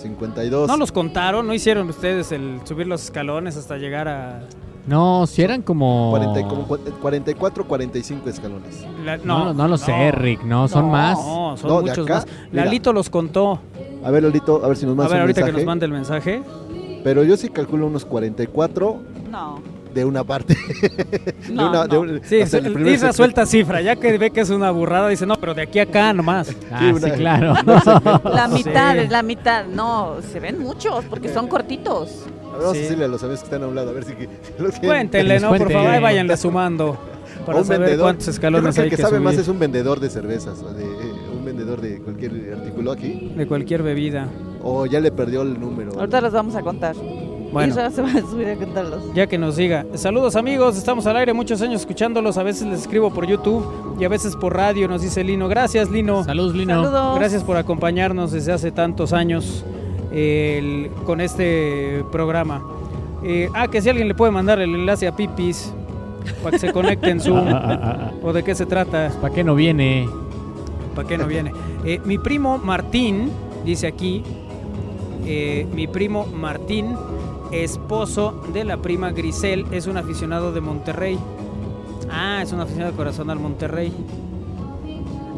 [0.00, 0.68] 52.
[0.68, 4.40] No los contaron, no hicieron ustedes el subir los escalones hasta llegar a...
[4.86, 6.08] No, si eran como.
[6.10, 8.84] 40 y como cua- 44, 45 escalones.
[9.04, 10.42] la- No, no, lo sé, Rick.
[10.42, 11.18] No, son No, más.
[11.18, 12.26] No, son No, muchos acá, más.
[12.50, 12.64] mira.
[12.64, 13.60] Lalito los contó.
[14.02, 15.62] A ver, Lolito, a ver si nos A mandas ver, un ahorita que mensaje.
[15.64, 16.42] nos mande el mensaje.
[17.04, 19.00] Pero yo sí calculo unos 44
[19.30, 19.60] No.
[19.92, 20.54] De una parte.
[21.46, 22.00] de No, una, de no.
[22.00, 23.14] un- Sí, hasta el primer Isra sector.
[23.14, 25.82] suelta cifra, ya que ve que es una burrada, dice, no, pero de aquí a
[25.84, 26.54] acá nomás.
[26.70, 27.54] Ah, Sí, sí, una- claro.
[28.24, 28.54] La Sí.
[28.54, 29.64] mitad, es la mitad.
[29.66, 32.26] No, se ven muchos porque son cortitos.
[32.52, 32.78] A ver, vamos Sí.
[32.78, 34.12] a decirle a los amigos que están a un lado, a ver si,
[34.58, 34.88] los tienen.
[34.90, 35.48] Cuéntenle, ¿no?
[35.50, 36.98] Por favor, ahí váyanle sumando
[37.46, 38.04] para un saber vendedor.
[38.06, 40.10] cuántos Yo escalones creo que hay el que, que sabe más es un vendedor de
[40.10, 40.88] cervezas, o de, eh,
[41.36, 43.32] un vendedor de cualquier artículo aquí.
[43.36, 44.28] de cualquier bebida.
[44.62, 45.92] O ya le perdió el número.
[45.98, 46.94] Ahorita los vamos a contar.
[47.52, 47.70] Bueno.
[47.72, 49.02] Isra se va a subir a contarlos.
[49.14, 49.84] Ya que nos diga.
[49.94, 52.38] Saludos amigos, estamos al aire muchos años escuchándolos.
[52.38, 55.48] A veces les escribo por YouTube y a veces por radio, nos dice Lino.
[55.48, 56.22] Gracias, Lino.
[56.24, 56.84] Saludos, Lino.
[56.84, 57.18] Saludos.
[57.18, 59.64] Gracias por acompañarnos desde hace tantos años
[60.12, 62.62] el- con este programa.
[63.24, 65.72] Eh, ah, que si alguien le puede mandar el enlace a Pipis
[66.42, 67.46] para que se conecte en Zoom.
[68.22, 69.10] ¿O de qué se trata?
[69.20, 70.08] ¿Para qué no viene?
[70.94, 71.52] ¿Para qué no viene?
[71.84, 73.30] Eh, mi primo Martín,
[73.64, 74.22] dice aquí,
[75.26, 76.96] eh, mi primo Martín,
[77.52, 81.18] esposo de la prima Grisel, es un aficionado de Monterrey.
[82.10, 83.92] Ah, es un aficionado de corazón al Monterrey.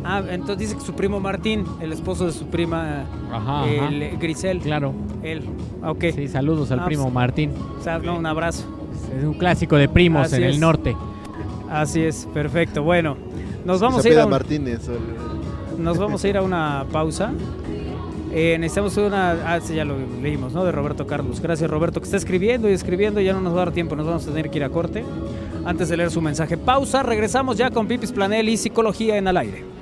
[0.04, 3.68] Ah, entonces dice que su primo Martín, el esposo de su prima Ajá, ajá.
[3.88, 4.58] el, Grisel.
[4.60, 4.92] Claro.
[5.22, 5.42] Él.
[5.84, 6.04] Ok.
[6.14, 7.52] Sí, saludos al Ah, primo pues- Martín.
[7.78, 8.64] O sea, no, un abrazo.
[9.16, 10.54] Es un clásico de primos Así en es.
[10.54, 10.96] el norte.
[11.70, 12.82] Así es, perfecto.
[12.82, 13.16] Bueno,
[13.64, 14.88] nos vamos a ir a un- Martínez.
[14.88, 17.32] el- Nos vamos a ir a una pausa.
[18.34, 19.32] Eh, necesitamos una.
[19.44, 20.64] Ah, sí, ya lo leímos, ¿no?
[20.64, 21.40] De Roberto Carlos.
[21.40, 23.20] Gracias, Roberto, que está escribiendo y escribiendo.
[23.20, 25.04] Ya no nos va a dar tiempo, nos vamos a tener que ir a corte.
[25.64, 26.56] Antes de leer su mensaje.
[26.56, 29.81] Pausa, regresamos ya con Pipis Planel y Psicología en al aire.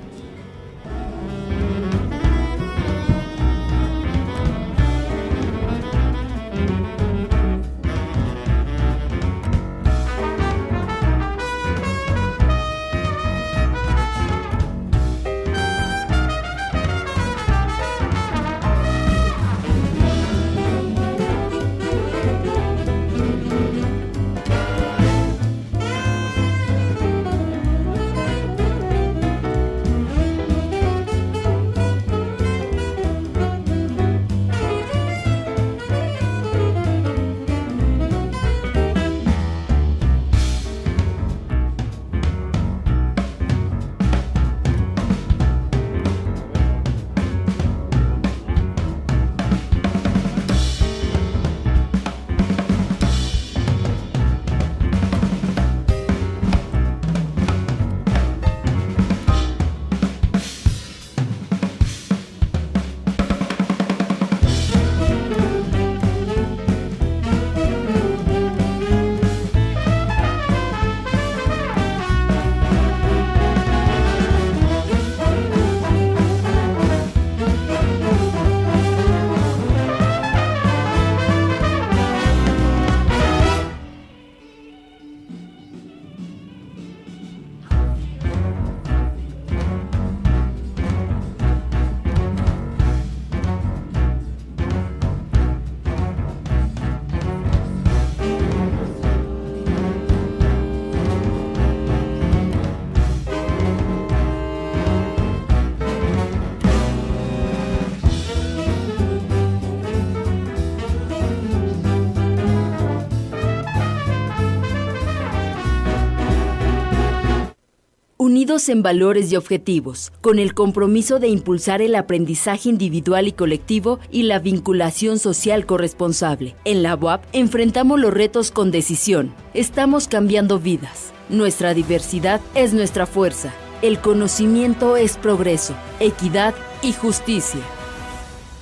[118.51, 124.23] En valores y objetivos, con el compromiso de impulsar el aprendizaje individual y colectivo y
[124.23, 126.57] la vinculación social corresponsable.
[126.65, 129.33] En la UAP enfrentamos los retos con decisión.
[129.53, 131.13] Estamos cambiando vidas.
[131.29, 133.53] Nuestra diversidad es nuestra fuerza.
[133.81, 137.61] El conocimiento es progreso, equidad y justicia.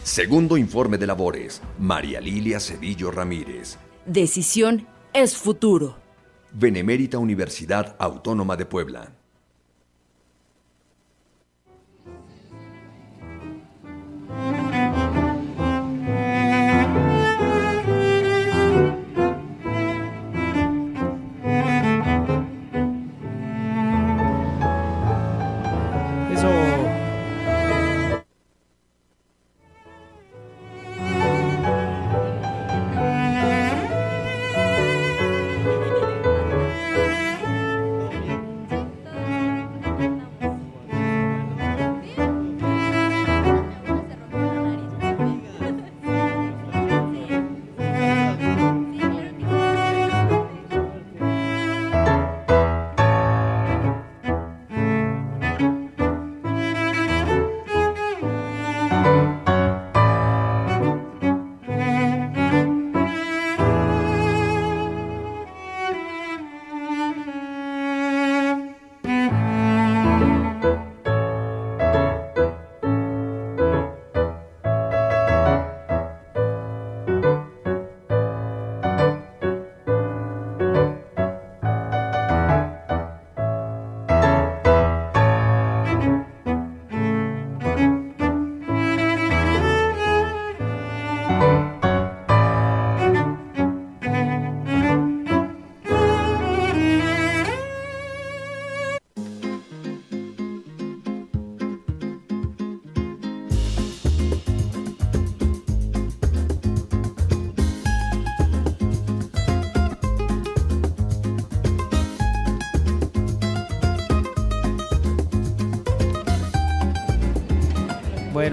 [0.04, 1.64] Segundo informe de labores.
[1.80, 3.80] María Lilia Cedillo Ramírez.
[4.06, 5.98] Decisión es futuro.
[6.52, 9.19] Benemérita Universidad Autónoma de Puebla.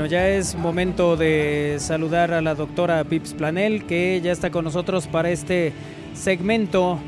[0.06, 4.64] Bueno, ya es momento de saludar a la doctora Pips Planel, que ya está con
[4.64, 5.72] nosotros para este
[6.14, 7.00] segmento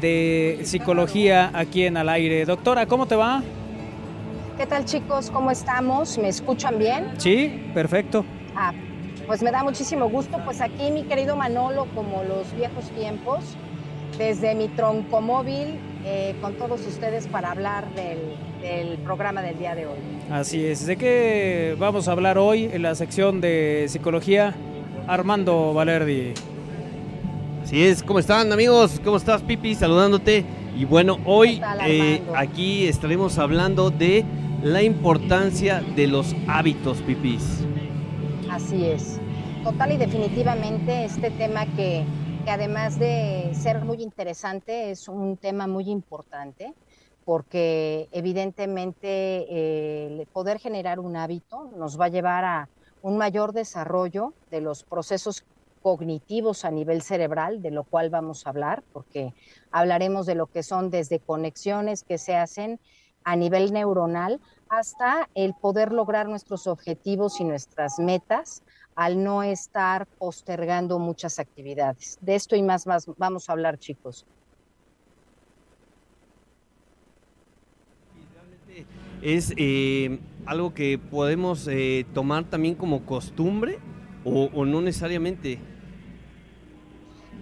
[0.00, 2.46] de psicología aquí en Al Aire.
[2.46, 3.42] Doctora, ¿cómo te va?
[4.56, 5.30] ¿Qué tal chicos?
[5.30, 6.16] ¿Cómo estamos?
[6.16, 7.12] ¿Me escuchan bien?
[7.18, 8.24] Sí, perfecto.
[8.56, 8.72] Ah,
[9.26, 10.38] pues me da muchísimo gusto.
[10.42, 13.40] Pues aquí mi querido Manolo, como los viejos tiempos,
[14.16, 18.18] desde mi troncomóvil eh, con todos ustedes para hablar del,
[18.60, 19.98] del programa del día de hoy.
[20.30, 20.86] Así es.
[20.86, 24.54] ¿De qué vamos a hablar hoy en la sección de psicología?
[25.06, 26.34] Armando Valerdi.
[27.62, 29.00] Así es, ¿cómo están amigos?
[29.02, 29.74] ¿Cómo estás Pipi?
[29.74, 30.44] Saludándote.
[30.76, 34.24] Y bueno, hoy tal, eh, aquí estaremos hablando de
[34.62, 37.64] la importancia de los hábitos, Pipis.
[38.50, 39.18] Así es.
[39.64, 42.04] Total y definitivamente este tema que,
[42.44, 46.72] que además de ser muy interesante, es un tema muy importante
[47.24, 52.68] porque evidentemente el poder generar un hábito nos va a llevar a
[53.02, 55.44] un mayor desarrollo de los procesos
[55.82, 59.32] cognitivos a nivel cerebral, de lo cual vamos a hablar, porque
[59.70, 62.80] hablaremos de lo que son desde conexiones que se hacen
[63.24, 68.62] a nivel neuronal hasta el poder lograr nuestros objetivos y nuestras metas
[68.94, 72.18] al no estar postergando muchas actividades.
[72.20, 74.26] De esto y más, más vamos a hablar, chicos.
[79.22, 83.78] ¿Es eh, algo que podemos eh, tomar también como costumbre
[84.24, 85.58] o, o no necesariamente?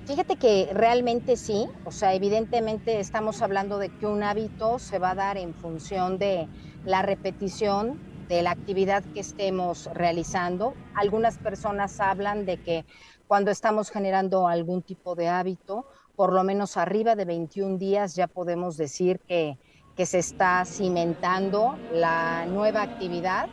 [0.07, 5.11] Fíjate que realmente sí, o sea, evidentemente estamos hablando de que un hábito se va
[5.11, 6.49] a dar en función de
[6.85, 7.99] la repetición
[8.29, 10.75] de la actividad que estemos realizando.
[10.95, 12.85] Algunas personas hablan de que
[13.27, 15.87] cuando estamos generando algún tipo de hábito,
[16.17, 19.59] por lo menos arriba de 21 días ya podemos decir que,
[19.99, 23.49] que se está cimentando la nueva actividad.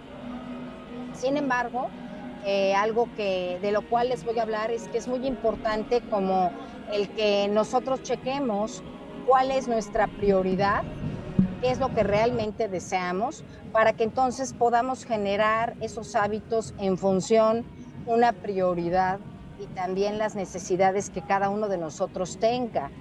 [1.16, 1.88] Sin embargo,
[2.46, 6.02] eh, algo que de lo cual les voy a hablar es que es muy importante
[6.02, 6.52] como
[6.94, 8.84] el que nosotros chequemos
[9.26, 10.84] cuál es nuestra prioridad,
[11.62, 17.66] qué es lo que realmente deseamos, para que entonces podamos generar esos hábitos en función
[18.06, 19.18] una prioridad
[19.60, 22.92] y también las necesidades que cada uno de nosotros tenga.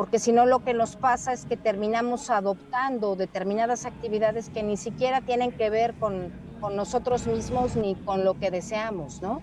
[0.00, 4.78] Porque si no, lo que nos pasa es que terminamos adoptando determinadas actividades que ni
[4.78, 9.42] siquiera tienen que ver con, con nosotros mismos ni con lo que deseamos, ¿no?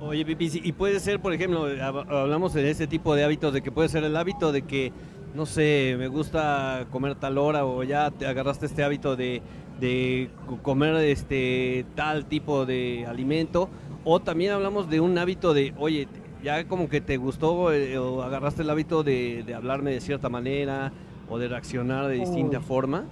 [0.00, 3.62] Oye, Pipi, y puede ser, por ejemplo, hab- hablamos de ese tipo de hábitos, de
[3.62, 4.90] que puede ser el hábito de que
[5.32, 9.42] no sé, me gusta comer tal hora o ya te agarraste este hábito de,
[9.78, 10.28] de
[10.64, 13.68] comer este tal tipo de alimento
[14.04, 16.08] o también hablamos de un hábito de, oye,
[16.44, 20.28] ya como que te gustó eh, o agarraste el hábito de, de, hablarme de cierta
[20.28, 20.92] manera
[21.28, 23.06] o de reaccionar de distinta forma.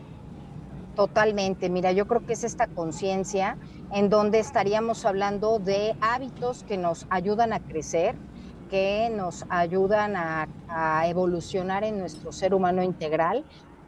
[0.95, 3.57] Totalmente, mira, yo creo que es esta conciencia
[3.91, 8.15] en donde estaríamos hablando de hábitos que nos ayudan a crecer,
[8.71, 13.45] que nos ayudan a, a, evolucionar en nuestro ser humano integral.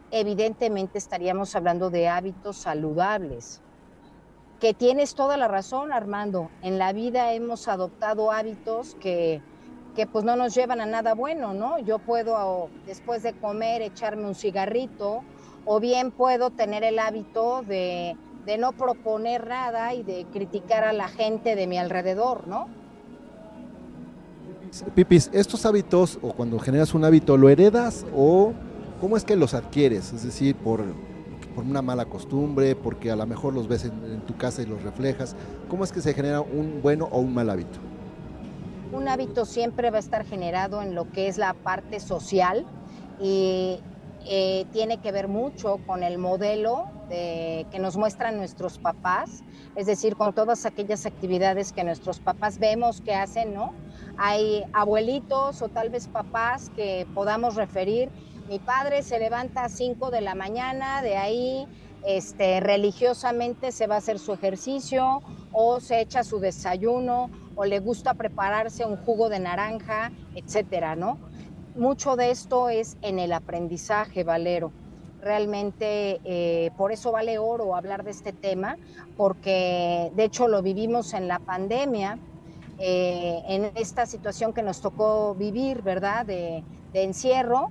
[0.09, 3.61] Evidentemente estaríamos hablando de hábitos saludables,
[4.59, 6.49] que tienes toda la razón, Armando.
[6.61, 9.41] En la vida hemos adoptado hábitos que,
[9.95, 11.79] que pues no nos llevan a nada bueno, ¿no?
[11.79, 15.23] Yo puedo después de comer echarme un cigarrito
[15.65, 18.15] o bien puedo tener el hábito de,
[18.45, 22.67] de no proponer nada y de criticar a la gente de mi alrededor, ¿no?
[24.93, 28.53] Pipis, ¿estos hábitos o cuando generas un hábito lo heredas o
[28.99, 30.11] cómo es que los adquieres?
[30.11, 30.83] Es decir, por,
[31.55, 34.83] por una mala costumbre, porque a lo mejor los ves en, tu casa y los
[34.83, 35.35] reflejas.
[35.69, 37.79] ¿Cómo es que se genera un bueno o un mal hábito?
[38.91, 42.65] Un hábito siempre va a estar generado en lo que es la parte social
[43.19, 43.79] y
[44.27, 49.43] eh, tiene que ver mucho con el modelo de, que nos muestran nuestros papás,
[49.75, 53.73] es decir, con todas aquellas actividades que nuestros papás vemos que hacen, ¿no?
[54.17, 58.09] Hay abuelitos o tal vez papás que podamos referir.
[58.47, 61.67] Mi padre se levanta a 5 de la mañana, de ahí
[62.05, 67.79] este, religiosamente se va a hacer su ejercicio o se echa su desayuno o le
[67.79, 71.17] gusta prepararse un jugo de naranja, etcétera, ¿no?
[71.75, 74.71] mucho de esto es en el aprendizaje, Valero.
[75.21, 78.77] Realmente eh, por eso vale oro hablar de este tema,
[79.17, 82.19] porque de hecho lo vivimos en la pandemia,
[82.77, 86.25] eh, en esta situación que nos tocó vivir, ¿verdad?
[86.25, 86.63] De,
[86.93, 87.69] de encierro,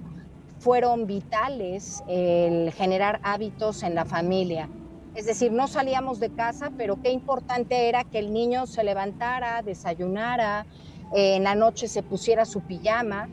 [0.58, 4.68] fueron vitales el generar hábitos en la familia.
[5.14, 9.62] Es decir, no salíamos de casa, pero qué importante era que el niño se levantara,
[9.62, 10.66] desayunara,
[11.14, 13.28] eh, en la noche se pusiera su pijama,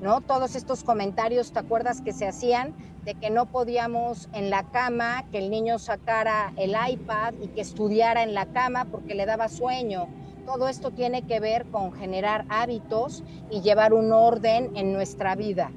[0.00, 0.20] ¿no?
[0.20, 5.24] Todos estos comentarios, ¿te acuerdas que se hacían de que no podíamos en la cama,
[5.32, 9.48] que el niño sacara el iPad y que estudiara en la cama porque le daba
[9.48, 10.06] sueño?
[10.44, 15.72] Todo esto tiene que ver con generar hábitos y llevar un orden en nuestra vida.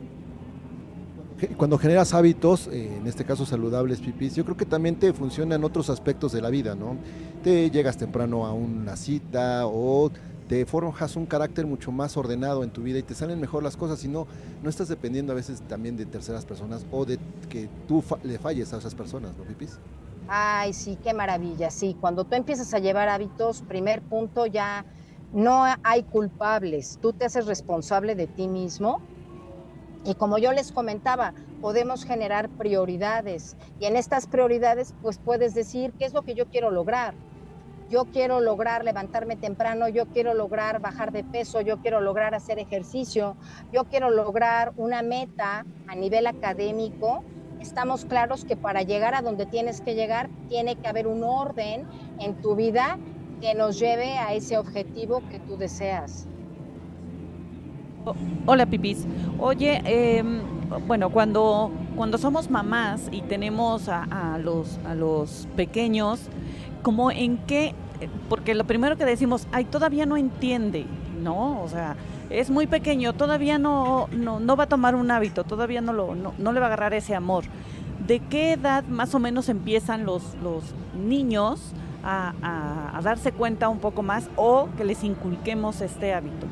[1.58, 5.64] Cuando generas hábitos, eh, en este caso saludables, pipis, yo creo que también te funcionan
[5.64, 6.98] otros aspectos de la vida, ¿no?
[7.44, 10.12] Te llegas temprano a una cita o
[10.50, 13.78] te forjas un carácter mucho más ordenado en tu vida y te salen mejor las
[13.78, 14.28] cosas y no,
[14.64, 18.74] no estás dependiendo a veces también de terceras personas o de que tú le falles
[18.74, 19.78] a esas personas, ¿no, Pipis?
[20.28, 21.96] Ay, sí, qué maravilla, sí.
[22.00, 24.86] Cuando tú empiezas a llevar hábitos, primer punto, ya
[25.34, 27.00] no hay culpables.
[27.02, 29.02] Tú te haces responsable de ti mismo.
[30.06, 33.58] Y como yo les comentaba, podemos generar prioridades.
[33.80, 37.14] Y en estas prioridades, pues puedes decir qué es lo que yo quiero lograr
[37.90, 42.60] yo quiero lograr levantarme temprano, yo quiero lograr bajar de peso, yo quiero lograr hacer
[42.60, 43.36] ejercicio,
[43.74, 47.24] yo quiero lograr una meta a nivel académico,
[47.60, 51.88] estamos claros que para llegar a donde tienes que llegar tiene que haber un orden
[52.20, 53.00] en tu vida
[53.42, 56.28] que nos lleve a ese objetivo que tú deseas.
[58.46, 59.06] Hola Pipis.
[59.40, 60.24] Oye, eh,
[60.88, 66.22] bueno, cuando, cuando somos mamás y tenemos a, los, a los pequeños,
[66.82, 67.76] como en qué,
[68.30, 70.86] porque lo primero que decimos, ay, todavía no entiende,
[71.22, 71.62] ¿no?
[71.62, 71.96] O sea,
[72.30, 76.16] es muy pequeño, todavía no, no, no va a tomar un hábito, todavía no, lo,
[76.16, 77.44] no, no, le va a agarrar ese amor.
[78.08, 80.64] ¿De qué edad más o menos empiezan los, los
[80.96, 81.74] niños
[82.04, 86.48] a, a, a darse cuenta un poco más o que les inculquemos este hábito?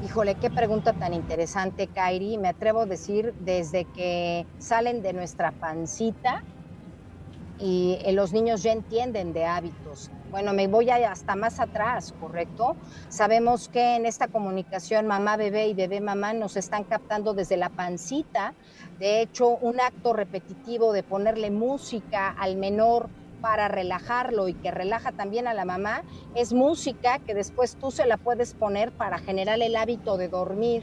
[0.00, 2.38] Híjole, qué pregunta tan interesante, Kairi.
[2.38, 6.40] Me atrevo a decir desde que salen de nuestra pancita,
[7.58, 10.12] y eh, los niños ya entienden de hábitos.
[10.30, 12.78] Bueno, me voy hasta más atrás, ¿correcto?
[13.08, 18.54] Sabemos que en esta comunicación mamá-bebé y bebé-mamá nos están captando desde la pancita.
[18.94, 23.10] De hecho, un acto repetitivo de ponerle música al menor
[23.40, 26.02] para relajarlo y que relaja también a la mamá
[26.34, 30.82] es música que después tú se la puedes poner para generar el hábito de dormir.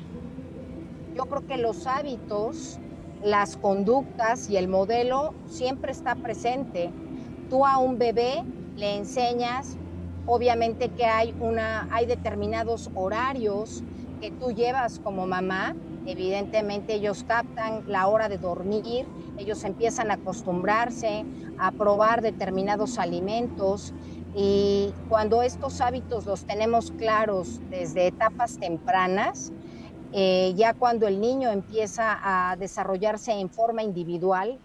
[1.15, 2.79] Yo creo que los hábitos
[3.25, 6.91] las conductas y el modelo siempre está presente.
[7.49, 8.43] Tú a un bebé
[8.75, 9.77] le enseñas,
[10.27, 13.83] obviamente que hay, una, hay determinados horarios
[14.21, 15.75] que tú llevas como mamá,
[16.05, 21.27] evidentemente ellos captan la hora de dormir, ellos empiezan a acostumbrarse
[21.57, 23.95] a probar determinados alimentos
[24.31, 29.53] y cuando estos hábitos los tenemos claros desde etapas tempranas,
[30.11, 34.61] Eh, ya cuando el niño empieza a desarrollarse en forma individual,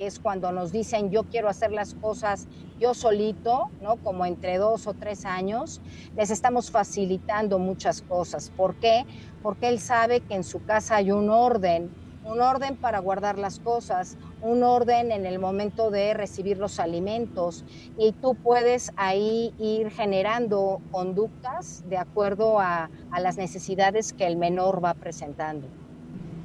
[0.00, 2.48] que es cuando nos dicen yo quiero hacer las cosas
[2.78, 3.96] yo solito, ¿no?
[3.96, 5.82] Como entre dos o tres años,
[6.16, 8.50] les estamos facilitando muchas cosas.
[8.56, 9.04] ¿Por qué?
[9.42, 11.90] Porque él sabe que en su casa hay un orden,
[12.24, 17.66] un orden para guardar las cosas, un orden en el momento de recibir los alimentos
[17.98, 24.38] y tú puedes ahí ir generando conductas de acuerdo a, a las necesidades que el
[24.38, 25.79] menor va presentando.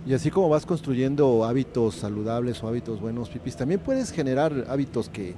[0.05, 5.09] Y así como vas construyendo hábitos saludables o hábitos buenos, Pipis, también puedes generar hábitos
[5.09, 5.33] que,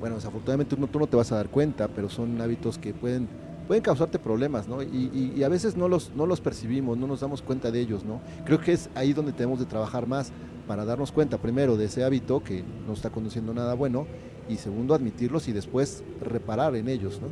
[0.00, 3.26] bueno, desafortunadamente tú no, te vas a dar cuenta, pero son hábitos que pueden,
[3.66, 4.82] pueden causarte problemas, ¿no?
[4.82, 8.20] Y, a veces no los, no los percibimos, no nos damos cuenta de ellos, ¿no?
[8.44, 10.30] Creo que es ahí donde tenemos de trabajar más
[10.68, 14.06] para darnos cuenta, primero, de ese hábito que no está conduciendo nada bueno,
[14.46, 17.28] y segundo, admitirlos y después reparar en ellos, ¿no?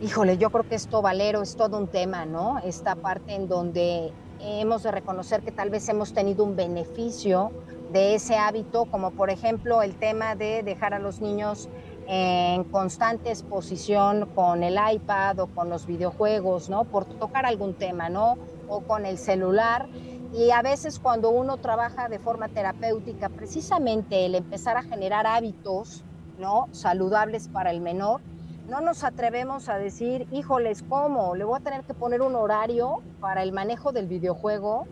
[0.00, 2.58] Híjole, yo creo que esto, Valero, es todo un tema, ¿no?
[2.60, 7.50] Esta parte en donde hemos de reconocer que tal vez hemos tenido un beneficio
[7.92, 11.68] de ese hábito, como por ejemplo el tema de dejar a los niños
[12.06, 16.84] en constante exposición con el iPad o con los videojuegos, ¿no?
[16.84, 18.36] Por tocar algún tema, ¿no?
[18.66, 19.88] O con el celular.
[20.32, 26.02] Y a veces cuando uno trabaja de forma terapéutica, precisamente el empezar a generar hábitos,
[26.38, 26.68] ¿no?
[26.72, 28.20] Saludables para el menor,
[28.68, 31.34] no nos atrevemos a decir, híjoles, ¿cómo?
[31.34, 34.86] Le voy a tener que poner un horario para el manejo del videojuego.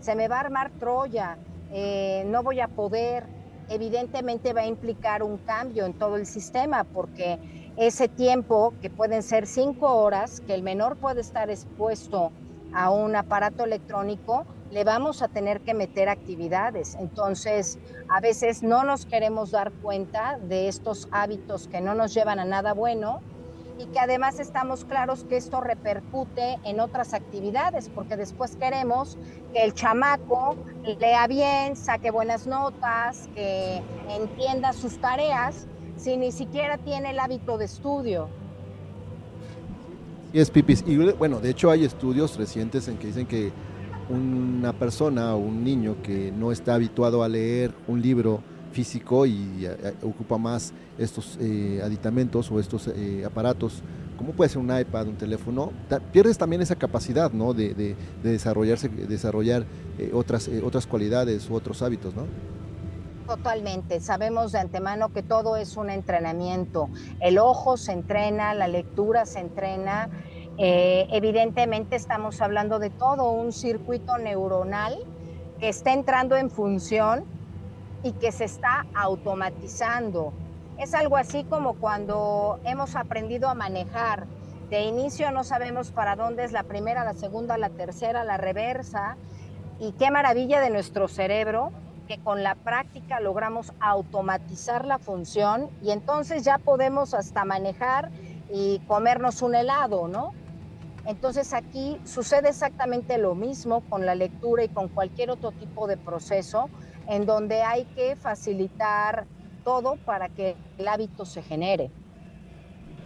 [0.00, 1.38] Se me va a armar Troya,
[1.70, 3.24] eh, no voy a poder.
[3.68, 7.38] Evidentemente va a implicar un cambio en todo el sistema porque
[7.76, 12.32] ese tiempo, que pueden ser cinco horas, que el menor puede estar expuesto
[12.74, 14.44] a un aparato electrónico,
[14.74, 16.96] le vamos a tener que meter actividades.
[16.96, 17.78] Entonces,
[18.08, 22.44] a veces no nos queremos dar cuenta de estos hábitos que no nos llevan a
[22.44, 23.20] nada bueno
[23.78, 29.16] y que además estamos claros que esto repercute en otras actividades, porque después queremos
[29.52, 30.56] que el chamaco
[30.98, 37.58] lea bien, saque buenas notas, que entienda sus tareas, si ni siquiera tiene el hábito
[37.58, 38.28] de estudio.
[40.32, 40.82] Y es pipis.
[40.84, 43.52] Y bueno, de hecho hay estudios recientes en que dicen que
[44.08, 49.64] una persona o un niño que no está habituado a leer un libro físico y
[49.64, 52.90] eh, eh, ocupa más estos eh, aditamentos o estos
[53.24, 53.82] aparatos,
[54.18, 55.72] como puede ser un iPad, un teléfono,
[56.12, 57.54] pierdes también esa capacidad ¿no?
[57.54, 59.64] de, desarrollarse, desarrollar
[60.12, 62.26] otras, otras cualidades u otros hábitos, ¿no?
[63.26, 64.00] Totalmente.
[64.00, 66.90] Sabemos de antemano que todo es un entrenamiento.
[67.20, 70.10] El ojo se entrena, la lectura se entrena
[70.56, 74.96] eh, evidentemente estamos hablando de todo un circuito neuronal
[75.58, 77.24] que está entrando en función
[78.04, 80.32] y que se está automatizando.
[80.78, 84.26] Es algo así como cuando hemos aprendido a manejar.
[84.70, 89.16] De inicio no sabemos para dónde es la primera, la segunda, la tercera, la reversa.
[89.80, 91.72] Y qué maravilla de nuestro cerebro
[92.06, 98.10] que con la práctica logramos automatizar la función y entonces ya podemos hasta manejar
[98.52, 100.32] y comernos un helado, ¿no?
[101.06, 105.96] Entonces aquí sucede exactamente lo mismo con la lectura y con cualquier otro tipo de
[105.96, 106.70] proceso
[107.08, 109.26] en donde hay que facilitar
[109.64, 111.90] todo para que el hábito se genere.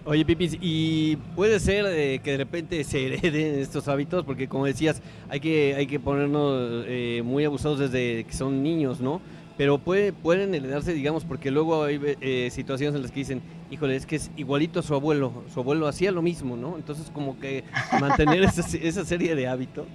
[0.05, 4.25] Oye, Pipis, ¿y puede ser eh, que de repente se hereden estos hábitos?
[4.25, 9.01] Porque como decías, hay que, hay que ponernos eh, muy abusados desde que son niños,
[9.01, 9.21] ¿no?
[9.59, 13.97] Pero puede, pueden heredarse, digamos, porque luego hay eh, situaciones en las que dicen, híjole,
[13.97, 16.77] es que es igualito a su abuelo, su abuelo hacía lo mismo, ¿no?
[16.77, 17.65] Entonces como que
[18.01, 19.87] mantener esa, esa serie de hábitos.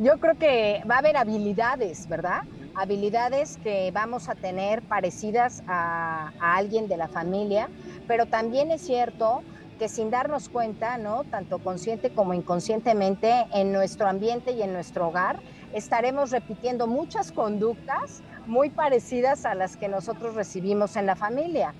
[0.00, 2.42] Yo creo que va a haber habilidades, ¿verdad?
[2.74, 7.68] Habilidades que vamos a tener parecidas a, a alguien de la familia,
[8.08, 9.42] pero también es cierto
[9.78, 11.22] que sin darnos cuenta, ¿no?
[11.22, 15.38] Tanto consciente como inconscientemente, en nuestro ambiente y en nuestro hogar,
[15.72, 21.74] estaremos repitiendo muchas conductas muy parecidas a las que nosotros recibimos en la familia.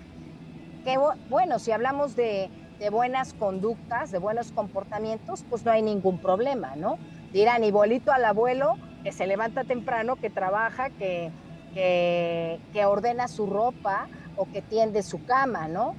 [0.85, 0.99] Que
[1.29, 2.51] bueno, si hablamos de,
[2.91, 6.99] buenas conductas, de buenos comportamientos, pues no hay ningún problema, ¿no?
[7.33, 11.31] Dirán igualito al abuelo que se levanta temprano, que trabaja, que,
[11.75, 15.95] que, que ordena su ropa o que tiende su cama, ¿no?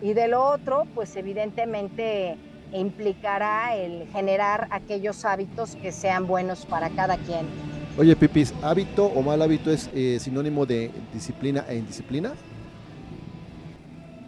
[0.00, 2.36] Y de lo otro, pues evidentemente
[2.72, 7.46] implicará el generar aquellos hábitos que sean buenos para cada quien.
[7.98, 12.32] Oye, Pipis, ¿hábito o mal hábito es eh, sinónimo de disciplina e indisciplina?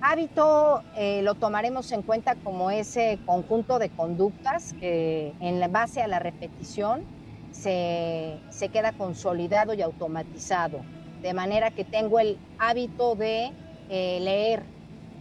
[0.02, 6.06] Hábito eh, lo tomaremos en cuenta como ese conjunto de conductas que en base a
[6.08, 7.04] la repetición
[7.52, 8.38] se,
[8.70, 10.80] queda consolidado y automatizado,
[11.22, 13.52] de manera que tengo el hábito de
[13.88, 14.62] eh, leer.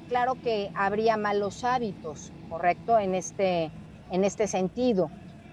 [0.10, 3.00] Claro que habría malos hábitos, ¿correcto?
[3.00, 3.72] En este,
[4.12, 5.10] en este sentido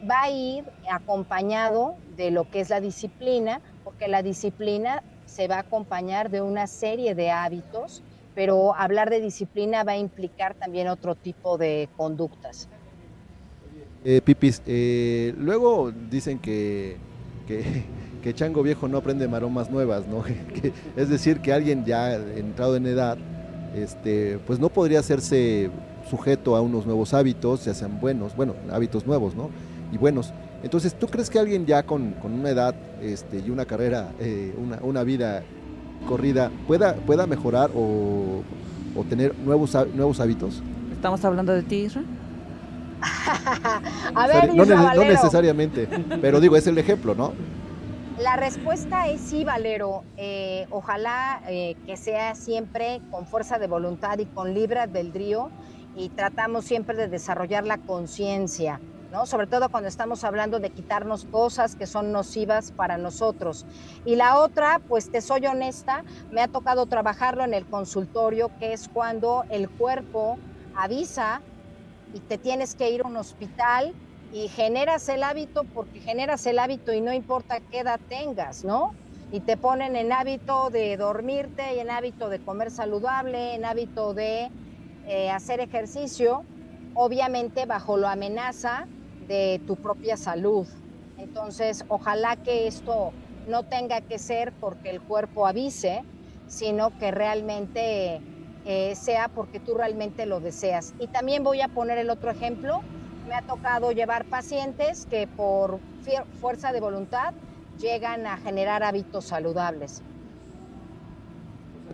[0.09, 5.57] va a ir acompañado de lo que es la disciplina, porque la disciplina se va
[5.57, 8.03] a acompañar de una serie de hábitos,
[8.35, 12.69] pero hablar de disciplina va a implicar también otro tipo de conductas.
[14.05, 16.99] Eh, Pipis, eh, luego dicen que,
[17.47, 20.23] que, Chango Viejo no aprende maromas nuevas, ¿no?
[20.97, 23.17] es decir, que alguien ya entrado en edad,
[23.75, 25.71] este, pues no podría hacerse
[26.11, 29.51] sujeto a unos nuevos hábitos, ya sean buenos, bueno, hábitos nuevos, ¿no?
[29.93, 30.33] Y buenos.
[30.63, 34.55] Entonces, ¿tú crees que alguien ya con, con una edad este, y una carrera, eh,
[34.59, 35.43] una, una, vida
[36.07, 38.43] corrida, pueda, pueda mejorar o,
[38.95, 40.63] o, tener nuevos, nuevos hábitos?
[40.93, 42.03] ¿Estamos hablando de ti, Isra?
[44.15, 44.65] a ver, no,
[45.05, 45.89] necesariamente,
[46.21, 47.33] pero digo, es el ejemplo, ¿no?
[48.19, 50.05] La respuesta es sí, Valero.
[50.19, 55.51] Eh, ojalá eh, que sea siempre con fuerza de voluntad y con libre albedrío
[55.97, 58.81] y tratamos siempre de desarrollar la conciencia.
[59.11, 59.27] ¿no?
[59.27, 63.67] Sobre todo cuando estamos hablando de quitarnos cosas que son nocivas para nosotros.
[64.05, 68.73] Y la otra, pues te soy honesta, me ha tocado trabajarlo en el consultorio, que
[68.73, 70.39] es cuando el cuerpo
[70.77, 71.43] avisa
[72.15, 73.95] y te tienes que ir a un hospital
[74.33, 78.95] y generas el hábito porque generas el hábito y no importa qué edad tengas, ¿no?
[79.33, 84.13] Y te ponen en hábito de dormirte, y en hábito de comer saludable, en hábito
[84.13, 84.51] de
[85.11, 86.47] eh, hacer ejercicio,
[86.93, 88.87] obviamente bajo la amenaza
[89.19, 90.69] de tu propia salud.
[91.17, 96.07] Entonces, ojalá que esto no tenga que ser porque el cuerpo avise,
[96.47, 98.25] sino que realmente
[98.65, 100.95] eh, sea porque tú realmente lo deseas.
[100.99, 102.85] Y también voy a poner el otro ejemplo.
[103.25, 105.83] Me ha tocado llevar pacientes que por
[106.33, 107.35] fuerza de voluntad
[107.75, 110.05] llegan a generar hábitos saludables.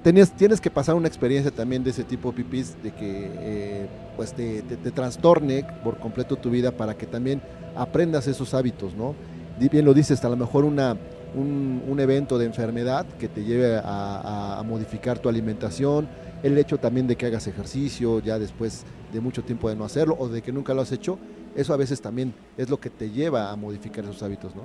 [0.06, 4.62] Tienes, que pasar una experiencia también de ese tipo, Pipis, de que eh, pues te,
[4.62, 7.42] te, trastorne por completo tu vida para que también
[7.74, 9.16] aprendas esos hábitos, ¿no?
[9.58, 10.96] Bien lo dices, a lo mejor una,
[11.34, 16.06] un, un evento de enfermedad que te lleve a, a, modificar tu alimentación,
[16.44, 20.14] el hecho también de que hagas ejercicio ya después de mucho tiempo de no hacerlo
[20.20, 21.18] o de que nunca lo has hecho,
[21.56, 24.62] eso a veces también es lo que te lleva a modificar esos hábitos, ¿no?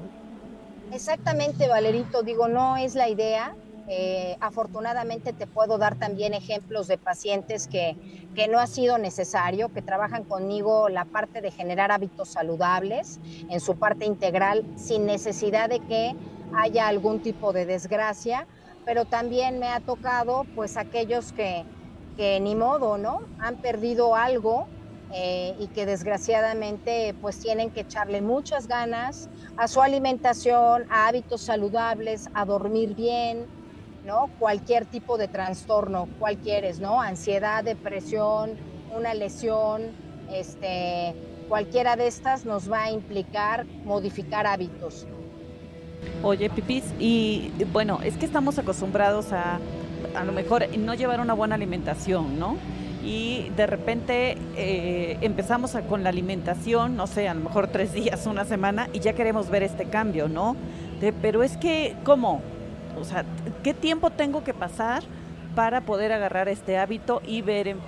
[0.93, 3.55] Exactamente, Valerito, digo, no es la idea,
[3.88, 7.98] eh, afortunadamente te puedo dar también ejemplos de pacientes que,
[8.36, 13.60] que, no ha sido necesario, que trabajan conmigo la parte de generar hábitos saludables en
[13.60, 16.16] su parte integral sin necesidad de que
[16.53, 18.48] haya algún tipo de desgracia,
[18.86, 21.66] pero también me ha tocado pues aquellos que,
[22.18, 23.20] que ni modo, ¿no?
[23.40, 24.68] Han perdido algo
[25.14, 31.41] eh, y que desgraciadamente pues tienen que echarle muchas ganas a su alimentación, a hábitos
[31.41, 33.45] saludables, a dormir bien,
[34.06, 34.30] ¿no?
[34.40, 37.02] Cualquier tipo de trastorno, cualquiera, ¿no?
[37.02, 38.52] Ansiedad, depresión,
[38.95, 39.84] una lesión,
[40.32, 41.15] este,
[41.49, 45.07] cualquiera de estas nos va a implicar modificar hábitos.
[46.23, 49.60] Oye, Pipis, y bueno, es que estamos acostumbrados a
[50.15, 52.57] a lo mejor no llevar una buena alimentación, ¿no?
[53.03, 57.94] Y de repente eh, empezamos a, con la alimentación, no sé, a lo mejor tres
[57.94, 60.56] días, una semana, y ya queremos ver este cambio, ¿no?
[61.22, 62.41] Pero es que, ¿cómo?
[62.99, 63.26] O sea,
[63.63, 65.03] ¿qué tiempo tengo que pasar
[65.55, 67.80] para poder agarrar este hábito y ver em,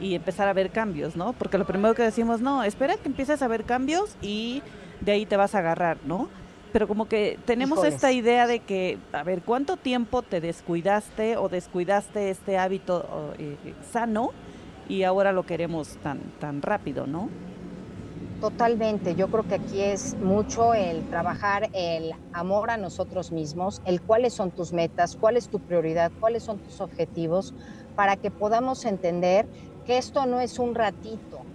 [0.00, 1.32] y, empezar a ver cambios, ¿no?
[1.34, 4.62] Porque lo primero que decimos, no, espera que empieces a ver cambios y
[5.00, 6.28] de ahí te vas a agarrar, ¿no?
[6.72, 11.48] Pero como que tenemos esta idea de que, a ver, ¿cuánto tiempo te descuidaste o
[11.48, 13.56] descuidaste este hábito eh,
[13.90, 14.30] sano
[14.88, 17.28] y ahora lo queremos tan, tan rápido, ¿no?
[18.40, 24.02] Totalmente, yo creo que aquí es mucho el trabajar el amor a nosotros mismos, el
[24.02, 27.52] cuáles son tus metas, cuál es tu prioridad, cuáles son tus objetivos,
[27.94, 29.50] para que podamos entender
[29.84, 31.48] que esto no es un ratito,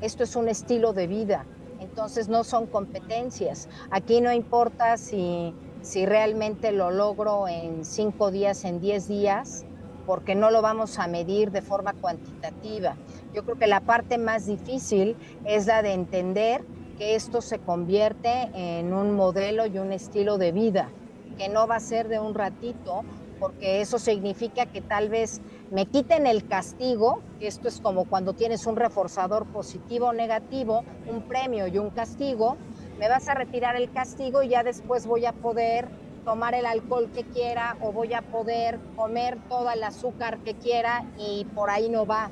[0.00, 3.68] esto es un estilo de vida, entonces no son competencias.
[3.90, 9.66] Aquí no importa si, si realmente lo logro en cinco días, en diez días,
[10.06, 12.96] porque no lo vamos a medir de forma cuantitativa.
[13.32, 16.64] Yo creo que la parte más difícil es la de entender
[16.98, 20.88] que esto se convierte en un modelo y un estilo de vida,
[21.36, 23.02] que no va a ser de un ratito,
[23.40, 25.40] porque eso significa que tal vez
[25.70, 31.22] me quiten el castigo, esto es como cuando tienes un reforzador positivo o negativo, un
[31.22, 32.56] premio y un castigo,
[32.98, 35.88] me vas a retirar el castigo y ya después voy a poder
[36.24, 41.04] tomar el alcohol que quiera o voy a poder comer todo el azúcar que quiera
[41.18, 42.30] y por ahí no va.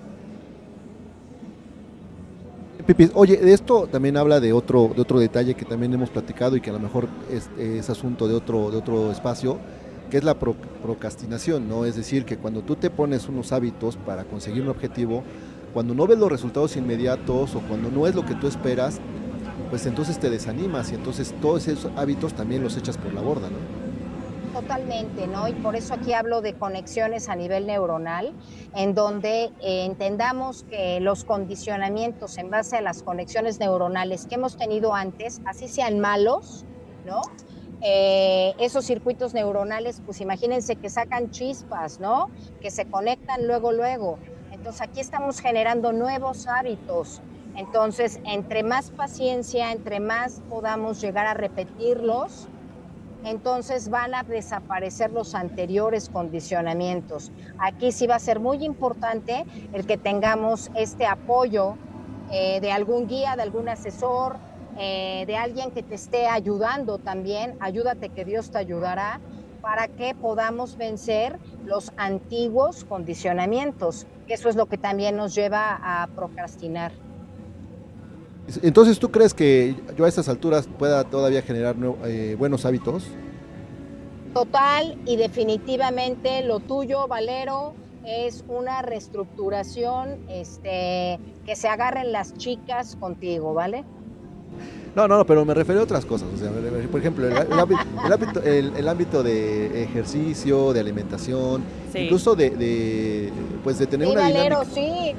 [2.87, 6.61] Pipis, oye, esto también habla de otro, de otro detalle que también hemos platicado y
[6.61, 9.59] que a lo mejor es, es asunto de otro, de otro espacio,
[10.11, 11.85] que es la procrastinación, ¿no?
[11.85, 15.23] Es decir, que cuando tú te pones unos hábitos para conseguir un objetivo,
[15.73, 19.01] cuando no ves los resultados inmediatos o cuando no es lo que tú esperas,
[19.71, 23.49] pues entonces te desanimas y entonces todos esos hábitos también los echas por la borda,
[23.49, 23.82] ¿no?
[24.53, 25.49] Totalmente, ¿no?
[25.49, 28.35] Y por eso aquí hablo de conexiones a nivel neuronal,
[28.75, 34.59] en donde eh, entendamos que los condicionamientos en base a las conexiones neuronales que hemos
[34.59, 36.67] tenido antes, así sean malos,
[37.07, 37.23] ¿no?
[37.81, 42.29] Eh, esos circuitos neuronales, pues imagínense que sacan chispas, ¿no?
[42.61, 44.19] Que se conectan luego, luego.
[44.53, 47.23] Entonces aquí estamos generando nuevos hábitos.
[47.57, 52.49] Entonces, entre más paciencia, entre más podamos llegar a repetirlos,
[53.25, 57.33] entonces van a desaparecer los anteriores condicionamientos.
[57.59, 61.77] Aquí sí va a ser muy importante el que tengamos este apoyo
[62.31, 64.37] eh, de algún guía, de algún asesor,
[64.79, 67.57] eh, de alguien que te esté ayudando también.
[67.61, 69.21] Ayúdate que Dios te ayudará
[69.61, 76.07] para que podamos vencer los antiguos condicionamientos, eso es lo que también nos lleva a
[76.07, 76.93] procrastinar.
[78.63, 83.05] Entonces, ¿tú crees que yo a estas alturas pueda todavía generar eh, buenos hábitos?
[84.35, 87.75] Total y definitivamente lo tuyo, Valero,
[88.05, 93.85] es una reestructuración este, que se agarren las chicas contigo, ¿vale?
[94.95, 96.29] No, no, no, pero me refiero a otras cosas.
[96.35, 96.51] O sea,
[96.91, 101.63] por ejemplo, el, ámbito, de ejercicio, de alimentación,
[101.95, 103.31] incluso de,
[103.65, 105.15] pues de tener sí, una Valero, sí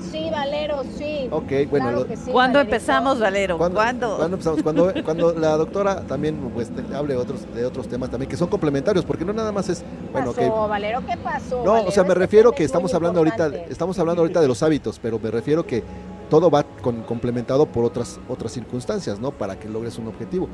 [0.00, 1.28] sí, Valero, sí.
[1.30, 2.04] Ok, bueno.
[2.30, 3.58] ¿Cuándo empezamos, Valero?
[3.58, 3.76] ¿Cuándo?
[3.76, 4.24] ¿Cuándo?
[4.24, 4.62] empezamos?
[4.62, 9.04] Cuando, cuando la doctora también pues, hable otros, de otros temas también que son complementarios,
[9.04, 9.84] porque no nada más es...
[10.12, 11.00] Bueno, ¿Qué pasó, Valero?
[11.06, 11.64] ¿Qué pasó?
[11.64, 14.98] No, o sea, me refiero que estamos hablando ahorita, estamos hablando ahorita de los hábitos,
[14.98, 15.82] pero me refiero que
[16.30, 19.30] todo va con, complementado por otras, otras circunstancias, ¿no?
[19.30, 20.48] Para que logres un objetivo.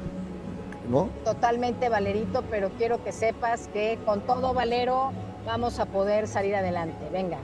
[0.90, 1.08] ¿No?
[1.24, 5.12] Totalmente, Valerito, pero quiero que sepas que con todo, Valero,
[5.46, 7.08] vamos a poder salir adelante.
[7.12, 7.38] Venga.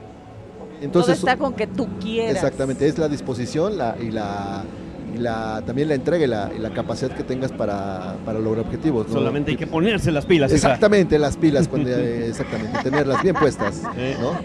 [0.81, 2.35] Entonces, Todo está con que tú quieras.
[2.35, 4.63] Exactamente, es la disposición la, y la
[5.17, 9.07] la, también la entrega y la, la capacidad que tengas para, lograr objetivos.
[9.11, 10.51] Solamente hay que ponerse las pilas.
[10.51, 13.81] Exactamente, las pilas, cuando, exactamente, tenerlas bien puestas.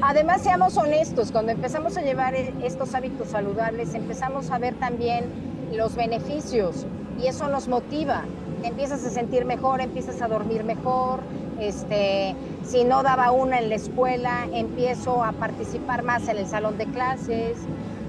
[0.00, 5.24] Además, seamos honestos, cuando empezamos a llevar e, estos hábitos saludables, empezamos a ver también
[5.72, 6.86] los beneficios
[7.22, 8.24] y eso nos motiva.
[8.62, 11.20] Te empiezas a sentir mejor, empiezas a dormir mejor,
[11.60, 16.78] este, si no daba una en la escuela, empiezo a participar más en el salón
[16.78, 17.58] de clases.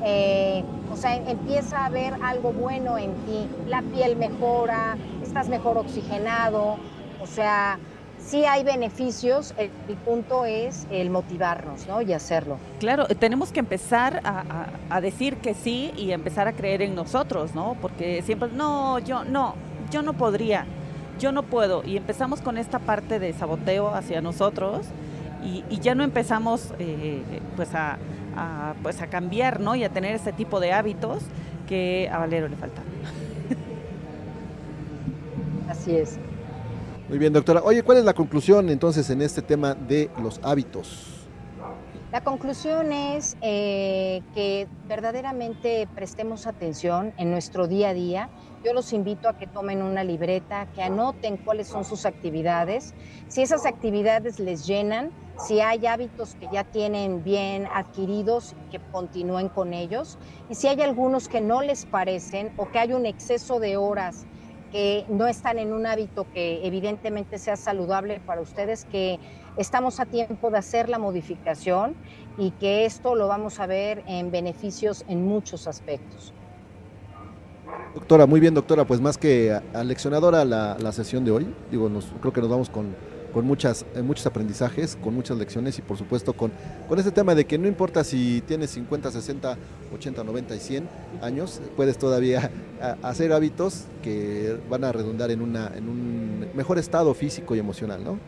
[0.04, 3.48] Eh, o sea, empieza a ver algo bueno en ti.
[3.68, 6.78] La piel mejora, estás mejor oxigenado.
[7.22, 7.80] O sea,
[8.20, 9.54] sí hay beneficios.
[9.58, 12.02] El, punto es el motivarnos, ¿no?
[12.02, 12.58] Y hacerlo.
[12.80, 17.56] Claro, tenemos que empezar a, a, decir que sí y empezar a creer en nosotros,
[17.56, 17.76] ¿no?
[17.82, 19.56] Porque siempre, no, yo no,
[19.92, 20.66] yo no podría
[21.20, 21.84] yo no puedo.
[21.86, 24.88] Y empezamos con esta parte de saboteo hacia nosotros
[25.44, 27.22] y, ya no empezamos eh,
[27.56, 27.98] pues, a,
[28.82, 29.76] pues a cambiar ¿no?
[29.76, 31.24] y a tener ese tipo de hábitos
[31.68, 32.84] que a Valero le faltan.
[35.70, 36.18] Así es.
[37.10, 37.62] Muy bien, doctora.
[37.64, 41.12] Oye, ¿cuál es la conclusión entonces en este tema de los hábitos?
[42.12, 48.30] La conclusión es eh, que verdaderamente prestemos atención en nuestro día a día
[48.66, 52.96] yo los invito a que tomen una libreta, que anoten cuáles son sus actividades.
[53.28, 59.50] Si esas actividades les llenan, si hay hábitos que ya tienen bien adquiridos, que continúen
[59.50, 60.18] con ellos.
[60.50, 64.26] Y si hay algunos que no les parecen o que hay un exceso de horas
[64.72, 69.20] que no están en un hábito que evidentemente sea saludable para ustedes, que
[69.58, 71.96] estamos a tiempo de hacer la modificación
[72.40, 76.34] y que esto lo vamos a ver en beneficios en muchos aspectos.
[77.94, 81.48] Doctora, muy bien, doctora, pues más que aleccionadora la, la sesión de hoy.
[81.72, 82.96] Digo, nos, creo que nos vamos con,
[83.36, 86.54] con muchas, eh, muchos aprendizajes, con muchas lecciones y por supuesto con,
[86.88, 89.58] con este tema de que no importa si tienes 50, 60,
[89.94, 90.90] 80, 90 y 100
[91.22, 92.50] años, puedes todavía
[93.04, 98.06] hacer hábitos que van a redundar en, una, en un mejor estado físico y emocional,
[98.06, 98.20] ¿no?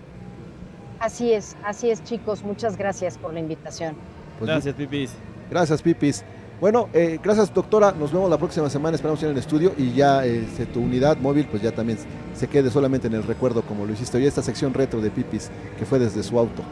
[0.99, 3.95] Así es, así es chicos, muchas gracias por la invitación.
[4.40, 5.11] Pues gracias Pipis.
[5.49, 6.26] Gracias Pipis.
[6.60, 10.26] Bueno, eh, gracias doctora, nos vemos la próxima semana, esperamos en el estudio y ya
[10.26, 12.00] este, tu unidad móvil pues ya también
[12.34, 15.52] se quede solamente en el recuerdo como lo hiciste hoy, esta sección retro de Pipis
[15.78, 16.64] que fue desde su auto.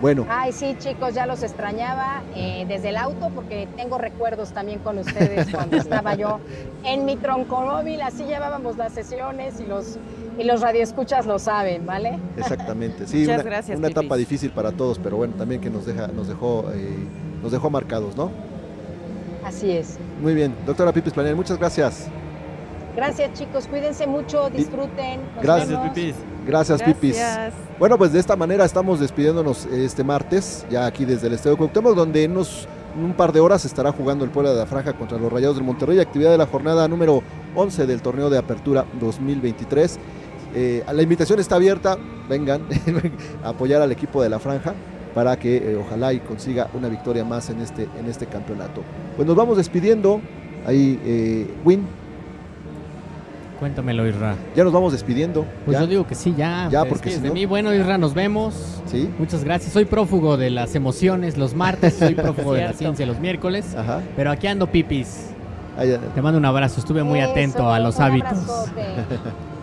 [0.00, 0.24] Bueno.
[0.30, 4.96] Ay, sí, chicos, ya los extrañaba eh, desde el auto porque tengo recuerdos también con
[4.96, 6.38] ustedes cuando estaba yo
[6.84, 9.98] en mi troncomóvil, así llevábamos las sesiones y los
[10.38, 12.18] y los radioescuchas lo saben, ¿vale?
[12.38, 15.84] Exactamente, sí, Muchas una, gracias, una etapa difícil para todos, pero bueno, también que nos
[15.84, 16.96] deja, nos dejó, eh,
[17.42, 18.30] nos dejó marcados, ¿no?
[19.48, 19.98] Así es.
[20.20, 22.06] Muy bien, doctora Pipis Planel, muchas gracias.
[22.94, 25.20] Gracias chicos, cuídense mucho, disfruten.
[25.40, 26.14] gracias Pipis.
[26.46, 27.18] Gracias, Pipis.
[27.78, 31.94] Bueno, pues de esta manera estamos despidiéndonos este martes, ya aquí desde el Estadio Cuauhtémoc,
[31.94, 32.66] donde nos,
[32.96, 35.56] en un par de horas estará jugando el Puebla de la Franja contra los Rayados
[35.56, 37.22] del Monterrey, actividad de la jornada número
[37.54, 39.98] 11 del torneo de apertura 2023.
[40.54, 41.98] Eh, la invitación está abierta,
[42.30, 42.62] vengan
[43.44, 44.74] a apoyar al equipo de la Franja
[45.18, 48.84] para que eh, ojalá y consiga una victoria más en este, en este campeonato.
[49.16, 50.20] Pues nos vamos despidiendo.
[50.64, 51.84] Ahí, eh, Win.
[53.58, 54.36] Cuéntamelo, Isra.
[54.54, 55.44] Ya nos vamos despidiendo.
[55.64, 55.80] Pues ¿Ya?
[55.80, 56.68] yo digo que sí, ya.
[56.70, 58.80] Ya, porque que si de no- mí, bueno, Isra, nos vemos.
[58.86, 59.10] Sí.
[59.18, 59.72] Muchas gracias.
[59.72, 63.74] Soy prófugo de las emociones los martes, soy prófugo de la ciencia los miércoles.
[63.74, 64.00] Ajá.
[64.14, 65.30] Pero aquí ando, Pipis.
[65.76, 65.98] Ah, ya.
[65.98, 68.30] Te mando un abrazo, estuve muy Eso, atento a los un hábitos.
[68.30, 68.82] abrazote.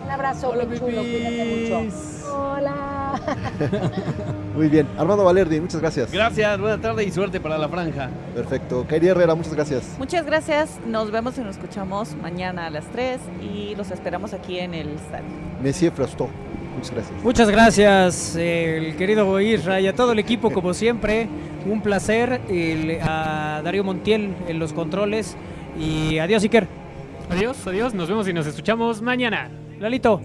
[0.04, 2.15] Un abrazo Hola, muy chulo, cuídate mucho.
[2.36, 3.20] Hola.
[4.54, 4.86] Muy bien.
[4.98, 6.12] Armando Valerdi, muchas gracias.
[6.12, 8.10] Gracias, buena tarde y suerte para la franja.
[8.34, 8.84] Perfecto.
[8.88, 9.96] Kairi Herrera, muchas gracias.
[9.98, 10.78] Muchas gracias.
[10.86, 14.88] Nos vemos y nos escuchamos mañana a las 3 y los esperamos aquí en el
[14.90, 15.24] estadio.
[15.62, 16.28] Messier Frostó,
[16.76, 17.22] muchas gracias.
[17.24, 21.28] Muchas gracias, el querido Isra y a todo el equipo, como siempre.
[21.66, 22.40] Un placer.
[22.48, 25.36] el- a Darío Montiel en los controles.
[25.78, 26.68] Y adiós, Iker.
[27.30, 29.50] Adiós, adiós, nos vemos y nos escuchamos mañana.
[29.80, 30.20] Lalito.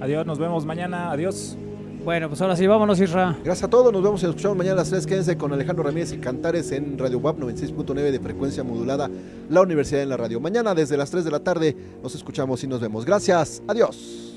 [0.00, 1.10] Adiós, nos vemos mañana.
[1.10, 1.56] Adiós.
[2.04, 3.36] Bueno, pues ahora sí, vámonos, Isra.
[3.42, 5.06] Gracias a todos, nos vemos y nos escuchamos mañana a las 3.
[5.06, 9.10] Quédense con Alejandro Ramírez y Cantares en Radio WAP 96.9 de frecuencia modulada,
[9.50, 10.38] la Universidad en la Radio.
[10.38, 13.04] Mañana desde las 3 de la tarde nos escuchamos y nos vemos.
[13.04, 14.35] Gracias, adiós.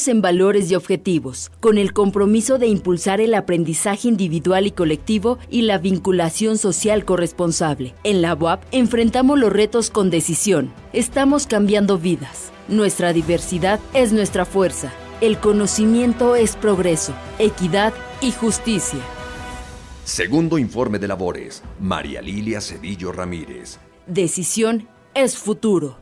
[0.00, 5.38] Unidos en valores y objetivos, con el compromiso de impulsar el aprendizaje individual y colectivo
[5.50, 7.94] y la vinculación social corresponsable.
[8.04, 10.72] En la UAP enfrentamos los retos con decisión.
[10.92, 12.50] Estamos cambiando vidas.
[12.68, 14.90] Nuestra diversidad es nuestra fuerza.
[15.20, 19.00] El conocimiento es progreso, equidad y justicia.
[20.04, 21.62] Segundo informe de labores.
[21.78, 23.78] María Lilia Cedillo Ramírez.
[24.06, 25.98] Decisión es futuro.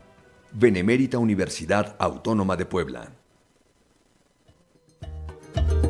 [0.51, 3.18] Benemérita Universidad Autónoma de Puebla.
[5.55, 5.88] you